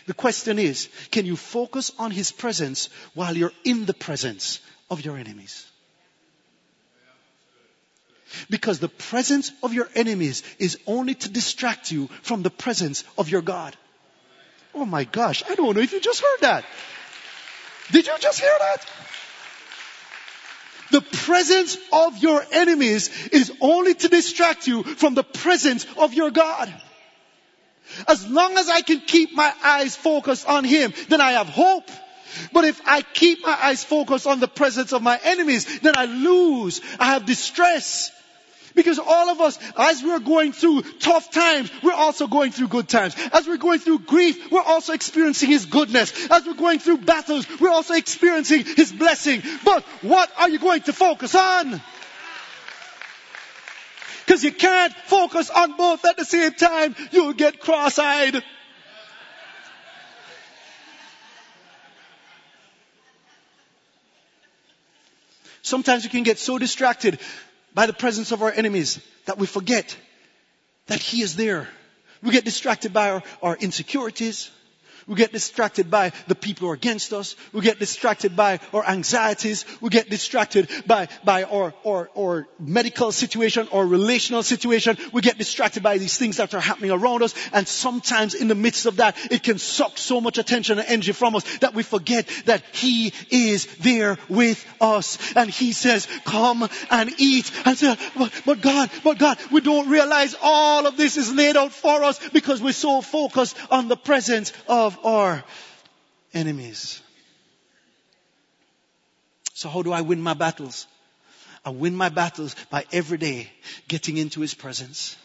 The 0.05 0.13
question 0.13 0.59
is, 0.59 0.89
can 1.11 1.25
you 1.25 1.35
focus 1.35 1.91
on 1.99 2.11
His 2.11 2.31
presence 2.31 2.89
while 3.13 3.35
you're 3.35 3.53
in 3.63 3.85
the 3.85 3.93
presence 3.93 4.59
of 4.89 5.01
your 5.01 5.17
enemies? 5.17 5.65
Because 8.49 8.79
the 8.79 8.89
presence 8.89 9.51
of 9.63 9.73
your 9.73 9.89
enemies 9.95 10.43
is 10.59 10.77
only 10.85 11.15
to 11.15 11.29
distract 11.29 11.91
you 11.91 12.07
from 12.21 12.43
the 12.43 12.49
presence 12.49 13.03
of 13.17 13.29
your 13.29 13.41
God. 13.41 13.75
Oh 14.75 14.85
my 14.85 15.05
gosh, 15.05 15.43
I 15.49 15.55
don't 15.55 15.75
know 15.75 15.81
if 15.81 15.91
you 15.91 16.01
just 16.01 16.21
heard 16.21 16.41
that. 16.41 16.65
Did 17.91 18.05
you 18.07 18.13
just 18.19 18.39
hear 18.39 18.55
that? 18.59 18.85
The 20.91 21.01
presence 21.01 21.77
of 21.91 22.17
your 22.17 22.45
enemies 22.51 23.27
is 23.29 23.51
only 23.59 23.93
to 23.93 24.07
distract 24.07 24.67
you 24.67 24.83
from 24.83 25.15
the 25.15 25.23
presence 25.23 25.85
of 25.97 26.13
your 26.13 26.31
God. 26.31 26.73
As 28.07 28.27
long 28.27 28.57
as 28.57 28.69
I 28.69 28.81
can 28.81 28.99
keep 29.01 29.33
my 29.35 29.53
eyes 29.63 29.95
focused 29.95 30.47
on 30.47 30.63
Him, 30.63 30.93
then 31.09 31.21
I 31.21 31.33
have 31.33 31.47
hope. 31.47 31.89
But 32.53 32.65
if 32.65 32.81
I 32.85 33.01
keep 33.01 33.45
my 33.45 33.57
eyes 33.61 33.83
focused 33.83 34.27
on 34.27 34.39
the 34.39 34.47
presence 34.47 34.93
of 34.93 35.01
my 35.01 35.19
enemies, 35.23 35.79
then 35.79 35.93
I 35.97 36.05
lose. 36.05 36.81
I 36.99 37.13
have 37.13 37.25
distress. 37.25 38.11
Because 38.75 38.99
all 38.99 39.29
of 39.29 39.41
us, 39.41 39.57
as 39.75 40.03
we're 40.03 40.19
going 40.19 40.51
through 40.53 40.83
tough 40.99 41.31
times, 41.31 41.71
we're 41.81 41.93
also 41.93 42.27
going 42.27 42.51
through 42.51 42.67
good 42.67 42.87
times. 42.87 43.15
As 43.33 43.47
we're 43.47 43.57
going 43.57 43.79
through 43.79 43.99
grief, 43.99 44.51
we're 44.51 44.61
also 44.61 44.93
experiencing 44.93 45.49
His 45.49 45.65
goodness. 45.65 46.29
As 46.29 46.45
we're 46.45 46.53
going 46.53 46.77
through 46.77 46.99
battles, 46.99 47.47
we're 47.59 47.71
also 47.71 47.95
experiencing 47.95 48.65
His 48.65 48.91
blessing. 48.91 49.41
But 49.65 49.83
what 50.03 50.31
are 50.37 50.49
you 50.49 50.59
going 50.59 50.83
to 50.83 50.93
focus 50.93 51.33
on? 51.33 51.81
Because 54.27 54.43
you 54.43 54.51
can't 54.51 54.93
focus 54.93 55.49
on 55.49 55.77
both 55.77 56.03
at 56.03 56.17
the 56.17 56.25
same 56.25 56.51
time. 56.51 56.97
You'll 57.11 57.31
get 57.31 57.61
cross-eyed. 57.61 58.43
Sometimes 65.61 66.03
we 66.03 66.09
can 66.09 66.23
get 66.23 66.39
so 66.39 66.57
distracted 66.57 67.19
by 67.73 67.85
the 67.85 67.93
presence 67.93 68.33
of 68.33 68.41
our 68.41 68.51
enemies 68.51 68.99
that 69.27 69.37
we 69.37 69.47
forget 69.47 69.95
that 70.87 70.99
He 70.99 71.21
is 71.21 71.37
there. 71.37 71.69
We 72.21 72.31
get 72.31 72.43
distracted 72.43 72.91
by 72.91 73.11
our, 73.11 73.23
our 73.41 73.55
insecurities. 73.55 74.51
We 75.07 75.15
get 75.15 75.31
distracted 75.31 75.89
by 75.89 76.11
the 76.27 76.35
people 76.35 76.67
who 76.67 76.71
are 76.71 76.75
against 76.75 77.13
us. 77.13 77.37
We 77.53 77.61
get 77.61 77.79
distracted 77.79 78.35
by 78.35 78.59
our 78.73 78.85
anxieties. 78.85 79.63
We 79.79 79.89
get 79.89 80.09
distracted 80.09 80.69
by, 80.85 81.07
by 81.23 81.43
our, 81.43 81.73
our, 81.85 82.09
our 82.17 82.47
medical 82.59 83.13
situation 83.13 83.69
or 83.71 83.87
relational 83.87 84.43
situation. 84.43 84.97
We 85.13 85.21
get 85.21 85.37
distracted 85.37 85.81
by 85.81 85.97
these 85.97 86.17
things 86.17 86.37
that 86.37 86.53
are 86.53 86.59
happening 86.59 86.91
around 86.91 87.23
us. 87.23 87.33
And 87.53 87.65
sometimes 87.65 88.33
in 88.33 88.49
the 88.49 88.55
midst 88.55 88.85
of 88.85 88.97
that, 88.97 89.15
it 89.31 89.43
can 89.43 89.59
suck 89.59 89.97
so 89.97 90.19
much 90.19 90.37
attention 90.37 90.77
and 90.77 90.87
energy 90.87 91.13
from 91.13 91.35
us 91.37 91.57
that 91.59 91.73
we 91.73 91.83
forget 91.83 92.27
that 92.45 92.63
He 92.73 93.13
is 93.29 93.65
there 93.77 94.17
with 94.27 94.65
us. 94.81 95.17
And 95.37 95.49
He 95.49 95.71
says, 95.71 96.05
come 96.25 96.67
and 96.91 97.13
eat. 97.17 97.49
And 97.65 97.77
say, 97.77 97.95
but, 98.17 98.33
but 98.45 98.59
God, 98.61 98.89
but 99.05 99.19
God, 99.19 99.37
we 99.53 99.61
don't 99.61 99.89
realize 99.89 100.35
all 100.41 100.85
of 100.85 100.97
this 100.97 101.15
is 101.15 101.33
laid 101.33 101.55
out 101.55 101.71
for 101.71 102.03
us 102.03 102.19
because 102.29 102.61
we're 102.61 102.73
so 102.73 102.99
focused 102.99 103.55
on 103.71 103.87
the 103.87 103.95
presence 103.95 104.51
of 104.67 104.96
our 105.03 105.43
enemies. 106.33 107.01
So 109.53 109.69
how 109.69 109.81
do 109.81 109.91
I 109.91 110.01
win 110.01 110.21
my 110.21 110.33
battles? 110.33 110.87
I 111.65 111.71
win 111.71 111.95
my 111.95 112.09
battles 112.09 112.55
by 112.69 112.85
every 112.91 113.17
day 113.17 113.51
getting 113.87 114.17
into 114.17 114.41
His 114.41 114.53
presence. 114.53 115.17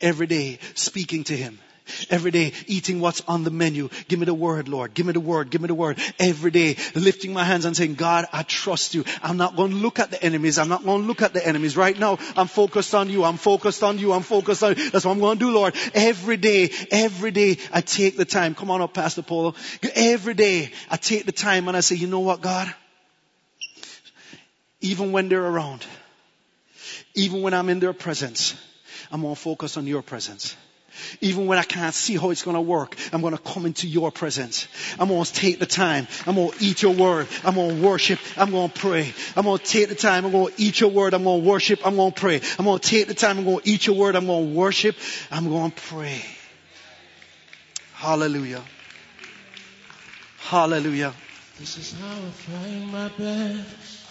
Every 0.00 0.26
day 0.26 0.58
speaking 0.74 1.24
to 1.24 1.36
Him. 1.36 1.58
Every 2.10 2.30
day 2.30 2.52
eating 2.66 3.00
what's 3.00 3.20
on 3.22 3.44
the 3.44 3.50
menu. 3.50 3.88
Give 4.08 4.18
me 4.18 4.26
the 4.26 4.34
word, 4.34 4.68
Lord. 4.68 4.94
Give 4.94 5.06
me 5.06 5.12
the 5.12 5.20
word. 5.20 5.50
Give 5.50 5.60
me 5.60 5.68
the 5.68 5.74
word. 5.74 5.98
Every 6.18 6.50
day 6.50 6.76
lifting 6.94 7.32
my 7.32 7.44
hands 7.44 7.64
and 7.64 7.76
saying, 7.76 7.94
God, 7.94 8.26
I 8.32 8.42
trust 8.42 8.94
you. 8.94 9.04
I'm 9.22 9.36
not 9.36 9.56
going 9.56 9.70
to 9.70 9.76
look 9.76 9.98
at 9.98 10.10
the 10.10 10.22
enemies. 10.22 10.58
I'm 10.58 10.68
not 10.68 10.84
going 10.84 11.02
to 11.02 11.06
look 11.08 11.22
at 11.22 11.32
the 11.32 11.46
enemies. 11.46 11.76
Right 11.76 11.98
now, 11.98 12.18
I'm 12.36 12.48
focused 12.48 12.94
on 12.94 13.08
you. 13.08 13.24
I'm 13.24 13.36
focused 13.36 13.82
on 13.82 13.98
you. 13.98 14.12
I'm 14.12 14.22
focused 14.22 14.62
on 14.62 14.76
you. 14.76 14.90
That's 14.90 15.04
what 15.04 15.12
I'm 15.12 15.20
going 15.20 15.38
to 15.38 15.44
do, 15.44 15.50
Lord. 15.52 15.74
Every 15.94 16.36
day, 16.36 16.70
every 16.90 17.30
day 17.30 17.58
I 17.72 17.80
take 17.80 18.16
the 18.16 18.24
time. 18.24 18.54
Come 18.54 18.70
on 18.70 18.82
up, 18.82 18.94
Pastor 18.94 19.22
Polo. 19.22 19.54
Every 19.94 20.34
day 20.34 20.72
I 20.90 20.96
take 20.96 21.26
the 21.26 21.32
time 21.32 21.68
and 21.68 21.76
I 21.76 21.80
say, 21.80 21.96
you 21.96 22.06
know 22.06 22.20
what, 22.20 22.40
God? 22.40 22.72
Even 24.80 25.12
when 25.12 25.28
they're 25.28 25.44
around, 25.44 25.84
even 27.14 27.42
when 27.42 27.54
I'm 27.54 27.68
in 27.68 27.80
their 27.80 27.92
presence, 27.92 28.54
I'm 29.10 29.22
going 29.22 29.34
to 29.34 29.40
focus 29.40 29.76
on 29.76 29.86
your 29.86 30.02
presence. 30.02 30.56
Even 31.20 31.46
when 31.46 31.58
I 31.58 31.62
can't 31.62 31.94
see 31.94 32.16
how 32.16 32.30
it's 32.30 32.42
going 32.42 32.56
to 32.56 32.60
work, 32.60 32.96
I'm 33.12 33.20
going 33.20 33.36
to 33.36 33.42
come 33.42 33.66
into 33.66 33.86
your 33.86 34.10
presence. 34.10 34.68
I'm 34.98 35.08
going 35.08 35.24
to 35.24 35.32
take 35.32 35.58
the 35.58 35.66
time. 35.66 36.06
I'm 36.26 36.34
going 36.34 36.50
to 36.50 36.64
eat 36.64 36.82
your 36.82 36.94
word. 36.94 37.28
I'm 37.44 37.54
going 37.54 37.76
to 37.76 37.82
worship. 37.82 38.18
I'm 38.36 38.50
going 38.50 38.70
to 38.70 38.80
pray. 38.80 39.12
I'm 39.36 39.44
going 39.44 39.58
to 39.58 39.64
take 39.64 39.88
the 39.88 39.94
time. 39.94 40.24
I'm 40.24 40.32
going 40.32 40.52
to 40.52 40.62
eat 40.62 40.80
your 40.80 40.90
word. 40.90 41.14
I'm 41.14 41.24
going 41.24 41.42
to 41.42 41.48
worship. 41.48 41.86
I'm 41.86 41.96
going 41.96 42.12
to 42.12 42.20
pray. 42.20 42.40
I'm 42.58 42.64
going 42.64 42.78
to 42.78 42.88
take 42.88 43.08
the 43.08 43.14
time. 43.14 43.38
I'm 43.38 43.44
going 43.44 43.60
to 43.60 43.68
eat 43.68 43.86
your 43.86 43.96
word. 43.96 44.16
I'm 44.16 44.26
going 44.26 44.48
to 44.48 44.54
worship. 44.54 44.96
I'm 45.30 45.48
going 45.48 45.70
to 45.70 45.80
pray. 45.82 46.24
Hallelujah. 47.94 48.62
Hallelujah. 50.38 51.12
This 51.58 51.78
is 51.78 51.98
how 51.98 52.06
I 52.06 52.30
find 52.30 52.92
my 52.92 53.08
best. 53.08 54.04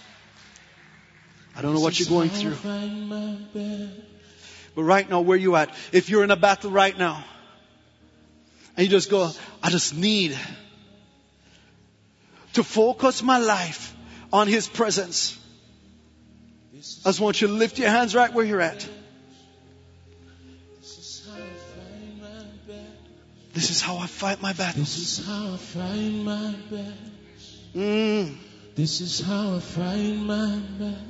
I 1.56 1.62
don't 1.62 1.74
know 1.74 1.80
what 1.80 2.00
you're 2.00 2.10
going 2.10 2.30
is 2.30 2.42
how 2.42 2.50
I 2.50 3.38
through. 3.54 3.90
Find 4.76 4.88
my 4.88 4.94
best. 4.94 5.10
But 5.10 5.10
right 5.10 5.10
now, 5.10 5.22
where 5.22 5.38
you 5.38 5.56
at? 5.56 5.70
If 5.92 6.10
you're 6.10 6.24
in 6.24 6.32
a 6.32 6.36
battle 6.36 6.72
right 6.72 6.98
now, 6.98 7.24
and 8.78 8.86
you 8.86 8.92
just 8.92 9.10
go, 9.10 9.32
I 9.64 9.70
just 9.70 9.96
need 9.96 10.38
to 12.54 12.64
focus 12.64 13.24
my 13.24 13.38
life 13.38 13.96
on 14.32 14.48
His 14.48 14.68
presence. 14.68 15.38
I 17.06 17.10
just 17.10 17.20
want 17.20 17.42
you 17.42 17.48
to 17.48 17.54
lift 17.54 17.80
your 17.80 17.90
hands 17.90 18.14
right 18.16 18.34
where 18.34 18.46
you're 18.46 18.62
at. 18.62 18.88
is 21.00 21.26
how 21.26 21.42
I 21.42 21.48
find 21.68 22.22
my 22.22 22.44
best. 22.68 23.54
This 23.54 23.70
is 23.70 23.82
how 23.82 23.98
I 23.98 24.08
fight 24.08 24.42
my 24.42 24.54
battles. 24.54 24.96
This 24.96 25.20
is 25.20 25.26
how 25.26 25.54
I 25.54 25.58
find 25.58 26.26
my 26.26 26.56
best. 26.70 27.76
Mm. 27.76 28.36
This 28.76 29.02
is 29.02 29.22
how 29.22 29.56
I 29.56 29.60
find 29.60 30.28
my 30.28 30.60
best. 30.80 31.02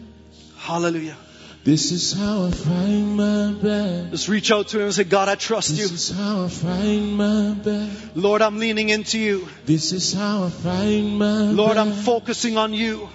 Hallelujah. 0.57 1.17
This 1.65 1.91
is 1.91 2.13
how 2.13 2.45
I 2.45 2.51
find 2.51 3.17
my 3.17 3.53
best. 3.59 4.11
Just 4.11 4.27
reach 4.29 4.51
out 4.51 4.67
to 4.67 4.77
Him 4.77 4.83
and 4.85 4.93
say, 4.93 5.03
God, 5.03 5.27
I 5.29 5.33
trust 5.33 5.69
This 5.69 5.79
you. 5.79 5.85
is 5.85 6.11
how 6.11 6.45
I 6.45 6.47
find 6.47 7.17
my 7.17 7.55
best. 7.55 8.15
Lord, 8.15 8.43
I'm 8.43 8.59
leaning 8.59 8.89
into 8.89 9.17
you. 9.17 9.47
This 9.65 9.91
is 9.91 10.13
how 10.13 10.43
I 10.43 10.49
find 10.51 11.17
my 11.17 11.39
Lord, 11.45 11.77
I'm 11.77 11.91
focusing 11.91 12.59
on 12.59 12.73
you. 12.73 13.09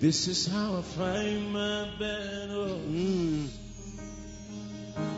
This 0.00 0.26
is 0.26 0.46
how 0.46 0.78
I 0.78 0.80
find 0.80 1.52
my 1.52 1.90
battle. 1.98 2.80
Mm. 2.88 3.48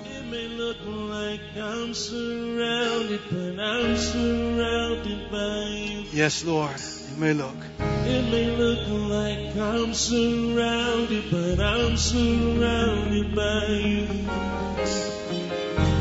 It 0.04 0.26
may 0.26 0.48
look 0.48 0.78
like 0.84 1.40
I'm 1.56 1.94
surrounded, 1.94 3.20
but 3.30 3.60
I'm 3.62 3.96
surrounded 3.96 5.30
by 5.30 5.64
you. 5.68 6.04
Yes, 6.12 6.44
Lord. 6.44 6.80
It 7.14 7.20
may 7.20 7.32
look. 7.32 7.54
It 7.78 8.22
may 8.32 8.56
look 8.56 8.88
like 9.08 9.56
I'm 9.56 9.94
surrounded, 9.94 11.30
but 11.30 11.60
I'm 11.60 11.96
surrounded 11.96 13.36
by 13.36 13.66
you. 13.66 14.08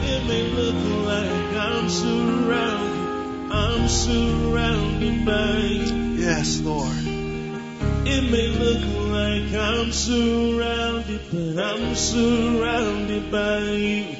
It 0.09 0.27
may 0.27 0.41
look 0.41 1.05
like 1.05 1.55
I'm 1.55 1.87
surrounded, 1.87 3.51
I'm 3.53 3.87
surrounded 3.87 5.23
by 5.23 5.57
you. 5.59 6.15
Yes, 6.17 6.59
Lord. 6.61 6.97
It 8.07 8.31
may 8.31 8.47
look 8.47 8.81
like 9.11 9.53
I'm 9.53 9.91
surrounded, 9.91 11.21
but 11.31 11.63
I'm 11.63 11.93
surrounded 11.93 13.31
by 13.31 13.59
you. 13.59 14.15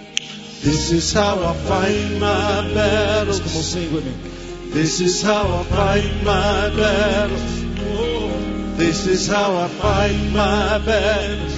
This 0.62 0.92
is 0.92 1.12
how 1.12 1.44
I 1.44 1.54
fight 1.54 2.20
my 2.20 2.72
battles. 2.72 3.40
Come 3.40 3.48
on, 3.48 3.64
sing 3.64 3.92
with 3.92 4.06
me. 4.06 4.33
This 4.74 5.00
is 5.02 5.22
how 5.22 5.60
I 5.60 5.64
fight 5.64 6.24
my 6.24 6.70
battles. 6.76 7.64
This 8.78 9.06
is 9.06 9.28
how 9.28 9.56
I 9.56 9.68
fight 9.68 10.18
my 10.32 10.80
battles. 10.84 11.54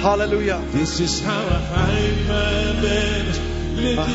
Hallelujah. 0.00 0.62
this 0.72 0.98
is 1.00 1.22
how 1.22 1.38
I 1.38 1.60
fight 1.60 2.16
my 2.26 2.80
battles. 2.82 3.38
Lift. 3.76 4.06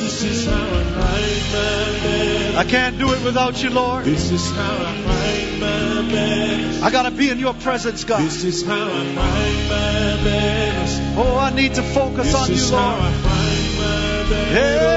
This 0.00 0.22
is 0.22 0.46
how 0.46 0.54
I 0.54 0.84
fight 0.84 1.42
my 1.52 1.84
battles. 2.04 2.56
I 2.56 2.64
can't 2.70 2.96
do 2.98 3.12
it 3.12 3.24
without 3.24 3.60
you, 3.62 3.70
Lord. 3.70 4.04
This 4.04 4.30
is 4.30 4.48
how 4.52 4.72
I 4.72 4.94
fight 5.02 5.58
my 5.58 6.12
battles. 6.12 6.80
I 6.82 6.90
gotta 6.92 7.10
be 7.10 7.28
in 7.30 7.38
your 7.40 7.54
presence, 7.54 8.04
God. 8.04 8.22
This 8.22 8.44
is 8.44 8.64
how 8.64 8.84
I 8.86 9.04
fight 9.18 9.58
my 9.68 10.24
battles. 10.24 11.00
Oh, 11.18 11.36
I 11.38 11.50
need 11.50 11.74
to 11.74 11.82
focus 11.82 12.26
This 12.26 12.34
on 12.36 12.48
you, 12.50 12.54
is 12.54 12.70
how 12.70 12.76
I 12.76 13.00
Lord. 13.00 13.14
fight 13.14 13.66
my 13.78 14.30
battles. 14.30 14.52
Hey, 14.52 14.93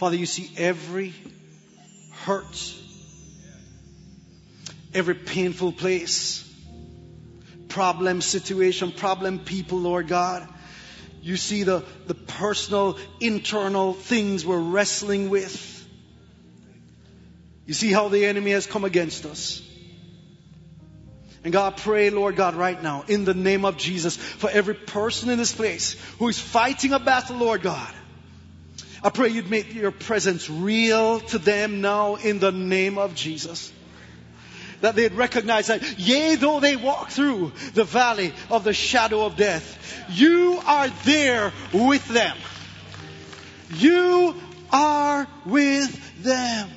Father, 0.00 0.16
you 0.16 0.24
see 0.24 0.50
every 0.56 1.12
hurt, 2.24 2.74
every 4.94 5.14
painful 5.14 5.72
place, 5.72 6.42
problem 7.68 8.22
situation, 8.22 8.92
problem 8.92 9.40
people, 9.40 9.76
Lord 9.76 10.08
God. 10.08 10.48
You 11.20 11.36
see 11.36 11.64
the, 11.64 11.84
the 12.06 12.14
personal, 12.14 12.96
internal 13.20 13.92
things 13.92 14.46
we're 14.46 14.58
wrestling 14.58 15.28
with. 15.28 15.86
You 17.66 17.74
see 17.74 17.92
how 17.92 18.08
the 18.08 18.24
enemy 18.24 18.52
has 18.52 18.66
come 18.66 18.86
against 18.86 19.26
us. 19.26 19.60
And 21.44 21.52
God, 21.52 21.76
pray, 21.76 22.08
Lord 22.08 22.36
God, 22.36 22.54
right 22.54 22.82
now, 22.82 23.04
in 23.06 23.26
the 23.26 23.34
name 23.34 23.66
of 23.66 23.76
Jesus, 23.76 24.16
for 24.16 24.48
every 24.48 24.76
person 24.76 25.28
in 25.28 25.36
this 25.36 25.54
place 25.54 25.92
who 26.18 26.28
is 26.28 26.40
fighting 26.40 26.94
a 26.94 26.98
battle, 26.98 27.36
Lord 27.36 27.60
God. 27.60 27.92
I 29.02 29.10
pray 29.10 29.28
you'd 29.30 29.50
make 29.50 29.74
your 29.74 29.90
presence 29.90 30.50
real 30.50 31.20
to 31.20 31.38
them 31.38 31.80
now 31.80 32.16
in 32.16 32.38
the 32.38 32.52
name 32.52 32.98
of 32.98 33.14
Jesus. 33.14 33.72
That 34.82 34.94
they'd 34.94 35.12
recognize 35.12 35.68
that, 35.68 35.98
yea, 35.98 36.36
though 36.36 36.60
they 36.60 36.76
walk 36.76 37.10
through 37.10 37.52
the 37.74 37.84
valley 37.84 38.32
of 38.50 38.64
the 38.64 38.72
shadow 38.72 39.24
of 39.24 39.36
death, 39.36 40.06
you 40.10 40.60
are 40.66 40.88
there 41.04 41.52
with 41.72 42.06
them. 42.08 42.36
You 43.74 44.34
are 44.72 45.26
with 45.46 46.22
them. 46.22 46.68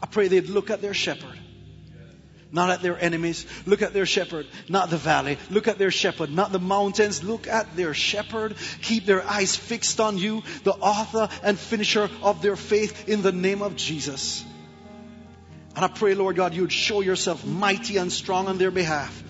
I 0.00 0.06
pray 0.06 0.28
they'd 0.28 0.48
look 0.48 0.70
at 0.70 0.82
their 0.82 0.94
shepherd, 0.94 1.38
not 2.52 2.68
at 2.68 2.82
their 2.82 3.02
enemies. 3.02 3.46
Look 3.66 3.82
at 3.82 3.94
their 3.94 4.06
shepherd, 4.06 4.46
not 4.68 4.90
the 4.90 4.98
valley. 4.98 5.38
Look 5.50 5.66
at 5.66 5.78
their 5.78 5.90
shepherd, 5.90 6.30
not 6.30 6.52
the 6.52 6.58
mountains. 6.58 7.24
Look 7.24 7.48
at 7.48 7.74
their 7.76 7.94
shepherd. 7.94 8.54
Keep 8.82 9.06
their 9.06 9.26
eyes 9.26 9.56
fixed 9.56 9.98
on 10.00 10.18
you, 10.18 10.42
the 10.64 10.72
author 10.72 11.28
and 11.42 11.58
finisher 11.58 12.10
of 12.22 12.42
their 12.42 12.56
faith, 12.56 13.08
in 13.08 13.22
the 13.22 13.32
name 13.32 13.62
of 13.62 13.74
Jesus. 13.74 14.44
And 15.74 15.84
I 15.84 15.88
pray, 15.88 16.14
Lord 16.14 16.36
God, 16.36 16.52
you 16.52 16.62
would 16.62 16.72
show 16.72 17.00
yourself 17.00 17.46
mighty 17.46 17.96
and 17.96 18.12
strong 18.12 18.46
on 18.46 18.58
their 18.58 18.70
behalf. 18.70 19.22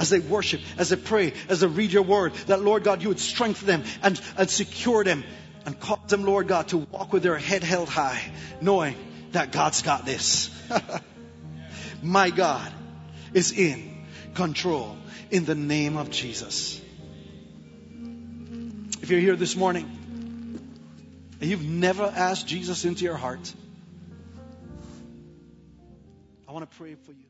As 0.00 0.10
they 0.10 0.20
worship, 0.20 0.60
as 0.78 0.90
they 0.90 0.96
pray, 0.96 1.34
as 1.48 1.60
they 1.60 1.66
read 1.66 1.92
your 1.92 2.04
word, 2.04 2.32
that 2.46 2.62
Lord 2.62 2.84
God, 2.84 3.02
you 3.02 3.08
would 3.08 3.20
strengthen 3.20 3.66
them 3.66 3.84
and, 4.02 4.18
and 4.38 4.48
secure 4.48 5.04
them 5.04 5.24
and 5.66 5.78
cause 5.78 5.98
them, 6.06 6.24
Lord 6.24 6.48
God, 6.48 6.68
to 6.68 6.78
walk 6.78 7.12
with 7.12 7.22
their 7.22 7.36
head 7.36 7.62
held 7.64 7.88
high, 7.88 8.22
knowing 8.60 8.94
that 9.32 9.52
God's 9.52 9.82
got 9.82 10.06
this. 10.06 10.50
My 12.02 12.30
God 12.30 12.72
is 13.34 13.52
in 13.52 14.06
control 14.34 14.96
in 15.30 15.44
the 15.44 15.54
name 15.54 15.96
of 15.96 16.10
Jesus. 16.10 16.80
If 19.02 19.10
you're 19.10 19.20
here 19.20 19.36
this 19.36 19.56
morning 19.56 19.86
and 21.40 21.50
you've 21.50 21.64
never 21.64 22.04
asked 22.04 22.46
Jesus 22.46 22.84
into 22.84 23.04
your 23.04 23.16
heart, 23.16 23.52
I 26.46 26.52
want 26.52 26.70
to 26.70 26.76
pray 26.76 26.94
for 26.94 27.12
you. 27.12 27.27